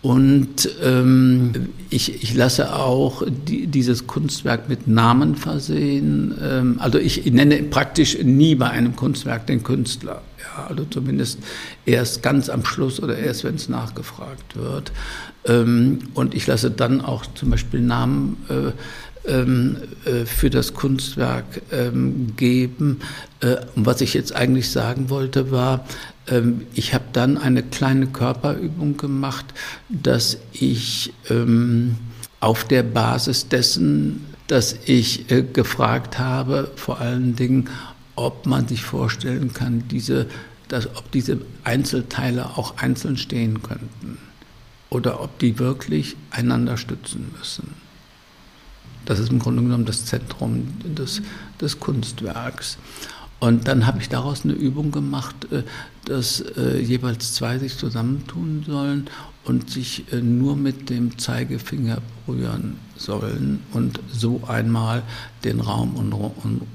Und 0.00 0.70
ähm, 0.80 1.70
ich, 1.90 2.22
ich 2.22 2.32
lasse 2.34 2.72
auch 2.72 3.24
die, 3.26 3.66
dieses 3.66 4.06
Kunstwerk 4.06 4.68
mit 4.68 4.86
Namen 4.86 5.34
versehen. 5.34 6.38
Ähm, 6.40 6.76
also 6.78 6.98
ich 6.98 7.26
nenne 7.26 7.64
praktisch 7.64 8.16
nie 8.22 8.54
bei 8.54 8.70
einem 8.70 8.94
Kunstwerk 8.94 9.48
den 9.48 9.64
Künstler. 9.64 10.22
Ja, 10.38 10.68
also 10.68 10.84
zumindest 10.84 11.40
erst 11.84 12.22
ganz 12.22 12.48
am 12.48 12.64
Schluss 12.64 13.02
oder 13.02 13.18
erst, 13.18 13.42
wenn 13.42 13.56
es 13.56 13.68
nachgefragt 13.68 14.54
wird. 14.54 14.92
Ähm, 15.44 15.98
und 16.14 16.32
ich 16.32 16.46
lasse 16.46 16.70
dann 16.70 17.00
auch 17.00 17.26
zum 17.34 17.50
Beispiel 17.50 17.80
Namen 17.80 18.36
äh, 18.48 18.70
für 20.24 20.50
das 20.50 20.72
Kunstwerk 20.72 21.60
ähm, 21.70 22.34
geben. 22.36 23.00
Äh, 23.40 23.56
was 23.74 24.00
ich 24.00 24.14
jetzt 24.14 24.34
eigentlich 24.34 24.70
sagen 24.70 25.10
wollte, 25.10 25.50
war, 25.50 25.84
ähm, 26.28 26.62
ich 26.74 26.94
habe 26.94 27.04
dann 27.12 27.36
eine 27.36 27.62
kleine 27.62 28.06
Körperübung 28.06 28.96
gemacht, 28.96 29.44
dass 29.90 30.38
ich 30.52 31.12
auf 32.40 32.64
der 32.64 32.82
Basis 32.82 33.48
dessen, 33.48 34.24
dass 34.46 34.76
ich 34.86 35.30
äh, 35.30 35.42
gefragt 35.42 36.18
habe, 36.18 36.70
vor 36.76 37.00
allen 37.00 37.36
Dingen, 37.36 37.68
ob 38.16 38.46
man 38.46 38.66
sich 38.66 38.82
vorstellen 38.82 39.52
kann, 39.52 39.84
diese, 39.88 40.26
dass, 40.68 40.86
ob 40.96 41.10
diese 41.12 41.40
Einzelteile 41.64 42.56
auch 42.56 42.78
einzeln 42.78 43.16
stehen 43.16 43.62
könnten 43.62 44.18
oder 44.90 45.20
ob 45.22 45.38
die 45.38 45.58
wirklich 45.58 46.16
einander 46.30 46.76
stützen 46.76 47.32
müssen. 47.38 47.74
Das 49.08 49.18
ist 49.18 49.30
im 49.30 49.38
Grunde 49.38 49.62
genommen 49.62 49.86
das 49.86 50.04
Zentrum 50.04 50.68
des, 50.84 51.22
des 51.58 51.80
Kunstwerks. 51.80 52.76
Und 53.40 53.66
dann 53.66 53.86
habe 53.86 54.00
ich 54.00 54.10
daraus 54.10 54.44
eine 54.44 54.52
Übung 54.52 54.90
gemacht, 54.90 55.50
äh, 55.50 55.62
dass 56.04 56.40
äh, 56.40 56.78
jeweils 56.78 57.32
zwei 57.32 57.58
sich 57.58 57.78
zusammentun 57.78 58.64
sollen 58.66 59.08
und 59.44 59.70
sich 59.70 60.12
äh, 60.12 60.20
nur 60.20 60.56
mit 60.56 60.90
dem 60.90 61.16
Zeigefinger 61.16 62.02
berühren 62.26 62.76
sollen 62.96 63.60
und 63.72 63.98
so 64.12 64.42
einmal 64.46 65.02
den 65.42 65.60
Raum 65.60 65.94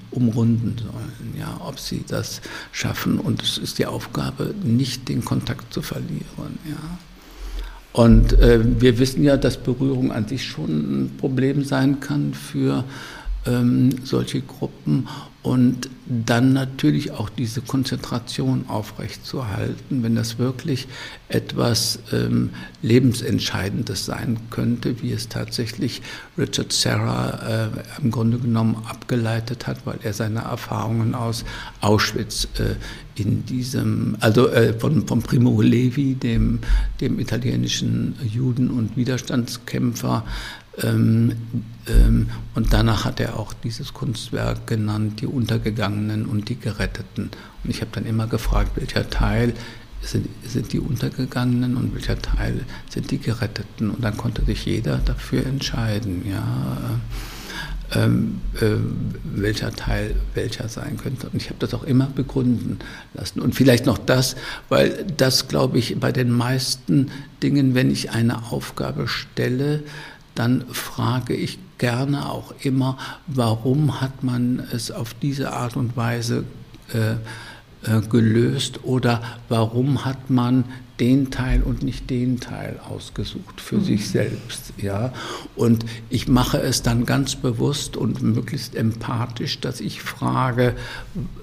umrunden 0.10 0.76
sollen. 0.80 1.36
Ja, 1.38 1.56
ob 1.60 1.80
sie 1.80 2.04
das 2.08 2.42
schaffen. 2.72 3.20
Und 3.20 3.44
es 3.44 3.60
ist 3.60 3.78
die 3.78 3.86
Aufgabe, 3.86 4.56
nicht 4.64 5.08
den 5.08 5.24
Kontakt 5.24 5.72
zu 5.72 5.84
verlieren. 5.84 6.58
Ja. 6.68 6.98
Und 7.94 8.34
äh, 8.40 8.60
wir 8.82 8.98
wissen 8.98 9.24
ja, 9.24 9.38
dass 9.38 9.58
Berührung 9.58 10.12
an 10.12 10.28
sich 10.28 10.44
schon 10.44 10.70
ein 10.70 11.12
Problem 11.18 11.64
sein 11.64 12.00
kann 12.00 12.34
für 12.34 12.84
ähm, 13.46 13.92
solche 14.04 14.42
Gruppen 14.42 15.08
und 15.44 15.90
dann 16.06 16.54
natürlich 16.54 17.12
auch 17.12 17.30
diese 17.30 17.62
Konzentration 17.62 18.66
aufrechtzuerhalten, 18.70 20.02
wenn 20.02 20.16
das 20.16 20.40
wirklich 20.40 20.88
etwas 21.28 22.00
ähm, 22.14 22.52
Lebensentscheidendes 22.82 24.06
sein 24.06 24.40
könnte, 24.50 25.02
wie 25.02 25.12
es 25.12 25.28
tatsächlich 25.28 26.02
Richard 26.38 26.72
Serra 26.72 27.68
äh, 27.76 28.02
im 28.02 28.12
Grunde 28.12 28.38
genommen 28.38 28.78
abgeleitet 28.88 29.68
hat, 29.68 29.86
weil 29.86 30.00
er 30.04 30.14
seine 30.14 30.42
Erfahrungen 30.42 31.14
aus 31.14 31.44
Auschwitz 31.82 32.48
äh, 32.58 32.76
in 33.16 33.46
diesem, 33.46 34.16
also 34.22 34.50
äh, 34.50 34.74
von, 34.74 35.06
von 35.08 35.22
Primo 35.22 35.62
Levi, 35.62 36.16
dem, 36.16 36.60
dem 37.02 37.20
italienischen 37.20 38.16
Juden- 38.24 38.72
und 38.72 38.96
Widerstandskämpfer, 38.96 40.24
ähm, 40.82 41.36
ähm, 41.88 42.30
und 42.56 42.74
danach 42.74 43.06
hat 43.06 43.20
er 43.20 43.38
auch 43.38 43.54
dieses 43.54 43.94
Kunstwerk 43.94 44.68
genannt, 44.68 45.22
die 45.22 45.28
Untergegangenen 45.28 46.26
und 46.26 46.50
die 46.50 46.60
Geretteten. 46.60 47.30
Und 47.64 47.70
ich 47.70 47.82
habe 47.82 47.92
dann 47.94 48.06
immer 48.06 48.28
gefragt, 48.28 48.72
welcher 48.76 49.10
Teil 49.10 49.54
sind, 50.02 50.28
sind 50.46 50.74
die 50.74 50.80
Untergegangenen 50.80 51.78
und 51.78 51.94
welcher 51.94 52.20
Teil 52.22 52.66
sind 52.90 53.12
die 53.12 53.20
Geretteten. 53.20 53.92
Und 53.92 54.04
dann 54.04 54.18
konnte 54.18 54.44
sich 54.46 54.66
jeder 54.66 54.98
dafür 54.98 55.46
entscheiden, 55.46 56.24
ja, 56.30 57.00
ähm, 57.96 58.42
äh, 58.60 58.72
welcher 59.24 59.72
Teil 59.72 60.16
welcher 60.34 60.68
sein 60.70 60.98
könnte. 60.98 61.30
Und 61.30 61.36
ich 61.36 61.50
habe 61.50 61.60
das 61.60 61.74
auch 61.74 61.84
immer 61.84 62.08
begründen 62.08 62.80
lassen. 63.14 63.40
Und 63.40 63.54
vielleicht 63.54 63.86
noch 63.86 64.00
das, 64.00 64.36
weil 64.70 65.06
das, 65.18 65.48
glaube 65.48 65.78
ich, 65.78 66.00
bei 66.00 66.12
den 66.12 66.32
meisten 66.32 67.12
Dingen, 67.44 67.76
wenn 67.76 67.92
ich 67.92 68.12
eine 68.12 68.52
Aufgabe 68.52 69.08
stelle, 69.08 69.84
dann 70.36 70.66
frage 70.72 71.34
ich 71.34 71.60
gerne 71.78 72.30
auch 72.30 72.54
immer, 72.62 72.98
warum 73.28 74.02
hat 74.02 74.24
man 74.24 74.60
es 74.72 74.92
auf 74.92 75.14
diese 75.14 75.54
Art 75.54 75.76
und 75.76 75.98
Weise 75.98 76.46
äh, 76.94 77.14
äh, 77.86 78.02
gelöst 78.10 78.84
oder 78.84 79.22
warum 79.50 80.06
hat 80.06 80.30
man 80.30 80.66
den 81.00 81.32
Teil 81.32 81.64
und 81.64 81.82
nicht 81.82 82.10
den 82.10 82.40
Teil 82.40 82.80
ausgesucht 82.88 83.60
für 83.60 83.78
mhm. 83.78 83.84
sich 83.84 84.10
selbst, 84.10 84.74
ja. 84.78 85.12
Und 85.56 85.86
ich 86.10 86.28
mache 86.28 86.60
es 86.60 86.84
dann 86.84 87.06
ganz 87.06 87.36
bewusst 87.36 87.98
und 87.98 88.22
möglichst 88.22 88.76
empathisch, 88.76 89.60
dass 89.60 89.82
ich 89.82 90.02
frage, 90.02 90.76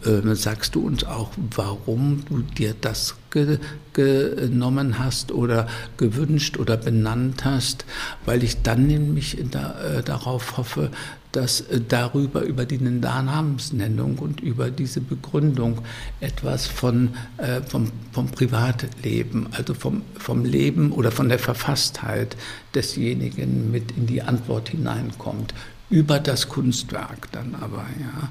äh, 0.05 0.35
sagst 0.35 0.77
du 0.77 0.87
uns 0.87 1.05
auch, 1.05 1.31
warum 1.57 2.25
du 2.29 2.43
dir 2.43 2.75
das 2.81 3.17
ge 3.31 3.59
genommen 3.93 5.01
hast 5.01 5.33
oder 5.33 5.67
gewünscht 5.97 6.57
oder 6.59 6.77
benannt 6.77 7.45
hast, 7.45 7.85
weil 8.25 8.45
ich 8.45 8.63
dann 8.63 8.87
nämlich 8.87 9.37
da, 9.51 9.81
äh, 9.83 10.03
darauf 10.05 10.59
hoffe, 10.59 10.93
dass 11.33 11.61
äh, 11.63 11.81
darüber, 11.81 12.43
über 12.43 12.65
die 12.65 12.79
Namensnennung 12.79 14.19
und 14.19 14.41
über 14.41 14.71
diese 14.71 15.01
Begründung 15.01 15.83
etwas 16.21 16.67
von, 16.67 17.11
äh, 17.37 17.61
vom, 17.63 17.91
vom 18.13 18.29
Privatleben, 18.31 19.49
also 19.53 19.75
vom, 19.75 20.03
vom 20.19 20.45
Leben 20.45 20.93
oder 20.93 21.11
von 21.11 21.29
der 21.29 21.39
Verfasstheit 21.39 22.37
desjenigen 22.75 23.71
mit 23.71 23.93
in 23.93 24.07
die 24.07 24.23
Antwort 24.23 24.69
hineinkommt 24.71 25.55
über 25.91 26.21
das 26.21 26.49
Kunstwerk 26.49 27.31
dann 27.33 27.57
aber, 27.57 27.85
ja. 28.01 28.29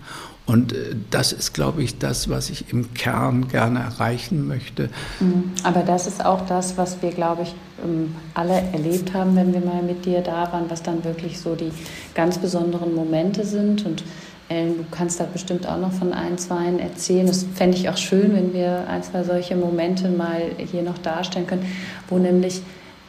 Und 0.50 0.74
äh, 0.74 0.96
das 1.12 1.32
ist, 1.32 1.54
glaube 1.54 1.84
ich, 1.84 2.00
das, 2.00 2.28
was 2.28 2.50
ich 2.50 2.74
im 2.74 2.94
Kern 2.96 3.48
gerne 3.50 3.80
erreichen 3.80 4.48
möchte. 4.48 4.90
Mhm. 5.20 5.52
Aber 5.64 5.82
das 5.82 6.08
ist 6.08 6.26
auch 6.26 6.44
das, 6.48 6.76
was 6.76 7.04
wir, 7.04 7.12
glaube 7.12 7.44
ich, 7.44 7.54
ähm, 7.86 8.16
alle 8.34 8.56
erlebt 8.74 9.14
haben, 9.14 9.36
wenn 9.36 9.54
wir 9.54 9.62
mal 9.62 9.84
mit 9.84 10.06
dir 10.06 10.22
da 10.22 10.52
waren, 10.52 10.66
was 10.70 10.82
dann 10.82 11.04
wirklich 11.04 11.40
so 11.40 11.54
die 11.54 11.72
ganz 12.16 12.40
besonderen 12.40 12.96
Momente 12.96 13.46
sind. 13.46 13.86
Und 13.86 14.04
Ellen, 14.48 14.78
du 14.78 14.86
kannst 14.90 15.20
da 15.20 15.28
bestimmt 15.32 15.68
auch 15.68 15.78
noch 15.78 15.92
von 15.92 16.14
ein, 16.14 16.40
zwei 16.40 16.66
erzählen. 16.80 17.28
Das 17.28 17.46
fände 17.54 17.78
ich 17.78 17.88
auch 17.88 17.98
schön, 17.98 18.34
wenn 18.34 18.52
wir 18.52 18.88
ein, 18.88 19.04
zwei 19.04 19.24
solche 19.24 19.56
Momente 19.56 20.10
mal 20.10 20.42
hier 20.58 20.82
noch 20.82 20.98
darstellen 20.98 21.46
können, 21.46 21.68
wo 22.08 22.18
nämlich 22.18 22.64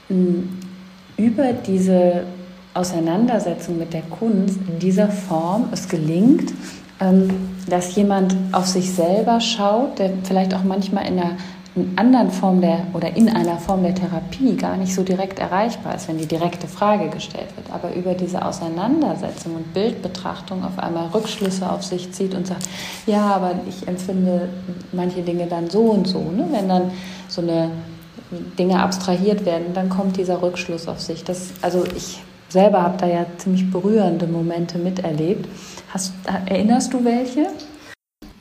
hm, 0.08 0.58
über 1.16 1.54
diese 1.54 2.24
Auseinandersetzung 2.74 3.78
mit 3.78 3.94
der 3.94 4.02
Kunst 4.02 4.58
in 4.68 4.78
dieser 4.78 5.08
Form 5.08 5.70
es 5.72 5.88
gelingt, 5.88 6.50
ähm, 6.50 6.56
dass 7.68 7.94
jemand 7.94 8.36
auf 8.52 8.66
sich 8.66 8.92
selber 8.92 9.40
schaut, 9.40 9.98
der 9.98 10.10
vielleicht 10.22 10.54
auch 10.54 10.64
manchmal 10.64 11.06
in 11.06 11.18
einer 11.18 11.36
in 11.76 11.96
anderen 11.96 12.30
Form 12.30 12.60
der 12.60 12.82
oder 12.94 13.14
in 13.16 13.28
einer 13.28 13.56
Form 13.58 13.82
der 13.84 13.94
Therapie 13.94 14.56
gar 14.56 14.76
nicht 14.76 14.92
so 14.92 15.04
direkt 15.04 15.38
erreichbar 15.38 15.94
ist, 15.94 16.08
wenn 16.08 16.18
die 16.18 16.26
direkte 16.26 16.66
Frage 16.66 17.08
gestellt 17.10 17.46
wird, 17.56 17.72
aber 17.72 17.94
über 17.94 18.14
diese 18.14 18.44
Auseinandersetzung 18.44 19.54
und 19.54 19.72
Bildbetrachtung 19.72 20.64
auf 20.64 20.78
einmal 20.80 21.06
Rückschlüsse 21.08 21.70
auf 21.70 21.84
sich 21.84 22.12
zieht 22.12 22.34
und 22.34 22.46
sagt, 22.46 22.64
ja, 23.06 23.22
aber 23.22 23.54
ich 23.68 23.86
empfinde 23.86 24.48
manche 24.92 25.22
Dinge 25.22 25.46
dann 25.46 25.70
so 25.70 25.82
und 25.82 26.08
so. 26.08 26.18
Ne? 26.18 26.48
Wenn 26.50 26.68
dann 26.68 26.90
so 27.28 27.40
eine 27.40 27.70
Dinge 28.58 28.82
abstrahiert 28.82 29.44
werden, 29.44 29.66
dann 29.72 29.88
kommt 29.90 30.16
dieser 30.16 30.42
Rückschluss 30.42 30.88
auf 30.88 31.00
sich. 31.00 31.22
Das, 31.22 31.50
also 31.62 31.84
ich 31.96 32.20
selber 32.52 32.82
habe 32.82 32.98
da 32.98 33.06
ja 33.06 33.26
ziemlich 33.38 33.70
berührende 33.70 34.26
Momente 34.26 34.78
miterlebt. 34.78 35.48
Hast, 35.88 36.12
erinnerst 36.46 36.92
du 36.92 37.04
welche? 37.04 37.46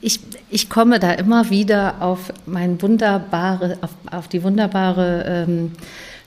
Ich, 0.02 0.20
ich 0.50 0.70
komme 0.70 1.00
da 1.00 1.12
immer 1.12 1.50
wieder 1.50 1.96
auf 2.00 2.32
mein 2.46 2.82
wunderbare, 2.82 3.78
auf, 3.82 3.92
auf 4.12 4.28
die 4.28 4.44
wunderbare 4.44 5.46
ähm, 5.48 5.72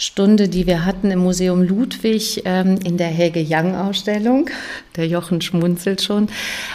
Stunde, 0.02 0.48
die 0.48 0.66
wir 0.66 0.84
hatten 0.84 1.12
im 1.12 1.20
Museum 1.20 1.62
Ludwig 1.62 2.42
ähm, 2.44 2.80
in 2.84 2.96
der 2.96 3.06
Helge 3.06 3.46
Young 3.48 3.76
Ausstellung. 3.76 4.50
Der 4.96 5.06
Jochen 5.06 5.40
schmunzelt 5.40 6.02
schon, 6.02 6.26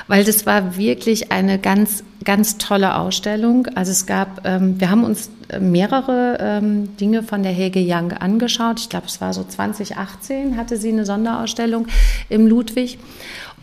weil 0.07 0.23
das 0.23 0.45
war 0.45 0.77
wirklich 0.77 1.29
eine 1.29 1.59
ganz, 1.59 2.05
ganz 2.23 2.57
tolle 2.57 2.95
Ausstellung. 2.95 3.67
Also 3.75 3.91
es 3.91 4.05
gab, 4.05 4.47
ähm, 4.47 4.79
wir 4.79 4.89
haben 4.89 5.03
uns 5.03 5.29
äh, 5.49 5.59
mehrere 5.59 6.37
ähm, 6.39 6.95
Dinge 6.95 7.21
von 7.21 7.43
der 7.43 7.51
Helge 7.51 7.83
Young 7.85 8.13
angeschaut. 8.13 8.79
Ich 8.79 8.87
glaube, 8.87 9.07
es 9.07 9.19
war 9.19 9.33
so 9.33 9.43
2018 9.43 10.55
hatte 10.55 10.77
sie 10.77 10.93
eine 10.93 11.05
Sonderausstellung 11.05 11.87
im 12.29 12.47
Ludwig. 12.47 12.97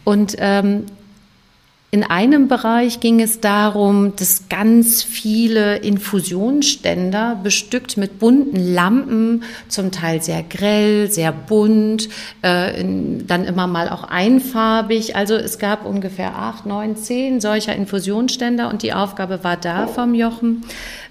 Und 0.04 0.36
ähm, 0.40 0.84
in 1.94 2.02
einem 2.02 2.48
Bereich 2.48 2.98
ging 2.98 3.20
es 3.20 3.38
darum, 3.38 4.16
dass 4.16 4.48
ganz 4.48 5.04
viele 5.04 5.76
Infusionsständer 5.76 7.38
bestückt 7.40 7.96
mit 7.96 8.18
bunten 8.18 8.56
Lampen, 8.74 9.44
zum 9.68 9.92
Teil 9.92 10.20
sehr 10.20 10.42
grell, 10.42 11.08
sehr 11.08 11.30
bunt, 11.30 12.08
äh, 12.42 12.82
dann 12.82 13.44
immer 13.44 13.68
mal 13.68 13.88
auch 13.90 14.02
einfarbig. 14.02 15.14
Also 15.14 15.36
es 15.36 15.60
gab 15.60 15.86
ungefähr 15.86 16.36
acht, 16.36 16.66
neun, 16.66 16.96
zehn 16.96 17.40
solcher 17.40 17.76
Infusionsständer 17.76 18.70
und 18.70 18.82
die 18.82 18.92
Aufgabe 18.92 19.44
war 19.44 19.56
da 19.56 19.86
vom 19.86 20.16
Jochen, 20.16 20.64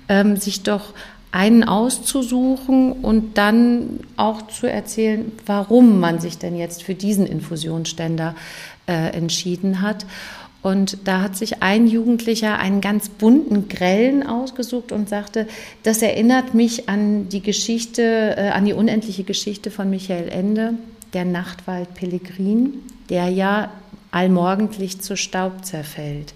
ähm, 0.10 0.36
sich 0.36 0.64
doch 0.64 0.94
einen 1.32 1.64
auszusuchen 1.64 2.92
und 2.92 3.38
dann 3.38 4.02
auch 4.18 4.48
zu 4.48 4.70
erzählen, 4.70 5.32
warum 5.46 6.02
man 6.02 6.20
sich 6.20 6.40
denn 6.40 6.58
jetzt 6.58 6.84
für 6.84 6.94
diesen 6.94 7.26
Infusionsständer 7.26 8.36
äh, 8.86 9.16
entschieden 9.16 9.82
hat. 9.82 10.06
Und 10.64 11.00
da 11.04 11.22
hat 11.22 11.36
sich 11.36 11.62
ein 11.62 11.88
Jugendlicher 11.88 12.58
einen 12.58 12.80
ganz 12.80 13.10
bunten 13.10 13.68
Grellen 13.68 14.26
ausgesucht 14.26 14.94
und 14.94 15.10
sagte, 15.10 15.46
das 15.84 16.02
erinnert 16.02 16.54
mich 16.54 16.88
an 16.88 17.28
die 17.28 17.42
Geschichte, 17.42 18.36
äh, 18.38 18.50
an 18.50 18.64
die 18.64 18.74
unendliche 18.74 19.26
Geschichte 19.26 19.70
von 19.70 19.90
Michael 19.90 20.30
Ende, 20.30 20.76
der 21.12 21.26
Nachtwald 21.26 21.94
Pellegrin, 21.94 22.76
der 23.10 23.28
ja 23.28 23.72
allmorgendlich 24.12 25.02
zu 25.02 25.18
Staub 25.18 25.66
zerfällt. 25.66 26.34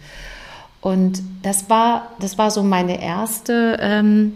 Und 0.81 1.21
das 1.41 1.69
war, 1.69 2.11
das 2.19 2.37
war 2.37 2.51
so 2.51 2.63
meine 2.63 3.01
erste 3.01 3.77
ähm, 3.79 4.33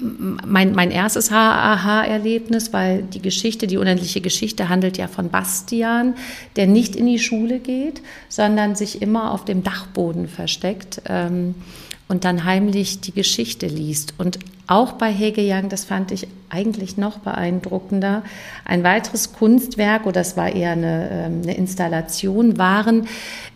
mein, 0.00 0.72
mein 0.72 0.90
erstes 0.90 1.30
Aha-Erlebnis, 1.30 2.72
weil 2.72 3.02
die 3.02 3.22
Geschichte, 3.22 3.66
die 3.66 3.76
unendliche 3.76 4.20
Geschichte 4.20 4.68
handelt 4.68 4.98
ja 4.98 5.08
von 5.08 5.30
Bastian, 5.30 6.14
der 6.56 6.66
nicht 6.66 6.96
in 6.96 7.06
die 7.06 7.18
Schule 7.18 7.58
geht, 7.58 8.02
sondern 8.28 8.74
sich 8.74 9.02
immer 9.02 9.32
auf 9.32 9.44
dem 9.44 9.62
Dachboden 9.62 10.28
versteckt 10.28 11.02
ähm, 11.08 11.54
und 12.10 12.24
dann 12.24 12.44
heimlich 12.44 13.00
die 13.00 13.12
Geschichte 13.12 13.66
liest. 13.66 14.14
Und 14.18 14.38
auch 14.66 14.92
bei 14.92 15.10
Hege 15.12 15.42
Young, 15.42 15.68
das 15.68 15.84
fand 15.84 16.10
ich 16.10 16.26
eigentlich 16.48 16.96
noch 16.96 17.18
beeindruckender, 17.18 18.24
ein 18.64 18.82
weiteres 18.82 19.32
Kunstwerk, 19.32 20.02
oder 20.02 20.20
das 20.20 20.36
war 20.36 20.52
eher 20.54 20.72
eine, 20.72 21.08
ähm, 21.10 21.42
eine 21.42 21.56
Installation, 21.56 22.58
waren 22.58 23.06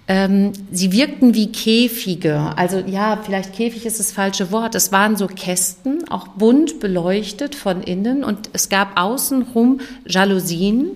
ähm, 0.07 0.53
sie 0.71 0.93
wirkten 0.93 1.35
wie 1.35 1.51
Käfige. 1.51 2.53
Also 2.57 2.79
ja, 2.79 3.19
vielleicht 3.25 3.55
Käfig 3.55 3.87
ist 3.87 3.99
das 3.99 4.13
falsche 4.13 4.53
Wort. 4.53 4.75
Es 4.75 4.93
waren 4.93 5.17
so 5.17 5.27
Kästen, 5.27 6.09
auch 6.11 6.29
bunt 6.29 6.79
beleuchtet 6.79 7.55
von 7.55 7.83
innen 7.83 8.23
und 8.23 8.51
es 8.53 8.69
gab 8.69 9.01
außenrum 9.01 9.81
Jalousien. 10.07 10.91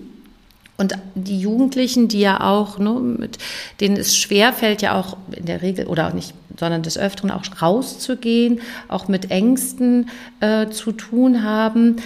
Und 0.79 0.93
die 1.13 1.39
Jugendlichen, 1.39 2.07
die 2.07 2.21
ja 2.21 2.39
auch, 2.39 2.79
ne, 2.79 2.93
mit 2.93 3.37
denen 3.81 3.97
es 3.97 4.15
schwer 4.15 4.53
fällt, 4.53 4.81
ja 4.81 4.97
auch 4.97 5.17
in 5.35 5.45
der 5.45 5.61
Regel 5.61 5.87
oder 5.87 6.07
auch 6.07 6.13
nicht, 6.13 6.33
sondern 6.57 6.83
des 6.83 6.97
Öfteren 6.97 7.31
auch 7.31 7.43
rauszugehen, 7.61 8.61
auch 8.87 9.09
mit 9.09 9.29
Ängsten 9.29 10.09
äh, 10.39 10.69
zu 10.69 10.93
tun 10.93 11.43
haben, 11.43 11.97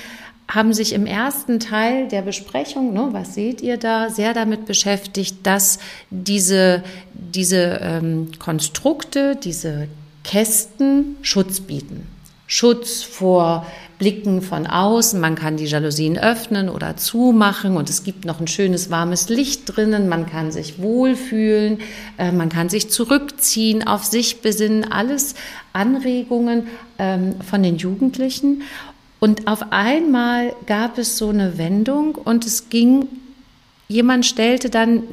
haben 0.47 0.73
sich 0.73 0.93
im 0.93 1.05
ersten 1.05 1.59
Teil 1.59 2.07
der 2.07 2.23
Besprechung, 2.23 2.93
ne, 2.93 3.09
was 3.12 3.36
seht 3.36 3.62
ihr 3.62 3.77
da, 3.77 4.09
sehr 4.09 4.33
damit 4.33 4.65
beschäftigt, 4.65 5.38
dass 5.43 5.77
diese, 6.09 6.83
diese 7.13 7.79
ähm, 7.81 8.31
Konstrukte, 8.39 9.36
diese 9.36 9.88
Kästen 10.23 11.17
Schutz 11.21 11.59
bieten. 11.59 12.07
Schutz 12.47 13.03
vor 13.03 13.65
Blicken 13.99 14.41
von 14.41 14.67
außen. 14.67 15.19
Man 15.19 15.36
kann 15.36 15.56
die 15.56 15.65
Jalousien 15.65 16.17
öffnen 16.17 16.67
oder 16.67 16.97
zumachen 16.97 17.77
und 17.77 17.89
es 17.89 18.03
gibt 18.03 18.25
noch 18.25 18.39
ein 18.39 18.47
schönes 18.47 18.89
warmes 18.89 19.29
Licht 19.29 19.62
drinnen. 19.65 20.10
Man 20.10 20.25
kann 20.25 20.51
sich 20.51 20.79
wohlfühlen, 20.79 21.79
äh, 22.17 22.32
man 22.32 22.49
kann 22.49 22.69
sich 22.69 22.89
zurückziehen, 22.89 23.88
auf 23.88 24.03
sich 24.03 24.41
besinnen. 24.41 24.91
Alles 24.91 25.36
Anregungen 25.71 26.67
ähm, 26.99 27.36
von 27.41 27.63
den 27.63 27.77
Jugendlichen. 27.77 28.63
Und 29.19 29.47
auf 29.47 29.71
einmal 29.71 30.53
gab 30.65 30.97
es 30.97 31.17
so 31.17 31.29
eine 31.29 31.58
Wendung 31.58 32.15
und 32.15 32.45
es 32.45 32.69
ging, 32.69 33.08
jemand 33.88 34.25
stellte 34.25 34.69
dann 34.69 35.03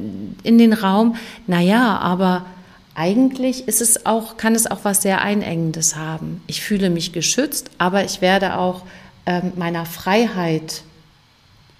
in 0.43 0.57
den 0.57 0.73
Raum, 0.73 1.15
na 1.47 1.61
ja, 1.61 1.97
aber 1.97 2.45
eigentlich 2.95 3.67
ist 3.67 3.81
es 3.81 4.05
auch, 4.05 4.37
kann 4.37 4.55
es 4.55 4.69
auch 4.69 4.79
was 4.83 5.01
sehr 5.01 5.21
Einengendes 5.21 5.95
haben. 5.95 6.41
Ich 6.47 6.61
fühle 6.61 6.89
mich 6.89 7.13
geschützt, 7.13 7.71
aber 7.77 8.03
ich 8.03 8.21
werde 8.21 8.57
auch 8.57 8.83
ähm, 9.25 9.53
meiner 9.55 9.85
Freiheit 9.85 10.83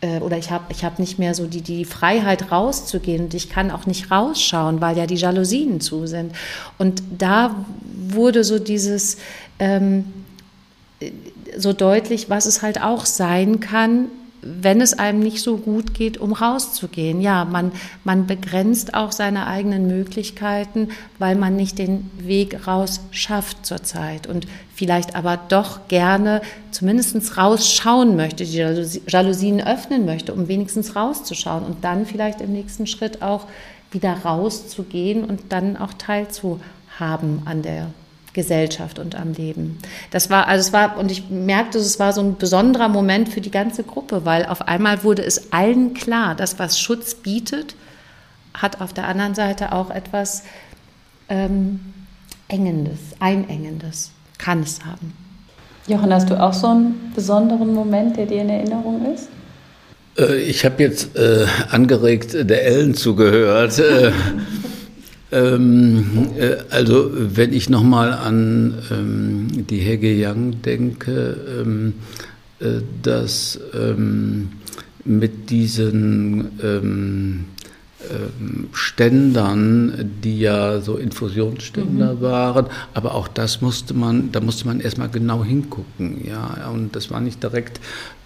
äh, 0.02 0.20
oder 0.20 0.38
ich 0.38 0.52
habe 0.52 0.66
ich 0.70 0.84
hab 0.84 1.00
nicht 1.00 1.20
mehr 1.20 1.34
so 1.34 1.48
die, 1.48 1.62
die 1.62 1.86
Freiheit 1.86 2.52
rauszugehen 2.52 3.26
und 3.26 3.34
ich 3.34 3.50
kann 3.50 3.72
auch 3.72 3.86
nicht 3.86 4.12
rausschauen, 4.12 4.82
weil 4.82 4.98
ja 4.98 5.06
die 5.06 5.16
Jalousien 5.16 5.82
zu 5.82 6.08
sind. 6.08 6.34
Und 6.78 7.04
da 7.18 7.56
wurde 7.84 8.44
so 8.44 8.60
dieses, 8.60 9.18
ähm, 9.60 10.06
so 11.58 11.74
deutlich, 11.74 12.30
was 12.30 12.46
es 12.46 12.62
halt 12.62 12.82
auch 12.82 13.06
sein 13.06 13.60
kann, 13.60 14.08
wenn 14.42 14.82
es 14.82 14.94
einem 14.98 15.20
nicht 15.20 15.42
so 15.42 15.58
gut 15.58 15.94
geht, 15.94 16.18
um 16.18 16.34
rauszugehen. 16.34 17.22
Ja, 17.22 17.46
man, 17.46 17.72
man 18.04 18.26
begrenzt 18.26 18.94
auch 18.94 19.12
seine 19.12 19.48
eigenen 19.48 19.88
Möglichkeiten, 19.88 20.90
weil 21.20 21.36
man 21.36 21.56
nicht 21.56 21.78
den 21.78 22.10
Weg 22.18 22.68
raus 22.68 23.02
schafft 23.12 23.66
zurzeit 23.66 24.28
und 24.28 24.48
vielleicht 24.74 25.16
aber 25.16 25.38
doch 25.38 25.88
gerne 25.88 26.42
zumindest 26.72 27.38
rausschauen 27.38 28.16
möchte, 28.16 28.46
die 28.46 28.58
Jalousien 29.08 29.62
öffnen 29.62 30.06
möchte, 30.06 30.34
um 30.34 30.48
wenigstens 30.48 30.96
rauszuschauen 30.96 31.64
und 31.64 31.84
dann 31.84 32.06
vielleicht 32.06 32.42
im 32.42 32.52
nächsten 32.52 32.88
Schritt 32.88 33.22
auch 33.22 33.46
wieder 33.92 34.14
rauszugehen 34.14 35.24
und 35.24 35.42
dann 35.50 35.78
auch 35.78 35.94
teilzuhaben 35.94 37.42
an 37.46 37.62
der 37.62 37.88
Gesellschaft 38.34 39.00
und 39.00 39.16
am 39.16 39.34
Leben. 39.34 39.80
Das 40.12 40.30
war, 40.30 40.48
also 40.48 40.68
es 40.68 40.74
war, 40.74 40.98
und 40.98 41.12
ich 41.12 41.30
merkte, 41.30 41.78
es 41.78 42.00
war 42.00 42.14
so 42.14 42.22
ein 42.22 42.38
besonderer 42.38 42.88
Moment 42.88 43.30
für 43.30 43.42
die 43.42 43.52
ganze 43.52 43.84
Gruppe, 43.84 44.26
weil 44.26 44.46
auf 44.46 44.68
einmal 44.68 45.04
wurde 45.04 45.24
es 45.24 45.52
allen 45.52 45.94
klar, 45.94 46.36
dass 46.36 46.60
was 46.60 46.80
Schutz 46.80 47.16
bietet, 47.16 47.76
hat 48.54 48.82
auf 48.82 48.94
der 48.94 49.08
anderen 49.08 49.36
Seite 49.36 49.72
auch 49.72 49.90
etwas 49.90 50.44
ähm, 51.30 51.80
Engendes, 52.48 53.00
Einengendes, 53.20 54.12
kann 54.38 54.62
es 54.62 54.84
haben. 54.86 55.14
Jochen, 55.88 56.14
hast 56.14 56.30
du 56.30 56.42
auch 56.42 56.54
so 56.54 56.68
einen 56.68 57.12
besonderen 57.16 57.74
Moment, 57.74 58.18
der 58.18 58.26
dir 58.26 58.42
in 58.42 58.50
Erinnerung 58.50 59.14
ist? 59.14 59.30
Äh, 60.18 60.38
ich 60.42 60.64
habe 60.66 60.84
jetzt 60.84 61.16
äh, 61.16 61.46
angeregt 61.70 62.34
der 62.34 62.66
Ellen 62.66 62.94
zugehört. 62.94 63.82
Äh, 65.32 65.38
ähm, 65.38 66.30
äh, 66.38 66.58
also 66.70 67.12
wenn 67.14 67.54
ich 67.54 67.70
nochmal 67.70 68.14
an 68.14 68.76
ähm, 68.92 69.48
die 69.68 69.80
Hege 69.80 70.14
Young 70.16 70.62
denke, 70.62 71.38
ähm, 71.62 71.94
äh, 72.60 72.82
dass 73.02 73.60
ähm, 73.74 74.50
mit 75.04 75.50
diesen 75.50 76.60
ähm, 76.64 77.46
ähm, 78.10 78.70
Ständern, 78.74 80.12
die 80.24 80.40
ja 80.40 80.80
so 80.82 80.98
Infusionsständer 80.98 82.16
mhm. 82.16 82.22
waren, 82.22 82.66
aber 82.94 83.16
auch 83.16 83.28
das 83.28 83.62
musste 83.62 83.94
man, 83.94 84.32
da 84.32 84.40
musste 84.42 84.68
man 84.68 84.80
erstmal 84.80 85.10
genau 85.10 85.44
hingucken, 85.44 86.26
ja, 86.26 86.70
und 86.72 86.96
das 86.96 87.12
war 87.12 87.22
nicht 87.22 87.42
direkt 87.42 87.80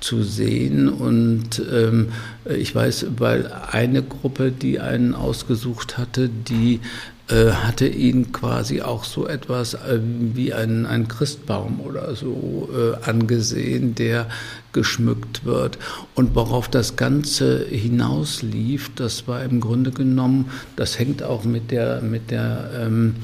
zu 0.05 0.21
sehen 0.21 0.87
und 0.87 1.61
ähm, 1.71 2.09
ich 2.45 2.75
weiß, 2.75 3.07
weil 3.17 3.51
eine 3.71 4.03
Gruppe, 4.03 4.51
die 4.51 4.79
einen 4.79 5.15
ausgesucht 5.15 5.97
hatte, 5.97 6.29
die 6.29 6.79
äh, 7.27 7.53
hatte 7.53 7.87
ihn 7.87 8.31
quasi 8.31 8.83
auch 8.83 9.03
so 9.03 9.27
etwas 9.27 9.73
äh, 9.73 9.99
wie 9.99 10.53
ein, 10.53 10.85
ein 10.85 11.07
Christbaum 11.07 11.79
oder 11.81 12.15
so 12.15 12.69
äh, 12.71 13.03
angesehen, 13.03 13.95
der 13.95 14.27
geschmückt 14.73 15.43
wird. 15.43 15.79
Und 16.13 16.35
worauf 16.35 16.69
das 16.69 16.97
Ganze 16.97 17.65
hinauslief, 17.65 18.91
das 18.95 19.27
war 19.27 19.41
im 19.43 19.59
Grunde 19.59 19.89
genommen, 19.89 20.51
das 20.75 20.99
hängt 20.99 21.23
auch 21.23 21.45
mit 21.45 21.71
der, 21.71 22.01
mit 22.01 22.29
der 22.29 22.69
ähm, 22.79 23.15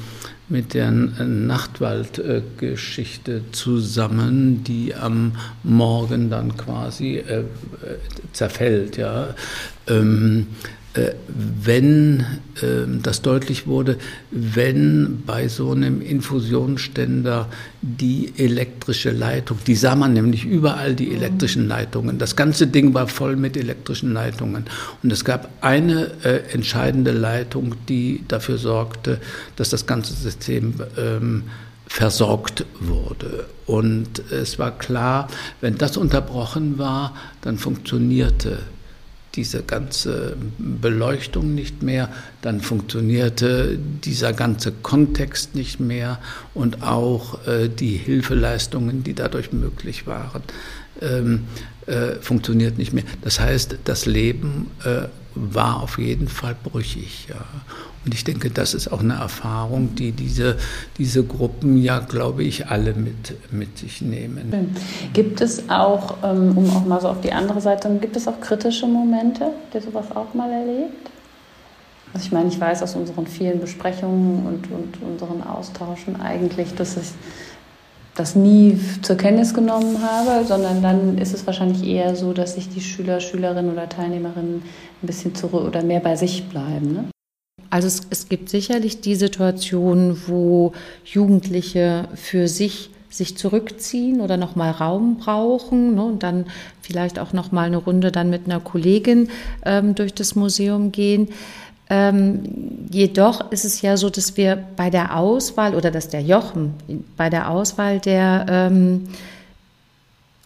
mit 0.52 0.74
der 0.74 0.92
Nachtwaldgeschichte 0.92 3.44
zusammen, 3.52 4.66
die 4.66 4.94
am 4.94 5.38
Morgen 5.64 6.30
dann 6.30 6.58
quasi 6.58 7.16
äh, 7.18 7.46
zerfällt. 8.34 8.98
Ja. 8.98 9.34
Ähm, 9.88 10.48
äh, 10.64 10.68
wenn 10.94 12.26
ähm, 12.62 13.02
das 13.02 13.22
deutlich 13.22 13.66
wurde, 13.66 13.98
wenn 14.30 15.24
bei 15.26 15.48
so 15.48 15.72
einem 15.72 16.02
Infusionsständer 16.02 17.48
die 17.82 18.34
elektrische 18.38 19.12
Leitung, 19.12 19.58
die 19.66 19.76
sah 19.76 19.96
man 19.96 20.14
nämlich 20.14 20.44
überall 20.44 20.94
die 20.94 21.14
elektrischen 21.14 21.68
Leitungen. 21.68 22.18
Das 22.18 22.36
ganze 22.36 22.68
Ding 22.68 22.94
war 22.94 23.08
voll 23.08 23.38
mit 23.38 23.56
elektrischen 23.56 24.12
Leitungen. 24.12 24.66
Und 25.02 25.14
es 25.14 25.24
gab 25.24 25.50
eine 25.62 26.12
äh, 26.24 26.52
entscheidende 26.52 27.12
Leitung, 27.12 27.76
die 27.88 28.24
dafür 28.28 28.58
sorgte, 28.58 29.20
dass 29.56 29.70
das 29.70 29.86
ganze 29.86 30.14
System 30.14 30.74
ähm, 30.98 31.44
versorgt 31.88 32.66
wurde. 32.82 33.46
Und 33.66 34.20
es 34.32 34.60
war 34.60 34.78
klar, 34.78 35.30
wenn 35.62 35.78
das 35.78 35.96
unterbrochen 35.96 36.78
war, 36.78 37.16
dann 37.42 37.58
funktionierte 37.58 38.60
diese 39.36 39.64
ganze 39.64 40.36
Beleuchtung 40.58 41.56
nicht 41.56 41.84
mehr, 41.84 42.10
dann 42.42 42.62
funktionierte 42.62 43.80
dieser 44.04 44.34
ganze 44.34 44.72
Kontext 44.72 45.56
nicht 45.56 45.80
mehr 45.80 46.20
und 46.54 46.84
auch 46.84 47.48
äh, 47.48 47.70
die 47.70 47.96
Hilfeleistungen, 47.96 49.04
die 49.04 49.14
dadurch 49.14 49.54
möglich 49.54 50.08
waren, 50.08 50.44
ähm, 51.02 51.46
äh, 51.86 52.16
funktioniert 52.22 52.78
nicht 52.78 52.94
mehr. 52.94 53.04
Das 53.22 53.40
heißt, 53.40 53.78
das 53.86 54.06
Leben 54.06 54.72
äh, 54.84 55.08
war 55.36 55.82
auf 55.82 55.98
jeden 55.98 56.28
Fall 56.28 56.56
brüchig. 56.62 57.28
Ja. 57.30 57.46
Und 58.06 58.14
ich 58.14 58.24
denke, 58.24 58.50
das 58.50 58.74
ist 58.74 58.92
auch 58.92 59.02
eine 59.02 59.14
Erfahrung, 59.14 59.94
die 59.96 60.12
diese, 60.12 60.58
diese 60.98 61.24
Gruppen 61.24 61.78
ja, 61.78 62.00
glaube 62.00 62.44
ich, 62.44 62.68
alle 62.68 62.94
mit, 62.94 63.36
mit 63.52 63.78
sich 63.78 64.02
nehmen. 64.02 64.76
Gibt 65.14 65.40
es 65.42 65.70
auch, 65.70 66.16
ähm, 66.24 66.58
um 66.58 66.70
auch 66.72 66.86
mal 66.86 67.00
so 67.00 67.10
auf 67.10 67.22
die 67.22 67.32
andere 67.32 67.62
Seite, 67.62 67.90
gibt 68.02 68.16
es 68.16 68.28
auch 68.28 68.42
kritische 68.42 68.88
Momente? 68.88 69.52
Ihr 69.74 69.82
sowas 69.82 70.06
auch 70.16 70.34
mal 70.34 70.52
erlebt? 70.52 71.12
Also 72.14 72.26
ich 72.26 72.32
meine, 72.32 72.50
ich 72.50 72.60
weiß 72.60 72.84
aus 72.84 72.96
unseren 72.96 73.26
vielen 73.28 73.60
Besprechungen 73.60 74.46
und, 74.46 74.70
und 74.72 75.02
unseren 75.02 75.44
Austauschen 75.44 76.20
eigentlich, 76.20 76.74
dass 76.76 76.98
ich 76.98 77.14
das 78.16 78.36
nie 78.36 78.80
zur 79.02 79.16
Kenntnis 79.16 79.54
genommen 79.54 80.02
habe, 80.02 80.46
sondern 80.46 80.82
dann 80.82 81.18
ist 81.18 81.34
es 81.34 81.46
wahrscheinlich 81.46 81.86
eher 81.86 82.16
so, 82.16 82.34
dass 82.34 82.56
sich 82.56 82.70
die 82.70 82.82
Schüler, 82.82 83.22
Schülerinnen 83.22 83.72
oder 83.72 83.88
Teilnehmerinnen 83.88 84.64
ein 85.02 85.08
bisschen 85.08 85.34
zurück 85.34 85.66
oder 85.66 85.82
mehr 85.82 86.02
bei 86.02 86.16
sich 86.16 86.50
bleiben. 86.50 86.94
Ne? 86.94 87.06
Also 87.70 87.88
es, 87.88 88.02
es 88.10 88.28
gibt 88.28 88.50
sicherlich 88.50 89.02
die 89.02 89.16
Situation, 89.16 90.22
wo 90.28 90.74
Jugendliche 91.06 92.10
für 92.16 92.48
sich 92.48 92.90
sich 93.10 93.38
zurückziehen 93.38 94.22
oder 94.22 94.38
nochmal 94.38 94.72
Raum 94.72 95.18
brauchen 95.18 95.96
ne, 95.96 96.04
und 96.06 96.24
dann 96.24 96.46
vielleicht 96.82 97.20
auch 97.20 97.34
nochmal 97.34 97.66
eine 97.66 97.78
Runde 97.78 98.10
dann 98.12 98.30
mit 98.30 98.46
einer 98.46 98.62
Kollegin 98.62 99.30
ähm, 99.66 99.96
durch 99.96 100.14
das 100.14 100.36
Museum 100.36 100.94
gehen. 100.94 101.28
Ähm, 101.94 102.88
jedoch 102.90 103.52
ist 103.52 103.66
es 103.66 103.82
ja 103.82 103.98
so, 103.98 104.10
dass 104.10 104.38
wir 104.38 104.64
bei 104.78 104.90
der 104.90 105.18
Auswahl 105.18 105.76
oder 105.76 105.92
dass 105.92 106.08
der 106.08 106.22
Jochen 106.22 106.74
bei 107.18 107.30
der 107.30 107.50
Auswahl 107.50 108.00
der 108.00 108.46
ähm, 108.48 109.10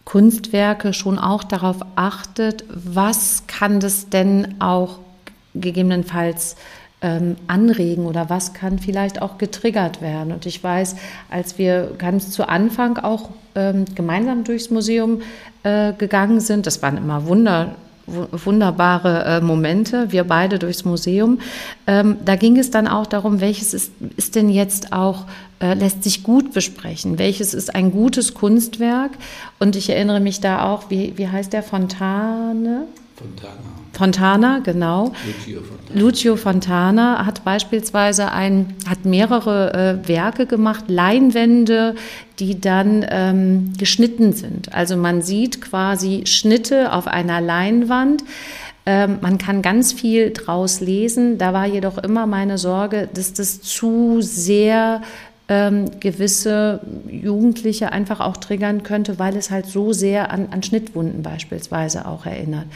Kunstwerke 0.04 0.92
schon 0.92 1.20
auch 1.20 1.44
darauf 1.44 1.76
achtet, 1.94 2.64
was 2.68 3.44
kann 3.46 3.78
das 3.78 4.08
denn 4.08 4.60
auch 4.60 4.98
gegebenenfalls 5.54 6.56
ähm, 7.00 7.36
anregen 7.46 8.06
oder 8.06 8.28
was 8.28 8.52
kann 8.52 8.80
vielleicht 8.80 9.22
auch 9.22 9.38
getriggert 9.38 10.02
werden. 10.02 10.32
Und 10.32 10.46
ich 10.46 10.64
weiß, 10.64 10.96
als 11.30 11.58
wir 11.58 11.92
ganz 11.96 12.30
zu 12.32 12.48
Anfang 12.48 12.98
auch 12.98 13.30
ähm, 13.54 13.84
gemeinsam 13.94 14.42
durchs 14.42 14.70
Museum 14.70 15.22
äh, 15.62 15.92
gegangen 15.92 16.40
sind, 16.40 16.66
das 16.66 16.82
waren 16.82 16.96
immer 16.96 17.26
wunder 17.26 17.76
wunderbare 18.06 19.24
äh, 19.24 19.40
Momente, 19.40 20.12
wir 20.12 20.24
beide 20.24 20.58
durchs 20.58 20.84
Museum. 20.84 21.40
Ähm, 21.86 22.16
da 22.24 22.36
ging 22.36 22.56
es 22.58 22.70
dann 22.70 22.86
auch 22.86 23.06
darum, 23.06 23.40
welches 23.40 23.74
ist, 23.74 23.92
ist 24.16 24.36
denn 24.36 24.48
jetzt 24.48 24.92
auch, 24.92 25.24
äh, 25.60 25.74
lässt 25.74 26.04
sich 26.04 26.22
gut 26.22 26.52
besprechen, 26.52 27.18
welches 27.18 27.54
ist 27.54 27.74
ein 27.74 27.90
gutes 27.90 28.34
Kunstwerk. 28.34 29.12
Und 29.58 29.76
ich 29.76 29.90
erinnere 29.90 30.20
mich 30.20 30.40
da 30.40 30.64
auch, 30.64 30.90
wie, 30.90 31.14
wie 31.16 31.28
heißt 31.28 31.52
der 31.52 31.62
Fontane? 31.62 32.86
Fontana. 33.16 33.54
Fontana, 33.94 34.58
genau. 34.62 35.12
Lucio 35.24 35.62
Fontana. 35.62 36.00
Lucio 36.00 36.36
Fontana 36.36 37.26
hat 37.26 37.44
beispielsweise 37.44 38.30
ein, 38.30 38.74
hat 38.86 39.06
mehrere 39.06 40.02
äh, 40.04 40.08
Werke 40.08 40.44
gemacht, 40.44 40.84
Leinwände, 40.88 41.94
die 42.38 42.60
dann 42.60 43.06
ähm, 43.08 43.72
geschnitten 43.78 44.34
sind. 44.34 44.74
Also 44.74 44.98
man 44.98 45.22
sieht 45.22 45.62
quasi 45.62 46.24
Schnitte 46.26 46.92
auf 46.92 47.06
einer 47.06 47.40
Leinwand. 47.40 48.22
Ähm, 48.84 49.18
man 49.22 49.38
kann 49.38 49.62
ganz 49.62 49.94
viel 49.94 50.30
draus 50.32 50.80
lesen. 50.80 51.38
Da 51.38 51.54
war 51.54 51.66
jedoch 51.66 51.96
immer 51.96 52.26
meine 52.26 52.58
Sorge, 52.58 53.08
dass 53.14 53.32
das 53.32 53.62
zu 53.62 54.18
sehr 54.20 55.00
ähm, 55.48 56.00
gewisse 56.00 56.80
Jugendliche 57.08 57.92
einfach 57.92 58.20
auch 58.20 58.36
triggern 58.36 58.82
könnte, 58.82 59.18
weil 59.18 59.36
es 59.36 59.50
halt 59.50 59.66
so 59.66 59.92
sehr 59.92 60.30
an, 60.32 60.48
an 60.50 60.62
Schnittwunden 60.62 61.22
beispielsweise 61.22 62.06
auch 62.06 62.26
erinnert. 62.26 62.66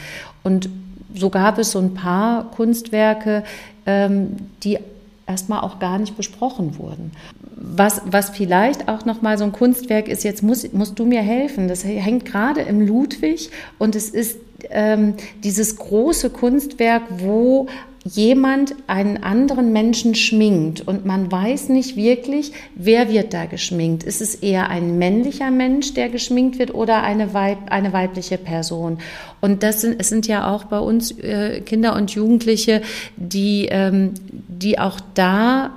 Und 0.43 0.69
so 1.13 1.29
gab 1.29 1.57
es 1.57 1.71
so 1.71 1.79
ein 1.79 1.93
paar 1.93 2.49
Kunstwerke, 2.51 3.43
ähm, 3.85 4.37
die 4.63 4.79
erstmal 5.27 5.61
auch 5.61 5.79
gar 5.79 5.97
nicht 5.99 6.17
besprochen 6.17 6.77
wurden. 6.77 7.11
Was, 7.55 8.01
was 8.05 8.31
vielleicht 8.31 8.87
auch 8.87 9.05
nochmal 9.05 9.37
so 9.37 9.43
ein 9.43 9.51
Kunstwerk 9.51 10.07
ist, 10.07 10.23
jetzt 10.23 10.43
musst, 10.43 10.73
musst 10.73 10.97
du 10.97 11.05
mir 11.05 11.21
helfen, 11.21 11.67
das 11.67 11.83
hängt 11.83 12.25
gerade 12.25 12.61
im 12.61 12.85
Ludwig 12.85 13.49
und 13.77 13.95
es 13.95 14.09
ist 14.09 14.39
ähm, 14.69 15.13
dieses 15.43 15.75
große 15.77 16.31
Kunstwerk, 16.31 17.03
wo 17.09 17.67
jemand 18.03 18.73
einen 18.87 19.23
anderen 19.23 19.73
Menschen 19.73 20.15
schminkt 20.15 20.81
und 20.81 21.05
man 21.05 21.31
weiß 21.31 21.69
nicht 21.69 21.95
wirklich, 21.95 22.51
wer 22.75 23.09
wird 23.09 23.33
da 23.33 23.45
geschminkt. 23.45 24.03
Ist 24.03 24.21
es 24.21 24.35
eher 24.35 24.69
ein 24.69 24.97
männlicher 24.97 25.51
Mensch, 25.51 25.93
der 25.93 26.09
geschminkt 26.09 26.57
wird 26.57 26.73
oder 26.73 27.03
eine, 27.03 27.33
Weib, 27.33 27.59
eine 27.69 27.93
weibliche 27.93 28.39
Person? 28.39 28.97
Und 29.39 29.61
das 29.61 29.81
sind, 29.81 29.99
es 29.99 30.09
sind 30.09 30.27
ja 30.27 30.51
auch 30.51 30.63
bei 30.63 30.79
uns 30.79 31.11
äh, 31.19 31.61
Kinder 31.61 31.95
und 31.95 32.11
Jugendliche, 32.11 32.81
die, 33.17 33.67
ähm, 33.69 34.13
die 34.29 34.79
auch 34.79 34.99
da 35.13 35.71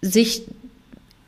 sich 0.00 0.44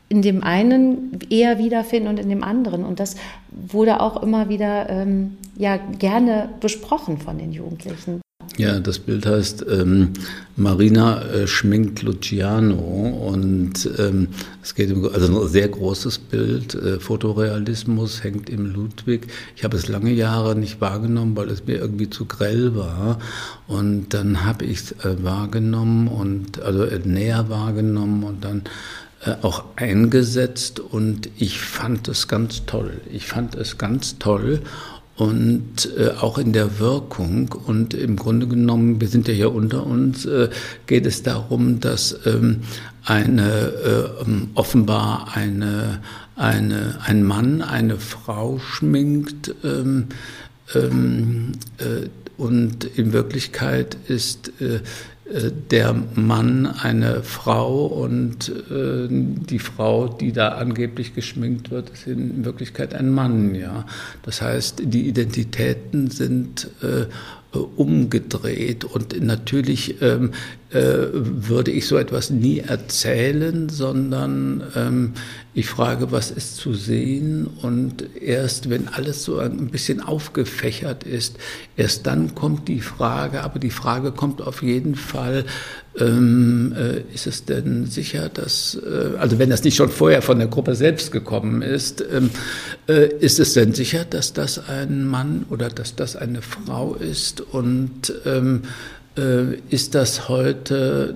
in 0.09 0.21
dem 0.21 0.43
einen 0.43 1.19
eher 1.29 1.59
wiederfinden 1.59 2.09
und 2.09 2.19
in 2.19 2.29
dem 2.29 2.43
anderen. 2.43 2.83
Und 2.83 2.99
das 2.99 3.15
wurde 3.51 4.01
auch 4.01 4.21
immer 4.23 4.49
wieder 4.49 4.89
ähm, 4.89 5.37
ja, 5.55 5.77
gerne 5.77 6.49
besprochen 6.59 7.19
von 7.19 7.37
den 7.37 7.51
Jugendlichen. 7.51 8.21
Ja, 8.57 8.79
das 8.79 8.99
Bild 8.99 9.25
heißt 9.25 9.65
ähm, 9.69 10.13
Marina 10.55 11.21
äh, 11.23 11.45
schminkt 11.45 12.03
Luciano 12.03 12.75
und 12.75 13.89
ähm, 13.97 14.29
es 14.63 14.75
geht 14.75 14.93
um 14.93 15.03
also 15.13 15.41
ein 15.41 15.47
sehr 15.49 15.67
großes 15.67 16.19
Bild, 16.19 16.73
äh, 16.73 17.01
Fotorealismus 17.01 18.23
hängt 18.23 18.49
im 18.49 18.73
Ludwig. 18.73 19.27
Ich 19.57 19.65
habe 19.65 19.75
es 19.75 19.89
lange 19.89 20.11
Jahre 20.13 20.55
nicht 20.55 20.79
wahrgenommen, 20.79 21.35
weil 21.35 21.49
es 21.49 21.65
mir 21.65 21.79
irgendwie 21.79 22.09
zu 22.09 22.25
grell 22.25 22.75
war 22.75 23.19
und 23.67 24.13
dann 24.13 24.45
habe 24.45 24.63
ich 24.63 24.79
es 24.79 24.91
äh, 25.03 25.21
wahrgenommen 25.21 26.07
und 26.07 26.61
also 26.61 26.83
äh, 26.85 26.99
näher 27.03 27.49
wahrgenommen 27.49 28.23
und 28.23 28.45
dann 28.45 28.61
äh, 29.25 29.35
auch 29.41 29.65
eingesetzt 29.75 30.79
und 30.79 31.29
ich 31.37 31.59
fand 31.59 32.07
es 32.07 32.29
ganz 32.29 32.65
toll. 32.65 33.01
Ich 33.11 33.27
fand 33.27 33.55
es 33.55 33.77
ganz 33.77 34.17
toll 34.17 34.61
und 35.15 35.89
äh, 35.97 36.09
auch 36.19 36.37
in 36.37 36.51
der 36.51 36.79
Wirkung. 36.79 37.55
Und 37.65 37.93
im 37.93 38.15
Grunde 38.15 38.47
genommen, 38.47 38.99
wir 38.99 39.07
sind 39.07 39.27
ja 39.27 39.33
hier 39.33 39.53
unter 39.53 39.85
uns, 39.85 40.25
äh, 40.25 40.49
geht 40.87 41.05
es 41.05 41.23
darum, 41.23 41.79
dass 41.79 42.19
ähm, 42.25 42.61
eine 43.03 43.49
äh, 43.49 44.21
ähm, 44.23 44.49
offenbar 44.55 45.29
eine, 45.33 46.01
eine, 46.35 46.99
ein 47.05 47.23
Mann 47.23 47.61
eine 47.61 47.97
Frau 47.97 48.59
schminkt 48.59 49.53
ähm, 49.63 50.07
ähm, 50.73 51.53
äh, 51.77 52.09
und 52.37 52.83
in 52.83 53.13
Wirklichkeit 53.13 53.95
ist 54.07 54.51
äh, 54.59 54.81
der 55.27 55.95
Mann 56.13 56.67
eine 56.67 57.23
Frau 57.23 57.87
und 57.87 58.49
äh, 58.69 59.07
die 59.09 59.57
Frau, 59.57 60.07
die 60.07 60.31
da 60.31 60.49
angeblich 60.49 61.15
geschminkt 61.15 61.71
wird, 61.71 61.89
ist 61.89 62.05
in 62.05 62.45
Wirklichkeit 62.45 62.93
ein 62.93 63.09
Mann. 63.09 63.55
Ja, 63.55 63.85
das 64.21 64.41
heißt, 64.41 64.83
die 64.85 65.07
Identitäten 65.07 66.11
sind 66.11 66.69
äh, 66.83 67.05
umgedreht 67.57 68.83
und 68.83 69.19
natürlich 69.21 70.01
ähm, 70.01 70.31
äh, 70.64 70.64
würde 70.75 71.71
ich 71.71 71.87
so 71.87 71.97
etwas 71.97 72.29
nie 72.29 72.59
erzählen, 72.59 73.69
sondern 73.69 74.63
ähm, 74.75 75.13
ich 75.53 75.67
frage, 75.67 76.11
was 76.11 76.31
ist 76.31 76.57
zu 76.57 76.73
sehen? 76.73 77.47
Und 77.61 78.03
erst 78.21 78.69
wenn 78.69 78.89
alles 78.89 79.23
so 79.23 79.39
ein 79.39 79.67
bisschen 79.67 80.01
aufgefächert 80.01 81.03
ist, 81.03 81.37
erst 81.77 82.05
dann 82.05 82.35
kommt 82.35 82.67
die 82.67 82.81
Frage, 82.81 83.41
aber 83.41 83.59
die 83.59 83.69
Frage 83.69 84.11
kommt 84.11 84.41
auf 84.41 84.61
jeden 84.61 84.95
Fall, 84.95 85.45
ähm, 85.97 86.75
äh, 86.77 87.01
ist 87.13 87.25
es 87.25 87.45
denn 87.45 87.85
sicher, 87.85 88.27
dass, 88.27 88.75
äh, 88.75 89.17
also 89.17 89.39
wenn 89.39 89.49
das 89.49 89.63
nicht 89.63 89.77
schon 89.77 89.87
vorher 89.87 90.21
von 90.21 90.39
der 90.39 90.49
Gruppe 90.49 90.75
selbst 90.75 91.13
gekommen 91.13 91.61
ist, 91.61 92.03
ähm, 92.11 92.31
äh, 92.89 93.07
ist 93.19 93.39
es 93.39 93.53
denn 93.53 93.73
sicher, 93.73 94.03
dass 94.03 94.33
das 94.33 94.67
ein 94.67 95.05
Mann 95.07 95.45
oder 95.49 95.69
dass 95.69 95.95
das 95.95 96.17
eine 96.17 96.41
Frau 96.41 96.95
ist? 96.95 97.39
Und 97.39 98.13
ähm, 98.25 98.63
äh, 98.63 98.67
ist 99.69 99.95
das 99.95 100.27
heute, 100.27 101.15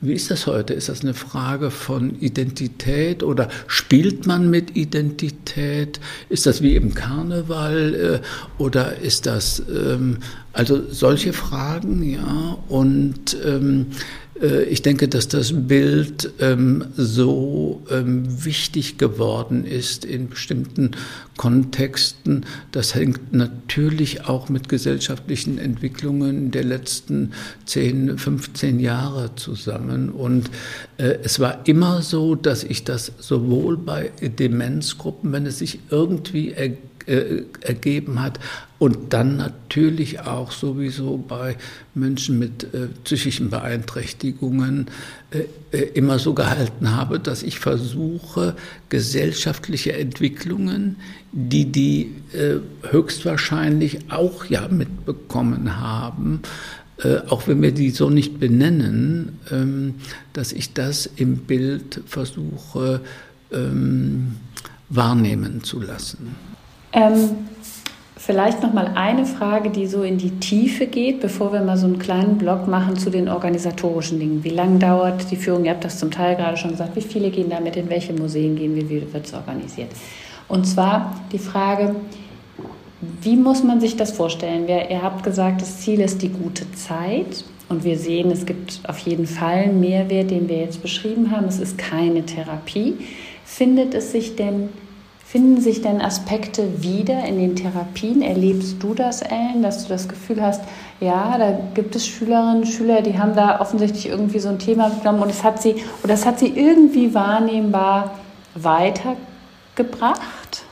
wie 0.00 0.12
ist 0.12 0.30
das 0.30 0.46
heute? 0.46 0.74
Ist 0.74 0.90
das 0.90 1.00
eine 1.00 1.14
Frage 1.14 1.70
von 1.70 2.20
Identität 2.20 3.22
oder 3.22 3.48
spielt 3.66 4.26
man 4.26 4.50
mit 4.50 4.76
Identität? 4.76 6.00
Ist 6.28 6.44
das 6.44 6.60
wie 6.60 6.76
im 6.76 6.92
Karneval 6.92 8.20
äh, 8.22 8.62
oder 8.62 8.98
ist 8.98 9.24
das, 9.24 9.62
ähm, 9.74 10.18
also 10.52 10.82
solche 10.90 11.32
Fragen, 11.32 12.02
ja, 12.02 12.58
und 12.68 13.36
ähm, 13.46 13.86
äh, 13.90 14.23
ich 14.68 14.82
denke, 14.82 15.06
dass 15.06 15.28
das 15.28 15.52
Bild 15.68 16.32
ähm, 16.40 16.86
so 16.96 17.82
ähm, 17.90 18.44
wichtig 18.44 18.98
geworden 18.98 19.64
ist 19.64 20.04
in 20.04 20.28
bestimmten 20.28 20.90
Kontexten. 21.36 22.44
Das 22.72 22.96
hängt 22.96 23.32
natürlich 23.32 24.24
auch 24.24 24.48
mit 24.48 24.68
gesellschaftlichen 24.68 25.58
Entwicklungen 25.58 26.50
der 26.50 26.64
letzten 26.64 27.32
10, 27.66 28.18
15 28.18 28.80
Jahre 28.80 29.36
zusammen. 29.36 30.10
Und 30.10 30.50
äh, 30.98 31.18
es 31.22 31.38
war 31.38 31.66
immer 31.68 32.02
so, 32.02 32.34
dass 32.34 32.64
ich 32.64 32.82
das 32.82 33.12
sowohl 33.18 33.76
bei 33.76 34.10
Demenzgruppen, 34.20 35.30
wenn 35.32 35.46
es 35.46 35.58
sich 35.58 35.78
irgendwie 35.90 36.52
ergibt, 36.52 36.93
äh, 37.06 37.42
ergeben 37.60 38.22
hat 38.22 38.40
und 38.78 39.12
dann 39.12 39.36
natürlich 39.36 40.20
auch 40.20 40.52
sowieso 40.52 41.16
bei 41.16 41.56
Menschen 41.94 42.38
mit 42.38 42.64
äh, 42.64 42.88
psychischen 43.04 43.50
Beeinträchtigungen 43.50 44.88
äh, 45.30 45.44
äh, 45.76 45.82
immer 45.94 46.18
so 46.18 46.34
gehalten 46.34 46.94
habe, 46.94 47.20
dass 47.20 47.42
ich 47.42 47.58
versuche, 47.58 48.56
gesellschaftliche 48.88 49.94
Entwicklungen, 49.94 50.96
die 51.32 51.66
die 51.72 52.12
äh, 52.32 52.56
höchstwahrscheinlich 52.90 54.10
auch 54.10 54.44
ja 54.46 54.68
mitbekommen 54.68 55.80
haben, 55.80 56.42
äh, 56.98 57.18
auch 57.28 57.48
wenn 57.48 57.60
wir 57.62 57.72
die 57.72 57.90
so 57.90 58.10
nicht 58.10 58.38
benennen, 58.38 59.40
ähm, 59.50 59.94
dass 60.32 60.52
ich 60.52 60.74
das 60.74 61.06
im 61.16 61.38
Bild 61.38 62.00
versuche 62.06 63.00
ähm, 63.52 64.36
wahrnehmen 64.88 65.64
zu 65.64 65.80
lassen. 65.80 66.53
Ähm, 66.94 67.48
vielleicht 68.16 68.62
noch 68.62 68.72
mal 68.72 68.92
eine 68.94 69.26
Frage, 69.26 69.68
die 69.68 69.86
so 69.86 70.02
in 70.02 70.16
die 70.16 70.30
Tiefe 70.38 70.86
geht, 70.86 71.20
bevor 71.20 71.52
wir 71.52 71.60
mal 71.60 71.76
so 71.76 71.86
einen 71.86 71.98
kleinen 71.98 72.38
Block 72.38 72.66
machen 72.68 72.96
zu 72.96 73.10
den 73.10 73.28
organisatorischen 73.28 74.18
Dingen. 74.20 74.44
Wie 74.44 74.50
lange 74.50 74.78
dauert 74.78 75.30
die 75.30 75.36
Führung? 75.36 75.64
Ihr 75.64 75.72
habt 75.72 75.84
das 75.84 75.98
zum 75.98 76.10
Teil 76.10 76.36
gerade 76.36 76.56
schon 76.56 76.70
gesagt. 76.70 76.96
Wie 76.96 77.02
viele 77.02 77.30
gehen 77.30 77.50
damit? 77.50 77.76
In 77.76 77.90
welche 77.90 78.14
Museen 78.14 78.56
gehen 78.56 78.76
wir? 78.76 78.88
Wie 78.88 79.12
wird 79.12 79.26
es 79.26 79.34
organisiert? 79.34 79.90
Und 80.48 80.64
zwar 80.66 81.20
die 81.32 81.38
Frage, 81.38 81.96
wie 83.20 83.36
muss 83.36 83.62
man 83.62 83.80
sich 83.80 83.96
das 83.96 84.12
vorstellen? 84.12 84.68
ihr 84.68 85.02
habt 85.02 85.22
gesagt, 85.22 85.60
das 85.60 85.80
Ziel 85.80 86.00
ist 86.00 86.22
die 86.22 86.30
gute 86.30 86.70
Zeit. 86.72 87.44
Und 87.68 87.82
wir 87.82 87.98
sehen, 87.98 88.30
es 88.30 88.46
gibt 88.46 88.80
auf 88.86 88.98
jeden 88.98 89.26
Fall 89.26 89.64
einen 89.64 89.80
Mehrwert, 89.80 90.30
den 90.30 90.48
wir 90.48 90.58
jetzt 90.58 90.80
beschrieben 90.80 91.30
haben. 91.30 91.46
Es 91.46 91.58
ist 91.58 91.76
keine 91.76 92.24
Therapie. 92.24 92.94
Findet 93.44 93.94
es 93.94 94.12
sich 94.12 94.36
denn, 94.36 94.68
finden 95.34 95.60
sich 95.60 95.82
denn 95.82 96.00
Aspekte 96.00 96.80
wieder 96.80 97.24
in 97.24 97.38
den 97.38 97.56
Therapien? 97.56 98.22
Erlebst 98.22 98.76
du 98.78 98.94
das, 98.94 99.20
Ellen, 99.20 99.64
dass 99.64 99.82
du 99.82 99.88
das 99.88 100.06
Gefühl 100.06 100.40
hast, 100.40 100.62
ja, 101.00 101.36
da 101.36 101.58
gibt 101.74 101.96
es 101.96 102.06
Schülerinnen 102.06 102.64
Schüler, 102.64 103.02
die 103.02 103.18
haben 103.18 103.34
da 103.34 103.60
offensichtlich 103.60 104.06
irgendwie 104.06 104.38
so 104.38 104.48
ein 104.48 104.60
Thema 104.60 104.90
genommen 104.90 105.22
und 105.22 105.30
es 105.30 105.42
hat 105.42 105.60
sie, 105.60 105.74
oder 106.04 106.14
es 106.14 106.24
hat 106.24 106.38
sie 106.38 106.52
irgendwie 106.54 107.14
wahrnehmbar 107.14 108.16
weitergebracht? 108.54 110.62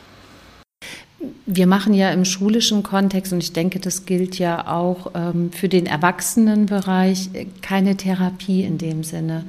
Wir 1.45 1.67
machen 1.67 1.93
ja 1.93 2.13
im 2.13 2.25
schulischen 2.25 2.85
Kontext, 2.85 3.33
und 3.33 3.43
ich 3.43 3.53
denke, 3.53 3.81
das 3.81 4.07
gilt 4.07 4.39
ja 4.39 4.69
auch 4.69 5.11
ähm, 5.17 5.51
für 5.51 5.69
den 5.69 5.87
Erwachsenenbereich, 5.87 7.31
keine 7.63 7.97
Therapie 7.97 8.63
in 8.63 8.79
dem 8.79 9.03
Sinne. 9.03 9.43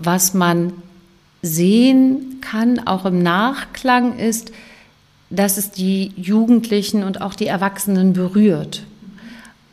Was 0.00 0.34
man 0.34 0.72
sehen 1.42 2.40
kann, 2.40 2.86
auch 2.86 3.04
im 3.04 3.22
Nachklang, 3.22 4.18
ist, 4.18 4.52
dass 5.30 5.56
es 5.56 5.70
die 5.70 6.12
Jugendlichen 6.16 7.02
und 7.02 7.20
auch 7.20 7.34
die 7.34 7.46
Erwachsenen 7.46 8.12
berührt. 8.12 8.84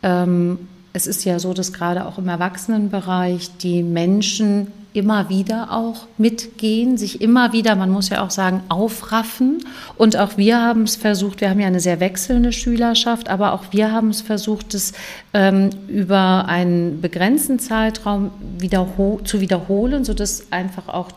Ähm, 0.03 0.59
es 0.97 1.05
ist 1.05 1.25
ja 1.25 1.37
so, 1.37 1.53
dass 1.53 1.73
gerade 1.73 2.07
auch 2.07 2.17
im 2.17 2.27
Erwachsenenbereich 2.27 3.51
die 3.57 3.83
Menschen 3.83 4.67
immer 4.93 5.29
wieder 5.29 5.71
auch 5.71 6.07
mitgehen, 6.17 6.97
sich 6.97 7.21
immer 7.21 7.53
wieder, 7.53 7.75
man 7.75 7.91
muss 7.91 8.09
ja 8.09 8.25
auch 8.25 8.31
sagen, 8.31 8.63
aufraffen. 8.67 9.63
Und 9.95 10.17
auch 10.17 10.37
wir 10.37 10.59
haben 10.59 10.83
es 10.83 10.95
versucht, 10.95 11.39
wir 11.39 11.51
haben 11.51 11.59
ja 11.59 11.67
eine 11.67 11.79
sehr 11.79 11.99
wechselnde 11.99 12.51
Schülerschaft, 12.51 13.29
aber 13.29 13.53
auch 13.53 13.65
wir 13.69 13.91
haben 13.91 14.09
es 14.09 14.21
versucht, 14.21 14.73
es 14.73 14.93
ähm, 15.35 15.69
über 15.87 16.45
einen 16.47 16.99
begrenzten 16.99 17.59
Zeitraum 17.59 18.31
wiederhol 18.57 19.23
zu 19.23 19.39
wiederholen, 19.39 20.03
sodass 20.03 20.51
einfach 20.51 20.87
auch 20.87 21.09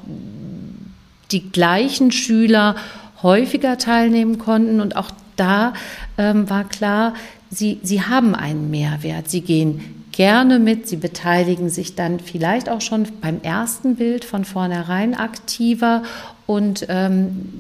die 1.31 1.51
gleichen 1.51 2.12
Schüler 2.12 2.76
häufiger 3.22 3.78
teilnehmen 3.78 4.39
konnten. 4.39 4.83
Und 4.83 4.95
auch 4.95 5.11
da 5.37 5.72
ähm, 6.18 6.51
war 6.51 6.64
klar, 6.64 7.14
sie, 7.51 7.81
sie 7.83 8.03
haben 8.03 8.35
einen 8.35 8.71
Mehrwert. 8.71 9.29
Sie 9.29 9.41
gehen 9.43 10.05
gerne 10.13 10.59
mit. 10.59 10.89
Sie 10.89 10.97
beteiligen 10.97 11.69
sich 11.69 11.95
dann 11.95 12.21
vielleicht 12.21 12.69
auch 12.69 12.81
schon 12.81 13.07
beim 13.21 13.41
ersten 13.43 13.97
Bild 13.97 14.25
von 14.25 14.45
vornherein 14.45 15.15
aktiver 15.15 16.03
und 16.47 16.87
ähm, 16.89 17.51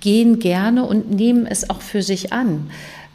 gehen 0.00 0.38
gerne 0.38 0.84
und 0.84 1.10
nehmen 1.10 1.46
es 1.46 1.70
auch 1.70 1.80
für 1.80 2.02
sich 2.02 2.32
an. 2.32 2.70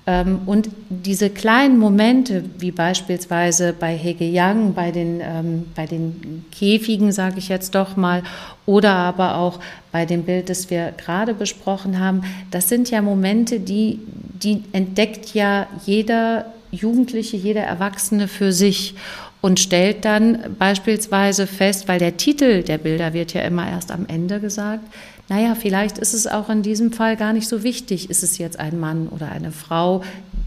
Ähm, 0.07 0.41
und 0.45 0.69
diese 0.89 1.29
kleinen 1.29 1.79
Momente, 1.79 2.43
wie 2.59 2.71
beispielsweise 2.71 3.73
bei 3.73 3.97
Hege 3.97 4.29
Young, 4.31 4.73
bei 4.73 4.91
den, 4.91 5.19
ähm, 5.21 5.65
bei 5.75 5.87
den 5.87 6.45
Käfigen, 6.51 7.11
sage 7.11 7.39
ich 7.39 7.49
jetzt 7.49 7.73
doch 7.73 7.95
mal, 7.95 8.21
oder 8.67 8.91
aber 8.91 9.37
auch 9.37 9.59
bei 9.91 10.05
dem 10.05 10.23
Bild, 10.23 10.49
das 10.49 10.69
wir 10.69 10.93
gerade 10.95 11.33
besprochen 11.33 11.99
haben, 11.99 12.21
das 12.51 12.69
sind 12.69 12.91
ja 12.91 13.01
Momente, 13.01 13.59
die, 13.59 13.99
die 14.41 14.63
entdeckt 14.73 15.33
ja 15.33 15.67
jeder 15.85 16.45
Jugendliche, 16.71 17.37
jeder 17.37 17.63
Erwachsene 17.63 18.27
für 18.27 18.51
sich 18.51 18.95
und 19.41 19.59
stellt 19.59 20.05
dann 20.05 20.55
beispielsweise 20.57 21.47
fest, 21.47 21.87
weil 21.87 21.99
der 21.99 22.17
Titel 22.17 22.63
der 22.63 22.77
Bilder 22.77 23.13
wird 23.13 23.33
ja 23.33 23.41
immer 23.41 23.69
erst 23.69 23.91
am 23.91 24.05
Ende 24.07 24.39
gesagt, 24.39 24.83
naja, 25.27 25.55
vielleicht 25.55 25.97
ist 25.97 26.13
es 26.13 26.27
auch 26.27 26.49
in 26.49 26.61
diesem 26.61 26.91
Fall 26.91 27.17
gar 27.17 27.33
nicht 27.33 27.47
so 27.47 27.63
wichtig, 27.63 28.09
ist 28.09 28.23
es 28.23 28.37
jetzt 28.37 28.59
ein 28.59 28.79
Mann 28.79 29.07
oder 29.07 29.31
eine 29.31 29.51
Frau, 29.51 30.03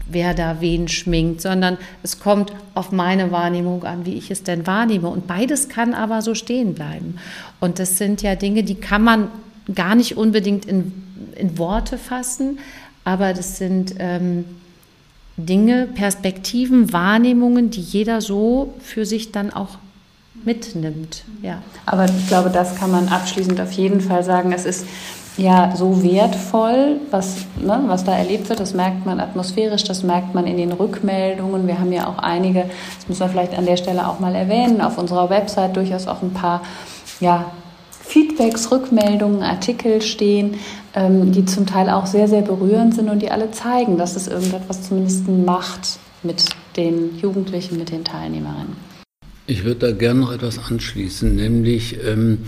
wer 0.09 0.33
da 0.33 0.61
wen 0.61 0.87
schminkt, 0.87 1.41
sondern 1.41 1.77
es 2.01 2.19
kommt 2.19 2.53
auf 2.75 2.91
meine 2.91 3.31
Wahrnehmung 3.31 3.83
an, 3.83 4.05
wie 4.05 4.13
ich 4.13 4.31
es 4.31 4.43
denn 4.43 4.65
wahrnehme. 4.65 5.09
Und 5.09 5.27
beides 5.27 5.67
kann 5.67 5.93
aber 5.93 6.21
so 6.21 6.33
stehen 6.33 6.75
bleiben. 6.75 7.17
Und 7.59 7.79
das 7.79 7.97
sind 7.97 8.21
ja 8.21 8.35
Dinge, 8.35 8.63
die 8.63 8.75
kann 8.75 9.03
man 9.03 9.27
gar 9.75 9.95
nicht 9.95 10.17
unbedingt 10.17 10.65
in, 10.65 10.93
in 11.35 11.57
Worte 11.57 11.97
fassen, 11.97 12.59
aber 13.03 13.33
das 13.33 13.57
sind 13.57 13.95
ähm, 13.99 14.45
Dinge, 15.37 15.87
Perspektiven, 15.93 16.91
Wahrnehmungen, 16.91 17.69
die 17.69 17.81
jeder 17.81 18.21
so 18.21 18.73
für 18.79 19.05
sich 19.05 19.31
dann 19.31 19.51
auch 19.51 19.77
mitnimmt. 20.45 21.23
Ja. 21.41 21.61
Aber 21.85 22.05
ich 22.05 22.27
glaube, 22.27 22.49
das 22.49 22.75
kann 22.75 22.91
man 22.91 23.07
abschließend 23.07 23.59
auf 23.61 23.71
jeden 23.71 24.01
Fall 24.01 24.23
sagen. 24.23 24.51
Es 24.51 24.65
ist 24.65 24.85
ja 25.37 25.73
so 25.75 26.03
wertvoll, 26.03 26.99
was, 27.11 27.37
ne, 27.59 27.81
was 27.87 28.03
da 28.03 28.17
erlebt 28.17 28.49
wird. 28.49 28.59
Das 28.59 28.73
merkt 28.73 29.05
man 29.05 29.19
atmosphärisch, 29.19 29.83
das 29.83 30.03
merkt 30.03 30.35
man 30.35 30.45
in 30.45 30.57
den 30.57 30.71
Rückmeldungen. 30.71 31.67
Wir 31.67 31.79
haben 31.79 31.91
ja 31.91 32.07
auch 32.07 32.17
einige, 32.17 32.65
das 32.97 33.07
müssen 33.07 33.21
wir 33.21 33.29
vielleicht 33.29 33.57
an 33.57 33.65
der 33.65 33.77
Stelle 33.77 34.07
auch 34.07 34.19
mal 34.19 34.35
erwähnen, 34.35 34.81
auf 34.81 34.97
unserer 34.97 35.29
Website 35.29 35.75
durchaus 35.75 36.07
auch 36.07 36.21
ein 36.21 36.33
paar 36.33 36.61
ja, 37.19 37.45
Feedbacks, 38.01 38.71
Rückmeldungen, 38.71 39.43
Artikel 39.43 40.01
stehen, 40.01 40.55
ähm, 40.93 41.31
die 41.31 41.45
zum 41.45 41.65
Teil 41.65 41.89
auch 41.89 42.05
sehr, 42.05 42.27
sehr 42.27 42.41
berührend 42.41 42.95
sind 42.95 43.09
und 43.09 43.19
die 43.21 43.31
alle 43.31 43.51
zeigen, 43.51 43.97
dass 43.97 44.15
es 44.15 44.27
irgendetwas 44.27 44.83
zumindest 44.83 45.27
macht 45.27 45.99
mit 46.23 46.43
den 46.75 47.17
Jugendlichen, 47.19 47.77
mit 47.77 47.91
den 47.91 48.03
Teilnehmerinnen. 48.03 48.88
Ich 49.49 49.63
würde 49.63 49.87
da 49.87 49.91
gerne 49.93 50.19
noch 50.19 50.31
etwas 50.31 50.59
anschließen, 50.59 51.35
nämlich, 51.35 51.97
ähm, 52.05 52.45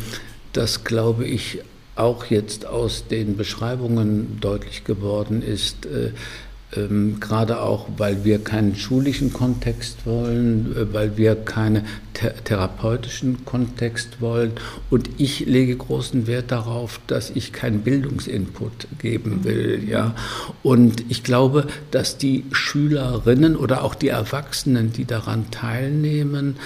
dass, 0.54 0.84
glaube 0.84 1.26
ich, 1.26 1.58
auch 1.96 2.26
jetzt 2.26 2.68
aus 2.68 3.08
den 3.08 3.38
Beschreibungen 3.38 4.38
deutlich 4.40 4.84
geworden 4.84 5.42
ist, 5.42 5.88
äh, 5.88 6.12
ähm, 6.74 7.20
gerade 7.20 7.60
auch, 7.62 7.88
weil 7.98 8.24
wir 8.24 8.40
keinen 8.40 8.76
schulischen 8.76 9.34
Kontext 9.34 10.06
wollen, 10.06 10.76
äh, 10.76 10.94
weil 10.94 11.18
wir 11.18 11.36
keinen 11.36 11.86
th 12.14 12.46
therapeutischen 12.46 13.46
Kontext 13.46 14.22
wollen. 14.22 14.52
Und 14.90 15.10
ich 15.18 15.42
lege 15.42 15.76
großen 15.76 16.28
Wert 16.28 16.52
darauf, 16.52 17.02
dass 17.08 17.32
ich 17.32 17.52
keinen 17.52 17.82
Bildungsinput 17.82 18.88
geben 19.00 19.44
will. 19.44 19.84
Ja? 19.88 20.16
Und 20.64 21.04
ich 21.10 21.24
glaube, 21.24 21.68
dass 21.90 22.18
die 22.18 22.46
Schülerinnen 22.52 23.56
oder 23.56 23.84
auch 23.84 23.96
die 23.96 24.10
Erwachsenen, 24.10 24.94
die 24.94 25.06
daran 25.06 25.52
teilnehmen, 25.52 26.58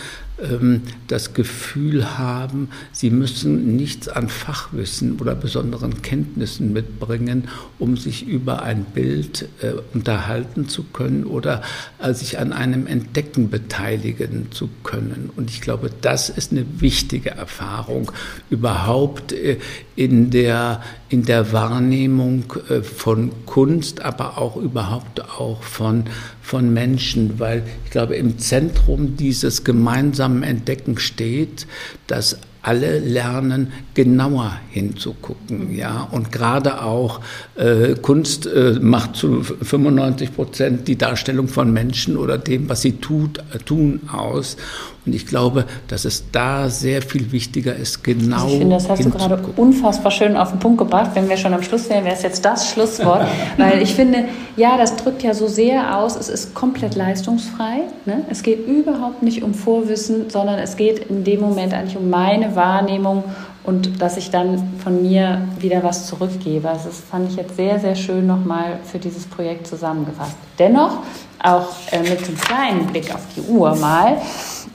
das 1.08 1.34
Gefühl 1.34 2.18
haben, 2.18 2.70
sie 2.92 3.10
müssen 3.10 3.78
nichts 3.78 4.10
an 4.10 4.28
Fachwissen 4.28 5.20
oder 5.22 5.34
besonderen 5.34 6.02
Kenntnissen 6.02 6.74
mitbringen, 6.74 7.48
um 7.80 7.96
sich 7.96 8.28
über 8.28 8.64
ein 8.64 8.84
Bild 8.84 9.48
äh, 9.62 9.72
unterhalten 9.94 10.68
zu 10.68 10.84
können 10.84 11.24
oder 11.24 11.62
äh, 12.02 12.14
sich 12.14 12.38
an 12.38 12.52
einem 12.52 12.86
Entdecken 12.86 13.50
beteiligen 13.50 14.52
zu 14.52 14.70
können. 14.84 15.30
Und 15.38 15.50
ich 15.50 15.62
glaube, 15.62 15.90
das 16.02 16.30
ist 16.30 16.52
eine 16.52 16.66
wichtige 16.82 17.32
Erfahrung 17.32 18.12
überhaupt 18.50 19.32
äh, 19.32 19.58
in 19.96 20.32
der, 20.32 20.82
in 21.08 21.24
der 21.24 21.54
Wahrnehmung 21.54 22.54
äh, 22.70 22.82
von 22.82 23.32
Kunst, 23.46 24.02
aber 24.02 24.38
auch 24.38 24.58
überhaupt 24.58 25.22
auch 25.22 25.64
von, 25.64 26.06
von 26.46 26.72
Menschen, 26.72 27.40
weil 27.40 27.64
ich 27.86 27.92
glaube, 27.92 28.16
im 28.16 28.38
Zentrum 28.38 29.18
dieses 29.18 29.64
gemeinsamen 29.64 30.44
Entdecken 30.44 31.00
steht, 31.00 31.66
dass 32.06 32.38
alle 32.66 32.98
lernen, 32.98 33.72
genauer 33.94 34.54
hinzugucken. 34.72 35.76
Ja? 35.76 36.08
Und 36.10 36.32
gerade 36.32 36.82
auch 36.82 37.22
äh, 37.56 37.94
Kunst 37.94 38.48
äh, 38.48 38.80
macht 38.82 39.16
zu 39.16 39.44
95 39.44 40.34
Prozent 40.34 40.88
die 40.88 40.98
Darstellung 40.98 41.48
von 41.48 41.72
Menschen 41.72 42.18
oder 42.18 42.40
dem, 42.40 42.68
was 42.68 42.82
sie 42.82 42.94
tut, 42.94 43.38
äh, 43.54 43.60
tun, 43.60 44.02
aus. 44.12 44.58
Und 45.06 45.14
ich 45.14 45.28
glaube, 45.28 45.66
dass 45.88 46.06
es 46.06 46.32
da 46.32 46.70
sehr 46.70 47.04
viel 47.04 47.32
wichtiger 47.32 47.76
ist, 47.76 48.04
genau. 48.04 48.38
Also 48.38 48.48
ich 48.48 48.58
finde, 48.58 48.76
das 48.76 48.90
hast 48.90 49.06
du 49.06 49.12
gerade 49.12 49.40
unfassbar 49.56 50.12
schön 50.12 50.36
auf 50.36 50.50
den 50.50 50.60
Punkt 50.60 50.80
gebracht. 50.80 51.12
Wenn 51.14 51.30
wir 51.30 51.38
schon 51.38 51.54
am 51.54 51.62
Schluss 51.62 51.88
wären, 51.90 52.06
wäre 52.06 52.16
es 52.16 52.24
jetzt 52.24 52.44
das 52.44 52.72
Schlusswort. 52.72 53.28
Weil 53.58 53.84
ich 53.84 53.94
finde, 53.94 54.26
ja, 54.58 54.78
das 54.78 54.96
drückt 54.96 55.22
ja 55.22 55.36
so 55.36 55.48
sehr 55.48 55.96
aus, 55.98 56.16
es 56.16 56.30
ist 56.30 56.56
komplett 56.56 56.96
leistungsfrei. 56.96 57.82
Ne? 58.06 58.26
Es 58.32 58.42
geht 58.42 58.66
überhaupt 58.66 59.22
nicht 59.22 59.44
um 59.44 59.54
Vorwissen, 59.54 60.32
sondern 60.32 60.58
es 60.58 60.76
geht 60.76 61.00
in 61.00 61.24
dem 61.24 61.40
Moment 61.40 61.74
eigentlich 61.74 61.98
um 61.98 62.10
meine 62.10 62.55
Wahrnehmung 62.56 63.24
und 63.64 64.02
dass 64.02 64.18
ich 64.18 64.30
dann 64.30 64.74
von 64.84 65.02
mir 65.02 65.42
wieder 65.60 65.84
was 65.84 66.08
zurückgebe. 66.08 66.70
Also 66.70 66.90
das 66.90 67.00
fand 67.00 67.30
ich 67.30 67.36
jetzt 67.36 67.56
sehr, 67.56 67.80
sehr 67.80 67.96
schön 67.96 68.28
nochmal 68.28 68.80
für 68.84 69.00
dieses 69.00 69.26
Projekt 69.26 69.68
zusammengefasst. 69.68 70.36
Dennoch, 70.60 71.00
auch 71.42 71.70
äh, 71.92 72.00
mit 72.00 72.28
einem 72.28 72.38
kleinen 72.38 72.88
Blick 72.88 73.14
auf 73.14 73.22
die 73.36 73.42
Uhr 73.42 73.76
mal, 73.76 74.18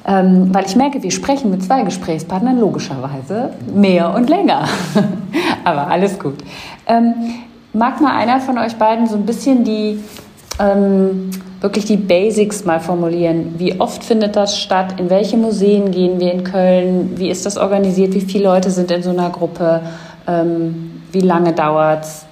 ähm, 0.07 0.49
weil 0.53 0.67
ich 0.67 0.77
merke, 0.77 1.03
wir 1.03 1.11
sprechen 1.11 1.51
mit 1.51 1.63
zwei 1.63 1.83
Gesprächspartnern 1.83 2.59
logischerweise 2.59 3.53
mehr 3.73 4.15
und 4.15 4.29
länger. 4.29 4.69
Aber 5.65 5.89
alles 5.89 6.19
gut. 6.19 6.39
Ähm, 6.87 7.15
mag 7.73 8.01
mal 8.01 8.17
einer 8.17 8.41
von 8.41 8.59
euch 8.59 8.77
beiden 8.77 9.07
so 9.07 9.17
ein 9.17 9.27
bisschen 9.27 9.65
die 9.65 10.03
ähm, 10.61 11.31
wirklich 11.61 11.85
die 11.85 11.97
Basics 11.97 12.65
mal 12.65 12.81
formulieren. 12.81 13.55
Wie 13.59 13.81
oft 13.81 14.05
findet 14.05 14.37
das 14.37 14.59
statt? 14.59 15.01
In 15.01 15.11
welche 15.11 15.37
Museen 15.37 15.91
gehen 15.91 16.21
wir 16.21 16.33
in 16.33 16.45
Köln? 16.45 17.13
Wie 17.17 17.31
ist 17.31 17.47
das 17.47 17.57
organisiert? 17.57 18.15
Wie 18.15 18.21
viele 18.21 18.45
Leute 18.45 18.71
sind 18.71 18.91
in 18.91 19.03
so 19.03 19.11
einer 19.11 19.31
Gruppe? 19.31 19.83
Ähm, 20.27 21.03
wie 21.13 21.21
lange 21.21 21.53
dauert 21.53 22.05
es? 22.05 22.27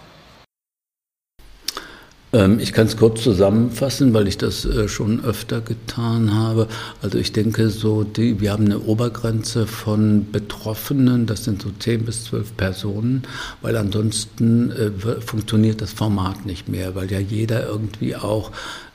Ähm, 2.33 2.59
ich 2.61 2.73
kann 2.73 2.87
es 2.87 2.97
kurz 2.97 3.23
zusammenfassen, 3.23 4.13
weil 4.13 4.29
ich 4.29 4.39
das 4.39 4.65
äh, 4.65 4.89
schon 4.89 5.25
öfter 5.25 5.61
getan 5.61 6.35
habe. 6.35 6.69
Also 7.03 7.19
ich 7.19 7.33
denke 7.33 7.71
so, 7.71 8.05
die, 8.05 8.41
wir 8.41 8.53
haben 8.53 8.67
eine 8.67 8.81
Obergrenze 8.81 9.67
von 9.67 10.31
Betroffenen, 10.31 11.27
das 11.27 11.45
sind 11.45 11.63
so 11.63 11.71
10 11.79 12.05
bis 12.05 12.25
12 12.25 12.57
Personen, 12.57 13.23
weil 13.63 13.77
ansonsten 13.77 14.71
äh, 14.71 14.91
funktioniert 15.21 15.81
das 15.81 15.93
Format 15.93 16.45
nicht 16.45 16.69
mehr, 16.69 16.95
weil 16.95 17.11
ja 17.11 17.19
jeder 17.19 17.67
irgendwie 17.67 18.17
auch 18.17 18.53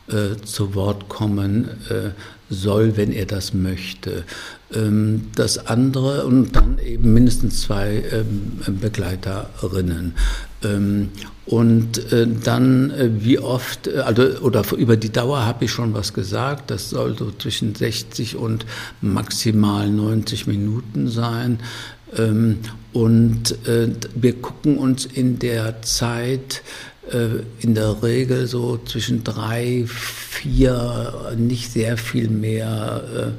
äh, 0.09 0.35
zu 0.43 0.75
Wort 0.75 1.09
kommen 1.09 1.69
äh, 1.89 2.09
soll, 2.49 2.97
wenn 2.97 3.11
er 3.11 3.25
das 3.25 3.53
möchte. 3.53 4.25
Ähm, 4.73 5.29
das 5.35 5.67
andere 5.67 6.25
und 6.25 6.55
dann 6.55 6.77
eben 6.77 7.13
mindestens 7.13 7.61
zwei 7.61 8.03
ähm, 8.11 8.79
Begleiterinnen. 8.79 10.13
Ähm, 10.63 11.09
und 11.45 12.11
äh, 12.13 12.25
dann, 12.25 12.91
äh, 12.91 13.09
wie 13.19 13.37
oft, 13.37 13.87
äh, 13.87 13.99
also, 13.99 14.23
oder 14.39 14.63
über 14.77 14.95
die 14.95 15.11
Dauer 15.11 15.45
habe 15.45 15.65
ich 15.65 15.71
schon 15.71 15.93
was 15.93 16.13
gesagt, 16.13 16.71
das 16.71 16.89
soll 16.89 17.17
so 17.17 17.31
zwischen 17.31 17.75
60 17.75 18.37
und 18.37 18.65
maximal 19.01 19.89
90 19.89 20.47
Minuten 20.47 21.09
sein. 21.09 21.59
Ähm, 22.15 22.59
und 22.93 23.55
wir 24.13 24.33
gucken 24.39 24.77
uns 24.77 25.05
in 25.05 25.39
der 25.39 25.81
Zeit 25.81 26.61
in 27.59 27.73
der 27.73 28.03
Regel 28.03 28.45
so 28.45 28.77
zwischen 28.85 29.23
drei, 29.23 29.83
vier, 29.87 31.33
nicht 31.35 31.71
sehr 31.71 31.97
viel 31.97 32.29
mehr 32.29 33.33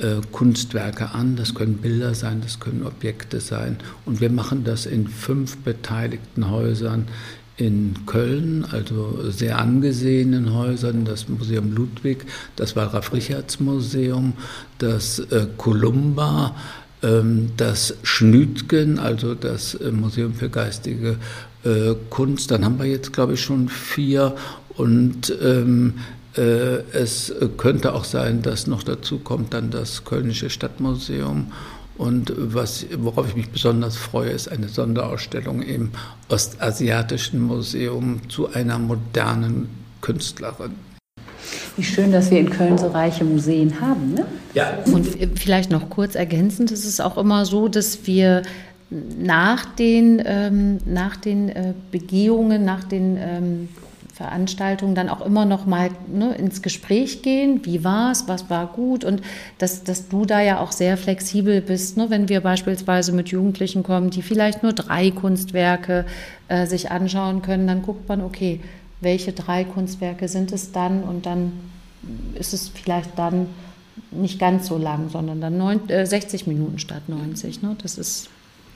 äh, 0.00 0.20
Kunstwerke 0.32 1.10
an. 1.10 1.36
Das 1.36 1.54
können 1.54 1.76
Bilder 1.76 2.14
sein, 2.14 2.40
das 2.40 2.58
können 2.58 2.84
Objekte 2.84 3.40
sein. 3.40 3.76
Und 4.06 4.20
wir 4.20 4.30
machen 4.30 4.64
das 4.64 4.86
in 4.86 5.06
fünf 5.06 5.58
beteiligten 5.58 6.50
Häusern 6.50 7.08
in 7.62 7.94
Köln, 8.06 8.66
also 8.70 9.30
sehr 9.30 9.58
angesehenen 9.58 10.52
Häusern, 10.52 11.04
das 11.04 11.28
Museum 11.28 11.72
Ludwig, 11.72 12.24
das 12.56 12.74
Wallraf-Richarts-Museum, 12.74 14.32
das 14.78 15.20
äh, 15.20 15.46
Columba, 15.56 16.56
ähm, 17.02 17.50
das 17.56 17.94
Schnütgen, 18.02 18.98
also 18.98 19.34
das 19.34 19.74
äh, 19.74 19.92
Museum 19.92 20.34
für 20.34 20.48
geistige 20.48 21.16
äh, 21.64 21.94
Kunst. 22.10 22.50
Dann 22.50 22.64
haben 22.64 22.78
wir 22.78 22.86
jetzt, 22.86 23.12
glaube 23.12 23.34
ich, 23.34 23.40
schon 23.40 23.68
vier 23.68 24.34
und 24.76 25.32
ähm, 25.42 25.94
äh, 26.36 26.82
es 26.92 27.32
könnte 27.58 27.94
auch 27.94 28.04
sein, 28.04 28.42
dass 28.42 28.66
noch 28.66 28.82
dazu 28.82 29.18
kommt 29.18 29.54
dann 29.54 29.70
das 29.70 30.04
Kölnische 30.04 30.50
Stadtmuseum. 30.50 31.52
Und 31.98 32.32
was, 32.36 32.86
worauf 32.98 33.28
ich 33.28 33.36
mich 33.36 33.50
besonders 33.50 33.96
freue, 33.96 34.30
ist 34.30 34.48
eine 34.48 34.68
Sonderausstellung 34.68 35.62
im 35.62 35.90
Ostasiatischen 36.28 37.40
Museum 37.40 38.22
zu 38.28 38.52
einer 38.52 38.78
modernen 38.78 39.68
Künstlerin. 40.00 40.72
Wie 41.76 41.84
schön, 41.84 42.12
dass 42.12 42.30
wir 42.30 42.38
in 42.38 42.50
Köln 42.50 42.78
so 42.78 42.88
reiche 42.88 43.24
Museen 43.24 43.80
haben. 43.80 44.14
Ne? 44.14 44.26
Ja. 44.54 44.78
Und 44.86 45.06
vielleicht 45.36 45.70
noch 45.70 45.90
kurz 45.90 46.14
ergänzend, 46.14 46.70
es 46.70 46.84
ist 46.84 47.00
auch 47.00 47.16
immer 47.16 47.44
so, 47.46 47.68
dass 47.68 48.06
wir 48.06 48.42
nach 49.18 49.64
den, 49.64 50.22
ähm, 50.24 50.78
nach 50.84 51.16
den 51.16 51.48
äh, 51.48 51.72
Begehungen, 51.90 52.64
nach 52.64 52.84
den 52.84 53.16
ähm, 53.18 53.68
Veranstaltungen 54.12 54.94
dann 54.94 55.08
auch 55.08 55.24
immer 55.24 55.46
noch 55.46 55.64
mal 55.64 55.88
ne, 56.06 56.34
ins 56.34 56.60
Gespräch 56.60 57.22
gehen. 57.22 57.64
Wie 57.64 57.82
war 57.82 58.12
es? 58.12 58.28
Was 58.28 58.50
war 58.50 58.66
gut? 58.66 59.04
Und 59.04 59.22
dass, 59.58 59.84
dass 59.84 60.08
du 60.08 60.26
da 60.26 60.40
ja 60.40 60.60
auch 60.60 60.72
sehr 60.72 60.98
flexibel 60.98 61.62
bist, 61.62 61.96
ne, 61.96 62.10
wenn 62.10 62.28
wir 62.28 62.42
beispielsweise 62.42 63.12
mit 63.12 63.28
Jugendlichen 63.28 63.82
kommen, 63.82 64.10
die 64.10 64.20
vielleicht 64.22 64.62
nur 64.62 64.74
drei 64.74 65.10
Kunstwerke 65.10 66.04
äh, 66.48 66.66
sich 66.66 66.90
anschauen 66.90 67.40
können, 67.40 67.66
dann 67.66 67.82
guckt 67.82 68.06
man, 68.08 68.20
okay, 68.20 68.60
welche 69.00 69.32
drei 69.32 69.64
Kunstwerke 69.64 70.28
sind 70.28 70.52
es 70.52 70.72
dann? 70.72 71.02
Und 71.04 71.24
dann 71.24 71.52
ist 72.34 72.52
es 72.52 72.68
vielleicht 72.68 73.18
dann 73.18 73.46
nicht 74.10 74.38
ganz 74.38 74.66
so 74.66 74.76
lang, 74.76 75.08
sondern 75.08 75.40
dann 75.40 75.56
neun, 75.56 75.88
äh, 75.88 76.06
60 76.06 76.46
Minuten 76.46 76.78
statt 76.78 77.08
90. 77.08 77.62
Ne? 77.62 77.76
Das 77.82 77.96
ist 77.96 78.28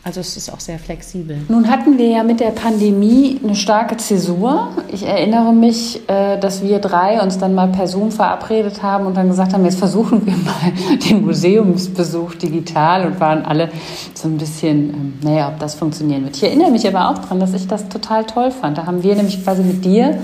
also 0.07 0.21
es 0.21 0.37
ist 0.37 0.53
auch 0.53 0.61
sehr 0.61 0.79
flexibel. 0.79 1.39
Nun 1.49 1.69
hatten 1.69 1.99
wir 1.99 2.07
ja 2.07 2.23
mit 2.23 2.39
der 2.39 2.53
Pandemie 2.53 3.41
eine 3.43 3.57
starke 3.57 3.97
Zäsur. 3.97 4.69
Ich 4.87 5.05
erinnere 5.05 5.53
mich, 5.53 6.09
äh, 6.09 6.39
dass 6.39 6.63
wir 6.63 6.79
drei 6.79 7.21
uns 7.21 7.39
dann 7.39 7.57
mal 7.57 7.67
per 7.67 7.89
Zoom 7.89 8.13
verabredet 8.13 8.85
haben 8.85 9.07
und 9.07 9.17
dann 9.17 9.29
gesagt 9.29 9.53
haben, 9.53 9.65
jetzt 9.65 9.81
versuchen 9.81 10.25
wir 10.25 10.35
mal 10.35 10.99
den 11.11 11.27
Museumsbesuch 11.27 12.37
digital 12.37 13.05
und 13.05 13.19
waren 13.19 13.45
alle 13.45 13.69
so 14.15 14.29
ein 14.29 14.39
bisschen, 14.39 14.91
ähm, 14.91 15.15
naja, 15.23 15.49
ob 15.49 15.59
das 15.59 15.75
funktionieren 15.75 16.23
wird. 16.23 16.37
Ich 16.37 16.45
erinnere 16.45 16.71
mich 16.71 16.87
aber 16.87 17.11
auch 17.11 17.19
daran, 17.19 17.41
dass 17.41 17.53
ich 17.53 17.67
das 17.67 17.89
total 17.89 18.25
toll 18.27 18.53
fand. 18.53 18.79
Da 18.79 18.87
haben 18.87 19.03
wir 19.03 19.17
nämlich 19.17 19.43
quasi 19.43 19.65
mit 19.65 19.85
dir 19.85 20.21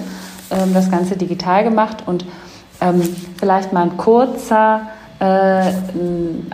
ähm, 0.52 0.72
das 0.74 0.92
Ganze 0.92 1.16
digital 1.16 1.64
gemacht 1.64 2.04
und 2.06 2.24
ähm, 2.80 3.02
vielleicht 3.36 3.72
mal 3.72 3.82
ein 3.82 3.96
kurzer 3.96 4.82
äh, 5.18 5.72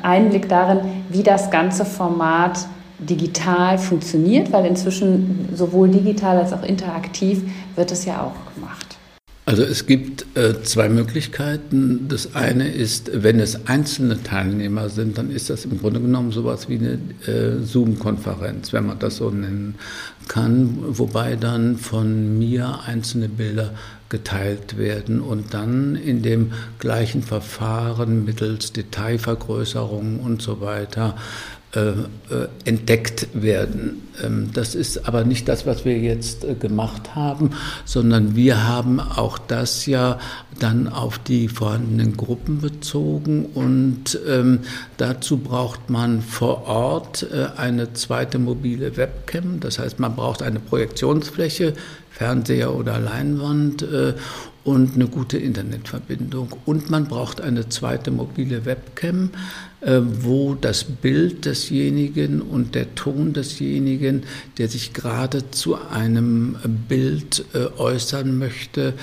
Einblick 0.02 0.48
darin, 0.48 0.80
wie 1.10 1.22
das 1.22 1.50
ganze 1.50 1.84
Format 1.84 2.60
digital 2.98 3.78
funktioniert, 3.78 4.52
weil 4.52 4.66
inzwischen 4.66 5.48
sowohl 5.54 5.88
digital 5.88 6.38
als 6.38 6.52
auch 6.52 6.62
interaktiv 6.62 7.42
wird 7.76 7.92
es 7.92 8.04
ja 8.04 8.22
auch 8.22 8.54
gemacht. 8.54 8.98
Also 9.48 9.62
es 9.62 9.86
gibt 9.86 10.26
äh, 10.36 10.62
zwei 10.62 10.90
Möglichkeiten. 10.90 12.06
Das 12.08 12.34
eine 12.34 12.68
ist, 12.68 13.10
wenn 13.14 13.40
es 13.40 13.66
einzelne 13.66 14.22
Teilnehmer 14.22 14.90
sind, 14.90 15.16
dann 15.16 15.30
ist 15.30 15.48
das 15.48 15.64
im 15.64 15.78
Grunde 15.78 16.00
genommen 16.00 16.32
sowas 16.32 16.68
wie 16.68 16.76
eine 16.76 16.98
äh, 17.26 17.62
Zoom-Konferenz, 17.64 18.74
wenn 18.74 18.84
man 18.84 18.98
das 18.98 19.16
so 19.16 19.30
nennen 19.30 19.76
kann, 20.28 20.76
wobei 20.86 21.36
dann 21.36 21.78
von 21.78 22.38
mir 22.38 22.80
einzelne 22.84 23.30
Bilder 23.30 23.70
geteilt 24.10 24.76
werden 24.76 25.22
und 25.22 25.54
dann 25.54 25.96
in 25.96 26.20
dem 26.20 26.52
gleichen 26.78 27.22
Verfahren 27.22 28.26
mittels 28.26 28.74
Detailvergrößerung 28.74 30.20
und 30.20 30.42
so 30.42 30.60
weiter 30.60 31.14
entdeckt 32.64 33.28
werden. 33.34 34.08
Ähm, 34.22 34.50
das 34.52 34.74
ist 34.74 35.06
aber 35.06 35.24
nicht 35.24 35.48
das, 35.48 35.66
was 35.66 35.84
wir 35.84 35.98
jetzt 35.98 36.44
äh, 36.44 36.54
gemacht 36.54 37.14
haben, 37.14 37.50
sondern 37.84 38.36
wir 38.36 38.66
haben 38.66 39.00
auch 39.00 39.38
das 39.38 39.86
ja 39.86 40.18
dann 40.58 40.88
auf 40.88 41.18
die 41.18 41.48
vorhandenen 41.48 42.16
Gruppen 42.16 42.60
bezogen 42.60 43.46
und 43.54 44.18
ähm, 44.26 44.60
dazu 44.96 45.38
braucht 45.38 45.90
man 45.90 46.22
vor 46.22 46.66
Ort 46.66 47.26
eine 47.56 47.92
zweite 47.92 48.38
mobile 48.38 48.96
Webcam. 48.96 49.60
Das 49.60 49.78
heißt, 49.78 50.00
man 50.00 50.16
braucht 50.16 50.42
eine 50.42 50.58
Projektionsfläche, 50.58 51.74
Fernseher 52.10 52.74
oder 52.74 52.98
Leinwand 52.98 53.84
und 54.64 54.94
eine 54.96 55.06
gute 55.06 55.38
Internetverbindung. 55.38 56.54
Und 56.66 56.90
man 56.90 57.06
braucht 57.06 57.40
eine 57.40 57.68
zweite 57.68 58.10
mobile 58.10 58.64
Webcam, 58.64 59.30
äh, 59.30 59.67
wo 59.80 60.54
das 60.54 60.84
Bild 60.84 61.44
desjenigen 61.44 62.42
und 62.42 62.74
der 62.74 62.94
Ton 62.96 63.32
desjenigen, 63.32 64.24
der 64.58 64.68
sich 64.68 64.92
gerade 64.92 65.50
zu 65.50 65.76
einem 65.76 66.56
Bild 66.88 67.44
äh, 67.54 67.66
äußern 67.78 68.38
möchte, 68.38 68.94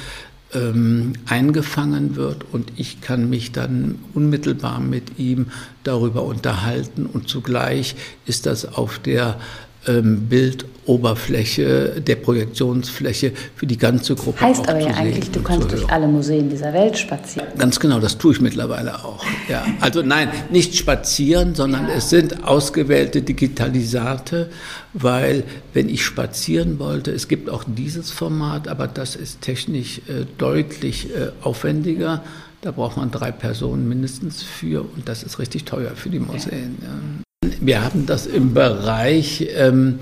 ähm, 0.53 1.13
eingefangen 1.25 2.15
wird. 2.15 2.45
Und 2.51 2.73
ich 2.77 3.01
kann 3.01 3.29
mich 3.29 3.51
dann 3.51 3.99
unmittelbar 4.13 4.79
mit 4.79 5.17
ihm 5.19 5.47
darüber 5.83 6.23
unterhalten. 6.23 7.05
Und 7.05 7.29
zugleich 7.29 7.95
ist 8.25 8.45
das 8.45 8.65
auf 8.65 8.99
der 8.99 9.39
Bildoberfläche, 9.85 12.01
der 12.05 12.15
Projektionsfläche 12.15 13.31
für 13.55 13.67
die 13.67 13.77
ganze 13.77 14.15
Gruppe. 14.15 14.41
Heißt 14.41 14.67
aber 14.67 14.79
ja 14.79 14.93
eigentlich, 14.95 15.31
du 15.31 15.41
kannst 15.41 15.71
durch 15.71 15.89
alle 15.89 16.07
Museen 16.07 16.49
dieser 16.49 16.73
Welt 16.73 16.97
spazieren. 16.97 17.47
Ganz 17.57 17.79
genau, 17.79 17.99
das 17.99 18.17
tue 18.17 18.33
ich 18.33 18.41
mittlerweile 18.41 19.03
auch. 19.03 19.23
Ja. 19.47 19.65
Also 19.81 20.01
nein, 20.01 20.29
nicht 20.51 20.75
spazieren, 20.75 21.55
sondern 21.55 21.87
ja. 21.87 21.95
es 21.95 22.09
sind 22.09 22.45
ausgewählte 22.45 23.21
Digitalisate, 23.21 24.49
weil 24.93 25.43
wenn 25.73 25.89
ich 25.89 26.03
spazieren 26.03 26.79
wollte, 26.79 27.11
es 27.11 27.27
gibt 27.27 27.49
auch 27.49 27.63
dieses 27.67 28.11
Format, 28.11 28.67
aber 28.67 28.87
das 28.87 29.15
ist 29.15 29.41
technisch 29.41 29.99
äh, 30.07 30.25
deutlich 30.37 31.15
äh, 31.15 31.31
aufwendiger. 31.41 32.23
Da 32.61 32.71
braucht 32.71 32.97
man 32.97 33.11
drei 33.11 33.31
Personen 33.31 33.87
mindestens 33.87 34.41
für 34.41 34.81
und 34.81 35.07
das 35.07 35.21
ist 35.21 35.37
richtig 35.37 35.65
teuer 35.65 35.91
für 35.95 36.09
die 36.09 36.19
Museen. 36.19 36.77
Ja. 36.81 37.24
Wir 37.61 37.83
haben 37.83 38.05
das 38.05 38.27
im 38.27 38.53
Bereich 38.53 39.47
ähm, 39.55 39.99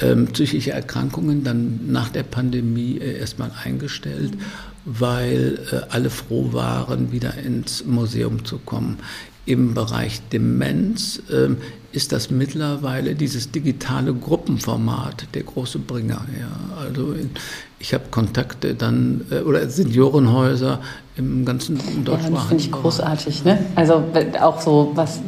ähm, 0.00 0.26
psychische 0.28 0.72
Erkrankungen 0.72 1.44
dann 1.44 1.80
nach 1.88 2.08
der 2.08 2.22
Pandemie 2.22 2.98
äh, 2.98 3.18
erstmal 3.18 3.50
eingestellt, 3.64 4.32
weil 4.84 5.58
äh, 5.70 5.76
alle 5.90 6.10
froh 6.10 6.52
waren, 6.52 7.12
wieder 7.12 7.34
ins 7.38 7.84
Museum 7.84 8.44
zu 8.44 8.58
kommen. 8.58 8.98
Im 9.44 9.74
Bereich 9.74 10.20
Demenz 10.32 11.20
ähm, 11.32 11.56
ist 11.90 12.12
das 12.12 12.30
mittlerweile 12.30 13.14
dieses 13.14 13.50
digitale 13.50 14.14
Gruppenformat 14.14 15.26
der 15.34 15.42
große 15.42 15.80
Bringer. 15.80 16.24
Ja. 16.38 16.78
Also 16.80 17.14
ich 17.78 17.92
habe 17.92 18.04
Kontakte 18.10 18.74
dann 18.74 19.26
äh, 19.30 19.40
oder 19.40 19.68
Seniorenhäuser 19.68 20.80
im 21.16 21.44
ganzen 21.44 21.76
deutschsprachigen. 22.04 22.34
Ja, 22.34 22.38
das 22.38 22.48
finde 22.48 22.62
ich 22.62 22.72
großartig. 22.72 23.44
Ne? 23.44 23.66
Also 23.74 24.04
auch 24.40 24.60
so 24.60 24.92
was 24.94 25.20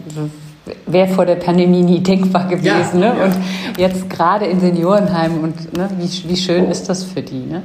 wäre 0.86 1.08
vor 1.08 1.26
der 1.26 1.36
Pandemie 1.36 1.82
nie 1.82 2.00
denkbar 2.00 2.48
gewesen. 2.48 3.00
Ja, 3.00 3.12
ne? 3.12 3.18
Ja. 3.18 3.24
Und 3.24 3.36
jetzt 3.78 4.08
gerade 4.08 4.46
in 4.46 4.60
Seniorenheimen 4.60 5.40
und 5.40 5.76
ne, 5.76 5.88
wie, 5.98 6.28
wie 6.28 6.36
schön 6.36 6.70
ist 6.70 6.88
das 6.88 7.04
für 7.04 7.22
die. 7.22 7.46
Ne? 7.46 7.62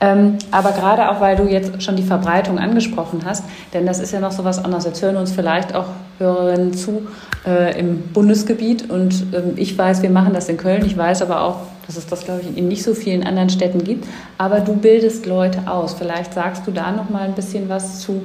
Ähm, 0.00 0.38
aber 0.52 0.72
gerade 0.72 1.10
auch, 1.10 1.20
weil 1.20 1.36
du 1.36 1.44
jetzt 1.44 1.82
schon 1.82 1.96
die 1.96 2.04
Verbreitung 2.04 2.58
angesprochen 2.58 3.22
hast, 3.24 3.44
denn 3.74 3.84
das 3.84 3.98
ist 3.98 4.12
ja 4.12 4.20
noch 4.20 4.30
so 4.30 4.44
was 4.44 4.64
anderes. 4.64 4.84
Jetzt 4.84 5.02
hören 5.02 5.16
uns 5.16 5.32
vielleicht 5.32 5.74
auch 5.74 5.86
Hörerinnen 6.18 6.72
zu 6.72 7.08
äh, 7.44 7.78
im 7.78 8.02
Bundesgebiet 8.12 8.90
und 8.90 9.26
ähm, 9.34 9.54
ich 9.56 9.76
weiß, 9.76 10.02
wir 10.02 10.10
machen 10.10 10.32
das 10.32 10.48
in 10.48 10.56
Köln. 10.56 10.84
Ich 10.84 10.96
weiß 10.96 11.22
aber 11.22 11.42
auch, 11.42 11.56
dass 11.86 11.96
es 11.96 12.06
das, 12.06 12.24
glaube 12.24 12.42
ich, 12.42 12.56
in 12.56 12.68
nicht 12.68 12.84
so 12.84 12.94
vielen 12.94 13.24
anderen 13.24 13.50
Städten 13.50 13.82
gibt. 13.82 14.06
Aber 14.36 14.60
du 14.60 14.76
bildest 14.76 15.26
Leute 15.26 15.62
aus. 15.66 15.94
Vielleicht 15.94 16.34
sagst 16.34 16.66
du 16.66 16.70
da 16.70 16.92
noch 16.92 17.10
mal 17.10 17.22
ein 17.22 17.34
bisschen 17.34 17.68
was 17.68 18.00
zu, 18.00 18.22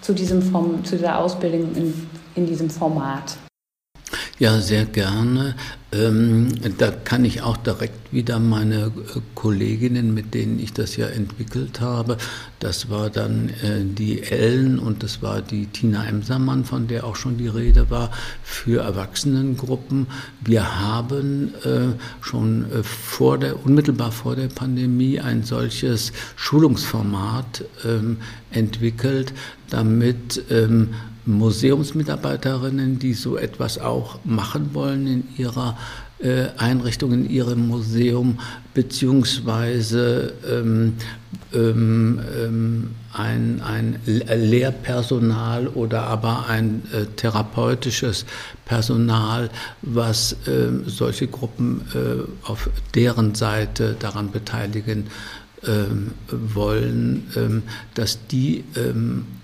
zu, 0.00 0.14
diesem 0.14 0.40
Form, 0.40 0.82
zu 0.84 0.96
dieser 0.96 1.18
Ausbildung 1.18 1.74
in, 1.74 2.08
in 2.36 2.46
diesem 2.46 2.70
Format. 2.70 3.36
Ja, 4.42 4.60
sehr 4.60 4.86
gerne. 4.86 5.54
Ähm, 5.92 6.48
da 6.76 6.90
kann 6.90 7.24
ich 7.24 7.42
auch 7.42 7.56
direkt 7.58 8.12
wieder 8.12 8.40
meine 8.40 8.86
äh, 8.86 9.20
Kolleginnen, 9.36 10.14
mit 10.14 10.34
denen 10.34 10.58
ich 10.58 10.72
das 10.72 10.96
ja 10.96 11.06
entwickelt 11.06 11.80
habe, 11.80 12.16
das 12.58 12.90
war 12.90 13.08
dann 13.08 13.50
äh, 13.62 13.84
die 13.84 14.20
Ellen 14.20 14.80
und 14.80 15.04
das 15.04 15.22
war 15.22 15.42
die 15.42 15.66
Tina 15.66 16.04
Emsermann, 16.08 16.64
von 16.64 16.88
der 16.88 17.04
auch 17.04 17.14
schon 17.14 17.38
die 17.38 17.46
Rede 17.46 17.88
war, 17.88 18.10
für 18.42 18.82
Erwachsenengruppen. 18.82 20.08
Wir 20.40 20.80
haben 20.80 21.54
äh, 21.62 21.94
schon 22.20 22.64
äh, 22.72 22.82
vor 22.82 23.38
der, 23.38 23.64
unmittelbar 23.64 24.10
vor 24.10 24.34
der 24.34 24.48
Pandemie 24.48 25.20
ein 25.20 25.44
solches 25.44 26.12
Schulungsformat 26.34 27.64
ähm, 27.84 28.16
entwickelt, 28.50 29.34
damit 29.70 30.42
ähm, 30.50 30.88
Museumsmitarbeiterinnen, 31.26 32.98
die 32.98 33.14
so 33.14 33.36
etwas 33.36 33.78
auch 33.78 34.18
machen 34.24 34.74
wollen 34.74 35.06
in 35.06 35.24
ihrer 35.36 35.76
äh, 36.18 36.48
Einrichtung, 36.56 37.12
in 37.12 37.28
ihrem 37.28 37.68
Museum, 37.68 38.38
beziehungsweise 38.74 40.34
ähm, 40.48 40.94
ähm, 41.52 42.20
ähm 42.36 42.90
ein, 43.14 43.60
ein 43.60 44.00
Lehrpersonal 44.06 45.68
oder 45.68 46.04
aber 46.04 46.46
ein 46.48 46.82
äh, 46.92 47.04
therapeutisches 47.04 48.24
Personal, 48.64 49.50
was 49.82 50.32
äh, 50.46 50.70
solche 50.86 51.26
Gruppen 51.26 51.82
äh, 51.94 52.48
auf 52.48 52.70
deren 52.94 53.34
Seite 53.34 53.96
daran 53.98 54.30
beteiligen 54.30 55.08
ähm, 55.66 56.12
wollen, 56.30 57.30
ähm, 57.36 57.62
dass 57.94 58.26
die 58.26 58.64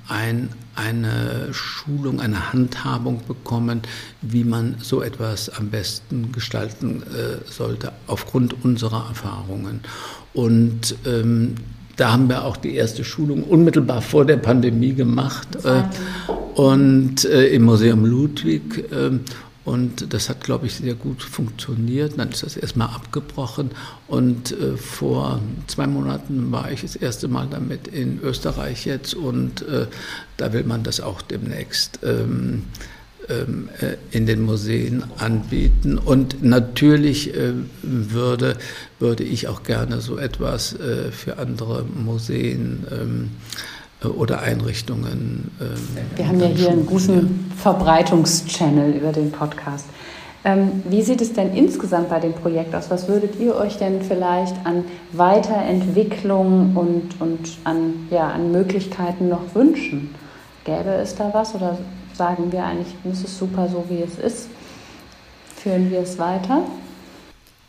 ein, 0.09 0.49
eine 0.79 1.53
Schulung, 1.53 2.20
eine 2.20 2.53
Handhabung 2.53 3.20
bekommen, 3.26 3.83
wie 4.22 4.45
man 4.45 4.76
so 4.81 5.03
etwas 5.03 5.51
am 5.51 5.70
besten 5.70 6.33
gestalten 6.33 7.03
äh, 7.03 7.51
sollte, 7.51 7.93
aufgrund 8.07 8.64
unserer 8.64 9.09
Erfahrungen. 9.09 9.81
Und 10.35 10.95
ähm, 11.05 11.57
da 11.97 12.12
haben 12.12 12.29
wir 12.29 12.45
auch 12.45 12.57
die 12.57 12.76
erste 12.76 13.03
Schulung 13.03 13.43
unmittelbar 13.43 14.03
vor 14.03 14.24
der 14.24 14.37
Pandemie 14.37 14.95
gemacht 14.95 15.49
äh, 15.64 15.83
und 16.55 17.24
äh, 17.24 17.49
im 17.49 17.64
Museum 17.64 18.05
Ludwig. 18.05 18.91
Äh, 18.93 19.18
und 19.68 20.14
das 20.14 20.30
hat, 20.30 20.42
glaube 20.44 20.64
ich, 20.64 20.76
sehr 20.76 20.94
gut 20.94 21.22
funktioniert. 21.22 22.18
Dann 22.18 22.30
ist 22.30 22.42
das 22.42 22.56
erstmal 22.56 22.88
abgebrochen. 22.88 23.70
Und 24.06 24.50
äh, 24.52 24.78
vor 24.78 25.42
zwei 25.66 25.86
Monaten 25.86 26.50
war 26.50 26.72
ich 26.72 26.80
das 26.80 26.96
erste 26.96 27.28
Mal 27.28 27.48
damit 27.50 27.86
in 27.86 28.18
Österreich 28.22 28.86
jetzt. 28.86 29.12
Und 29.12 29.60
äh, 29.68 29.86
da 30.38 30.54
will 30.54 30.64
man 30.64 30.84
das 30.84 31.02
auch 31.02 31.20
demnächst 31.20 31.98
ähm, 32.02 32.62
ähm, 33.28 33.68
äh, 33.82 33.96
in 34.10 34.24
den 34.24 34.40
Museen 34.40 35.04
anbieten. 35.18 35.98
Und 35.98 36.42
natürlich 36.42 37.34
äh, 37.34 37.52
würde, 37.82 38.56
würde 38.98 39.24
ich 39.24 39.48
auch 39.48 39.64
gerne 39.64 40.00
so 40.00 40.16
etwas 40.16 40.72
äh, 40.80 41.12
für 41.12 41.36
andere 41.36 41.84
Museen 41.84 42.86
ähm, 42.90 43.30
oder 44.05 44.42
Einrichtungen. 44.42 45.51
Ähm, 45.61 45.99
Wir 46.16 46.28
haben 46.28 46.40
ja 46.40 46.46
hier 46.46 46.70
einen 46.70 46.86
guten 46.86 47.53
Verbreitungschannel 47.57 48.92
über 48.92 49.12
den 49.12 49.32
Podcast. 49.32 49.86
Ähm, 50.44 50.82
wie 50.88 51.03
sieht 51.03 51.20
es 51.20 51.32
denn 51.32 51.55
insgesamt 51.55 52.09
bei 52.09 52.20
dem 52.20 52.32
Projekt 52.32 52.74
aus? 52.74 52.90
Was 52.90 53.09
würdet 53.09 53.38
ihr 53.40 53.57
euch 53.57 53.76
denn 53.76 54.03
vielleicht 54.03 54.55
an 54.64 54.84
Weiterentwicklung 55.12 56.76
und, 56.76 57.20
und 57.20 57.59
an, 57.64 58.07
ja, 58.11 58.28
an 58.28 58.53
Möglichkeiten 58.53 59.28
noch 59.28 59.55
wünschen? 59.55 60.14
Gäbe 60.64 60.90
es 60.90 61.16
da 61.16 61.30
was 61.34 61.55
oder 61.55 61.78
sagen 62.14 62.53
wir 62.53 62.64
eigentlich, 62.64 62.94
es 63.11 63.24
ist 63.24 63.38
super 63.38 63.68
so, 63.68 63.84
wie 63.88 64.03
es 64.03 64.18
ist? 64.18 64.49
Führen 65.57 65.90
wir 65.90 66.01
es 66.01 66.18
weiter? 66.18 66.62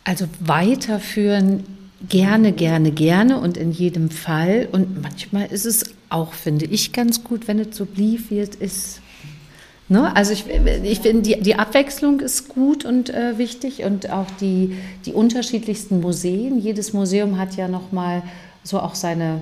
Also 0.04 0.26
weiterführen 0.40 1.79
gerne, 2.08 2.54
gerne, 2.54 2.92
gerne 2.92 3.40
und 3.40 3.58
in 3.58 3.72
jedem 3.72 4.10
Fall. 4.10 4.70
Und 4.72 5.02
manchmal 5.02 5.48
ist 5.48 5.66
es 5.66 5.86
auch, 6.10 6.34
finde 6.34 6.66
ich, 6.66 6.94
ganz 6.94 7.24
gut, 7.24 7.48
wenn 7.48 7.60
es 7.60 7.76
so 7.76 7.86
blieb, 7.86 8.30
wie 8.30 8.40
es 8.40 8.56
ist. 8.56 9.02
Ne? 9.90 10.16
Also 10.16 10.34
ich, 10.34 10.46
ich 10.84 11.00
finde, 11.00 11.24
die, 11.24 11.42
die 11.42 11.56
Abwechslung 11.56 12.20
ist 12.20 12.48
gut 12.48 12.86
und 12.86 13.10
äh, 13.10 13.38
wichtig 13.38 13.84
und 13.84 14.10
auch 14.12 14.28
die, 14.40 14.78
die 15.06 15.14
unterschiedlichsten 15.14 16.00
Museen. 16.00 16.60
Jedes 16.60 16.94
Museum 16.94 17.38
hat 17.38 17.56
ja 17.56 17.68
nochmal 17.68 18.22
so 18.64 18.80
auch 18.80 18.96
seine 18.96 19.42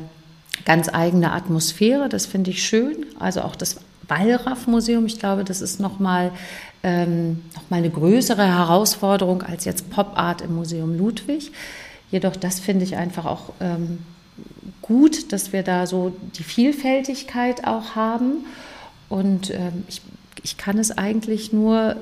ganz 0.65 0.89
eigene 0.89 1.33
Atmosphäre. 1.33 2.07
Das 2.09 2.25
finde 2.25 2.51
ich 2.51 2.63
schön. 2.63 3.05
Also 3.19 3.41
auch 3.41 3.55
das 3.55 3.77
Wallraff-Museum, 4.07 5.05
ich 5.05 5.19
glaube, 5.19 5.43
das 5.43 5.61
ist 5.61 5.81
nochmal 5.81 6.31
ähm, 6.81 7.43
noch 7.53 7.63
eine 7.69 7.89
größere 7.89 8.45
Herausforderung 8.45 9.43
als 9.43 9.65
jetzt 9.65 9.89
Pop 9.89 10.13
Art 10.15 10.41
im 10.41 10.55
Museum 10.55 10.97
Ludwig. 10.97 11.51
Jedoch 12.11 12.35
das 12.35 12.59
finde 12.59 12.85
ich 12.85 12.95
einfach 12.95 13.25
auch 13.25 13.53
ähm, 13.59 13.99
gut, 14.81 15.31
dass 15.33 15.53
wir 15.53 15.63
da 15.63 15.87
so 15.87 16.15
die 16.37 16.43
Vielfältigkeit 16.43 17.65
auch 17.65 17.95
haben. 17.95 18.45
Und 19.09 19.49
ähm, 19.51 19.83
ich, 19.87 20.01
ich 20.43 20.57
kann 20.57 20.77
es 20.77 20.97
eigentlich 20.97 21.51
nur 21.51 21.97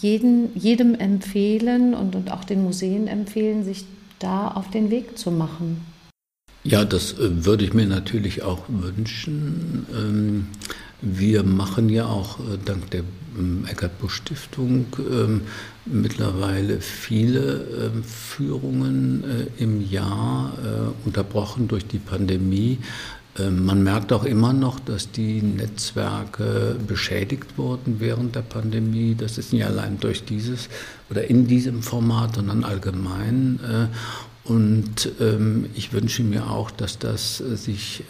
jeden, 0.00 0.56
jedem 0.56 0.94
empfehlen 0.94 1.94
und, 1.94 2.16
und 2.16 2.30
auch 2.32 2.44
den 2.44 2.62
Museen 2.62 3.06
empfehlen, 3.06 3.64
sich 3.64 3.84
da 4.18 4.48
auf 4.48 4.70
den 4.70 4.90
Weg 4.90 5.18
zu 5.18 5.30
machen. 5.30 5.80
Ja, 6.64 6.84
das 6.84 7.12
äh, 7.12 7.44
würde 7.44 7.64
ich 7.64 7.72
mir 7.72 7.86
natürlich 7.86 8.42
auch 8.42 8.64
wünschen. 8.68 9.86
Wir 11.00 11.44
machen 11.44 11.88
ja 11.88 12.06
auch 12.06 12.40
äh, 12.40 12.58
dank 12.64 12.90
der 12.90 13.04
ähm, 13.38 13.64
Eckart 13.68 13.98
Busch 14.00 14.16
Stiftung 14.16 14.86
ähm, 14.98 15.42
mittlerweile 15.86 16.80
viele 16.80 17.92
ähm, 17.94 18.02
Führungen 18.02 19.22
äh, 19.24 19.62
im 19.62 19.88
Jahr, 19.88 20.52
äh, 20.58 21.06
unterbrochen 21.06 21.68
durch 21.68 21.86
die 21.86 21.98
Pandemie. 21.98 22.78
Man 23.38 23.84
merkt 23.84 24.12
auch 24.12 24.24
immer 24.24 24.52
noch, 24.52 24.80
dass 24.80 25.12
die 25.12 25.40
Netzwerke 25.42 26.74
beschädigt 26.88 27.56
wurden 27.56 28.00
während 28.00 28.34
der 28.34 28.42
Pandemie. 28.42 29.14
Das 29.16 29.38
ist 29.38 29.52
nicht 29.52 29.64
allein 29.64 30.00
durch 30.00 30.24
dieses 30.24 30.68
oder 31.08 31.30
in 31.30 31.46
diesem 31.46 31.84
Format, 31.84 32.34
sondern 32.34 32.64
allgemein. 32.64 33.60
Und 34.42 35.12
ich 35.76 35.92
wünsche 35.92 36.24
mir 36.24 36.50
auch, 36.50 36.72
dass 36.72 36.98
das 36.98 37.36
sich 37.36 38.02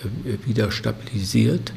wieder 0.47 0.71
stabilisiert. 0.71 1.75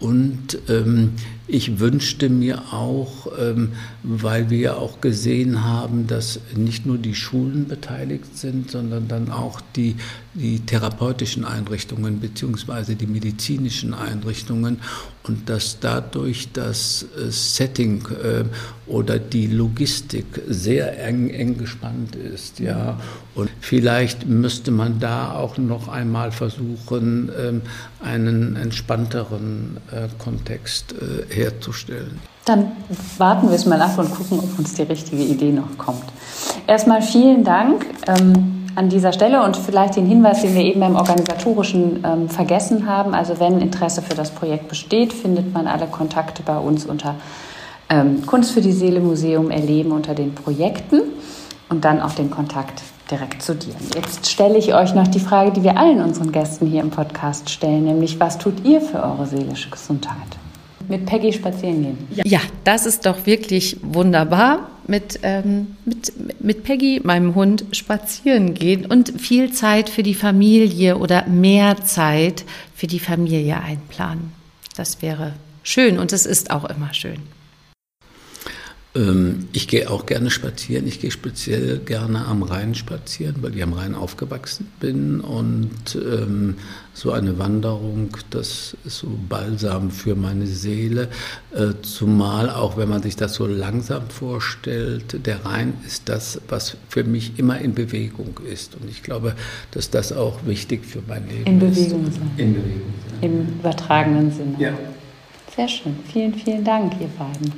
Und 0.00 0.58
ähm, 0.68 1.12
ich 1.50 1.80
wünschte 1.80 2.28
mir 2.28 2.72
auch, 2.72 3.26
ähm, 3.38 3.72
weil 4.02 4.50
wir 4.50 4.58
ja 4.58 4.74
auch 4.74 5.00
gesehen 5.00 5.64
haben, 5.64 6.06
dass 6.06 6.40
nicht 6.54 6.86
nur 6.86 6.98
die 6.98 7.14
Schulen 7.14 7.66
beteiligt 7.66 8.38
sind, 8.38 8.70
sondern 8.70 9.08
dann 9.08 9.30
auch 9.30 9.60
die, 9.76 9.96
die 10.34 10.60
therapeutischen 10.60 11.44
Einrichtungen 11.44 12.20
beziehungsweise 12.20 12.94
die 12.94 13.06
medizinischen 13.06 13.94
Einrichtungen 13.94 14.78
und 15.24 15.48
dass 15.48 15.78
dadurch 15.80 16.48
das 16.52 17.04
äh, 17.16 17.30
Setting 17.30 18.02
äh, 18.22 18.44
oder 18.86 19.18
die 19.18 19.46
Logistik 19.46 20.26
sehr 20.48 21.04
eng, 21.04 21.28
eng 21.30 21.58
gespannt 21.58 22.16
ist. 22.16 22.58
Ja. 22.58 22.98
Und 23.34 23.50
vielleicht 23.60 24.26
müsste 24.26 24.70
man 24.70 24.98
da 24.98 25.32
auch 25.32 25.58
noch 25.58 25.88
einmal 25.88 26.32
versuchen, 26.32 27.30
ähm, 27.38 27.62
einen 28.02 28.56
entspannteren 28.56 29.76
äh, 29.92 30.08
Kontext 30.18 30.94
herzustellen. 31.28 31.39
Dann 32.44 32.72
warten 33.18 33.48
wir 33.48 33.56
es 33.56 33.66
mal 33.66 33.80
ab 33.80 33.98
und 33.98 34.10
gucken, 34.14 34.38
ob 34.38 34.58
uns 34.58 34.74
die 34.74 34.82
richtige 34.82 35.22
Idee 35.22 35.52
noch 35.52 35.78
kommt. 35.78 36.04
Erstmal 36.66 37.02
vielen 37.02 37.44
Dank 37.44 37.86
ähm, 38.06 38.66
an 38.74 38.88
dieser 38.88 39.12
Stelle 39.12 39.42
und 39.42 39.56
vielleicht 39.56 39.96
den 39.96 40.06
Hinweis, 40.06 40.42
den 40.42 40.54
wir 40.54 40.62
eben 40.62 40.80
beim 40.80 40.96
Organisatorischen 40.96 42.04
ähm, 42.04 42.28
vergessen 42.28 42.86
haben. 42.86 43.14
Also 43.14 43.38
wenn 43.40 43.60
Interesse 43.60 44.02
für 44.02 44.14
das 44.14 44.30
Projekt 44.30 44.68
besteht, 44.68 45.12
findet 45.12 45.52
man 45.52 45.66
alle 45.66 45.86
Kontakte 45.86 46.42
bei 46.42 46.58
uns 46.58 46.86
unter 46.86 47.16
ähm, 47.88 48.24
Kunst 48.24 48.52
für 48.52 48.60
die 48.60 48.72
Seele 48.72 49.00
Museum 49.00 49.50
erleben 49.50 49.92
unter 49.92 50.14
den 50.14 50.34
Projekten 50.34 51.02
und 51.68 51.84
dann 51.84 52.00
auch 52.00 52.12
den 52.12 52.30
Kontakt 52.30 52.82
direkt 53.10 53.42
zu 53.42 53.54
dir. 53.54 53.74
Jetzt 53.94 54.30
stelle 54.30 54.56
ich 54.56 54.72
euch 54.72 54.94
noch 54.94 55.08
die 55.08 55.20
Frage, 55.20 55.50
die 55.50 55.62
wir 55.62 55.76
allen 55.76 56.00
unseren 56.00 56.30
Gästen 56.30 56.66
hier 56.66 56.80
im 56.80 56.90
Podcast 56.90 57.50
stellen, 57.50 57.84
nämlich 57.84 58.20
was 58.20 58.38
tut 58.38 58.64
ihr 58.64 58.80
für 58.80 59.02
eure 59.02 59.26
seelische 59.26 59.70
Gesundheit? 59.70 60.39
Mit 60.90 61.06
Peggy 61.06 61.32
spazieren 61.32 61.82
gehen. 61.82 61.98
Ja, 62.24 62.40
das 62.64 62.84
ist 62.84 63.06
doch 63.06 63.24
wirklich 63.24 63.76
wunderbar. 63.80 64.70
Mit, 64.86 65.20
ähm, 65.22 65.76
mit, 65.84 66.12
mit 66.42 66.64
Peggy, 66.64 67.00
meinem 67.04 67.36
Hund, 67.36 67.64
spazieren 67.70 68.54
gehen 68.54 68.86
und 68.86 69.20
viel 69.20 69.52
Zeit 69.52 69.88
für 69.88 70.02
die 70.02 70.14
Familie 70.14 70.98
oder 70.98 71.26
mehr 71.28 71.76
Zeit 71.84 72.44
für 72.74 72.88
die 72.88 72.98
Familie 72.98 73.60
einplanen. 73.60 74.32
Das 74.76 75.00
wäre 75.00 75.34
schön 75.62 75.98
und 75.98 76.12
es 76.12 76.26
ist 76.26 76.50
auch 76.50 76.64
immer 76.64 76.92
schön. 76.92 77.20
Ähm, 78.94 79.48
ich 79.52 79.68
gehe 79.68 79.88
auch 79.88 80.06
gerne 80.06 80.30
spazieren. 80.30 80.86
Ich 80.86 81.00
gehe 81.00 81.10
speziell 81.10 81.78
gerne 81.78 82.26
am 82.26 82.42
Rhein 82.42 82.74
spazieren, 82.74 83.36
weil 83.40 83.54
ich 83.54 83.62
am 83.62 83.72
Rhein 83.72 83.94
aufgewachsen 83.94 84.68
bin. 84.80 85.20
Und 85.20 85.94
ähm, 85.94 86.56
so 86.92 87.12
eine 87.12 87.38
Wanderung, 87.38 88.16
das 88.30 88.76
ist 88.84 88.98
so 88.98 89.08
balsam 89.28 89.90
für 89.92 90.16
meine 90.16 90.46
Seele. 90.46 91.08
Äh, 91.54 91.80
zumal 91.82 92.50
auch, 92.50 92.76
wenn 92.76 92.88
man 92.88 93.02
sich 93.02 93.14
das 93.14 93.34
so 93.34 93.46
langsam 93.46 94.10
vorstellt, 94.10 95.24
der 95.24 95.44
Rhein 95.44 95.74
ist 95.86 96.08
das, 96.08 96.40
was 96.48 96.76
für 96.88 97.04
mich 97.04 97.38
immer 97.38 97.60
in 97.60 97.74
Bewegung 97.74 98.40
ist. 98.50 98.74
Und 98.74 98.90
ich 98.90 99.04
glaube, 99.04 99.36
dass 99.70 99.90
das 99.90 100.12
auch 100.12 100.46
wichtig 100.46 100.84
für 100.84 101.02
mein 101.06 101.28
Leben 101.28 101.46
in 101.46 101.60
ist. 101.60 101.76
Bewegung 101.76 102.04
sein. 102.10 102.30
In 102.36 102.54
Bewegung 102.54 102.94
sein. 103.08 103.30
Im 103.30 103.48
übertragenen 103.60 104.32
Sinne. 104.32 104.56
Ja. 104.58 104.72
Sehr 105.54 105.68
schön. 105.68 105.96
Vielen, 106.12 106.34
vielen 106.34 106.64
Dank, 106.64 106.94
ihr 107.00 107.08
beiden. 107.18 107.52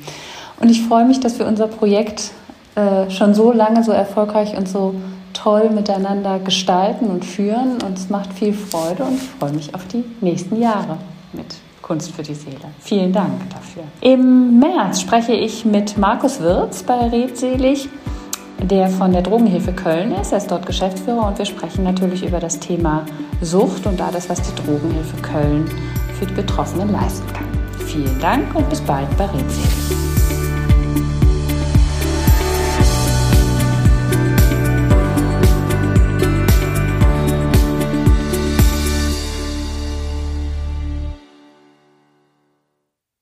Und 0.62 0.70
ich 0.70 0.82
freue 0.82 1.04
mich, 1.04 1.20
dass 1.20 1.38
wir 1.38 1.46
unser 1.46 1.66
Projekt 1.66 2.30
äh, 2.76 3.10
schon 3.10 3.34
so 3.34 3.52
lange, 3.52 3.82
so 3.82 3.90
erfolgreich 3.90 4.56
und 4.56 4.68
so 4.68 4.94
toll 5.32 5.70
miteinander 5.70 6.38
gestalten 6.38 7.06
und 7.08 7.24
führen. 7.24 7.82
Und 7.84 7.98
es 7.98 8.08
macht 8.08 8.32
viel 8.32 8.54
Freude 8.54 9.02
und 9.02 9.16
ich 9.16 9.28
freue 9.38 9.52
mich 9.52 9.74
auf 9.74 9.86
die 9.88 10.04
nächsten 10.20 10.60
Jahre 10.60 10.98
mit 11.32 11.46
Kunst 11.82 12.12
für 12.12 12.22
die 12.22 12.34
Seele. 12.34 12.56
Vielen 12.78 13.12
Dank 13.12 13.50
dafür. 13.50 13.82
Im 14.00 14.60
März 14.60 15.00
spreche 15.00 15.32
ich 15.32 15.64
mit 15.64 15.98
Markus 15.98 16.40
Wirz 16.40 16.84
bei 16.84 17.08
Redselig, 17.08 17.88
der 18.62 18.88
von 18.88 19.12
der 19.12 19.22
Drogenhilfe 19.22 19.72
Köln 19.72 20.12
ist. 20.12 20.30
Er 20.30 20.38
ist 20.38 20.50
dort 20.50 20.64
Geschäftsführer 20.64 21.26
und 21.26 21.38
wir 21.38 21.44
sprechen 21.44 21.82
natürlich 21.82 22.24
über 22.24 22.38
das 22.38 22.60
Thema 22.60 23.04
Sucht 23.40 23.84
und 23.86 24.00
alles, 24.00 24.30
was 24.30 24.40
die 24.40 24.54
Drogenhilfe 24.62 25.16
Köln 25.22 25.68
für 26.20 26.26
die 26.26 26.34
Betroffenen 26.34 26.92
leisten 26.92 27.26
kann. 27.32 27.46
Vielen 27.84 28.20
Dank 28.20 28.54
und 28.54 28.68
bis 28.70 28.80
bald 28.80 29.08
bei 29.18 29.24
Redselig. 29.24 30.11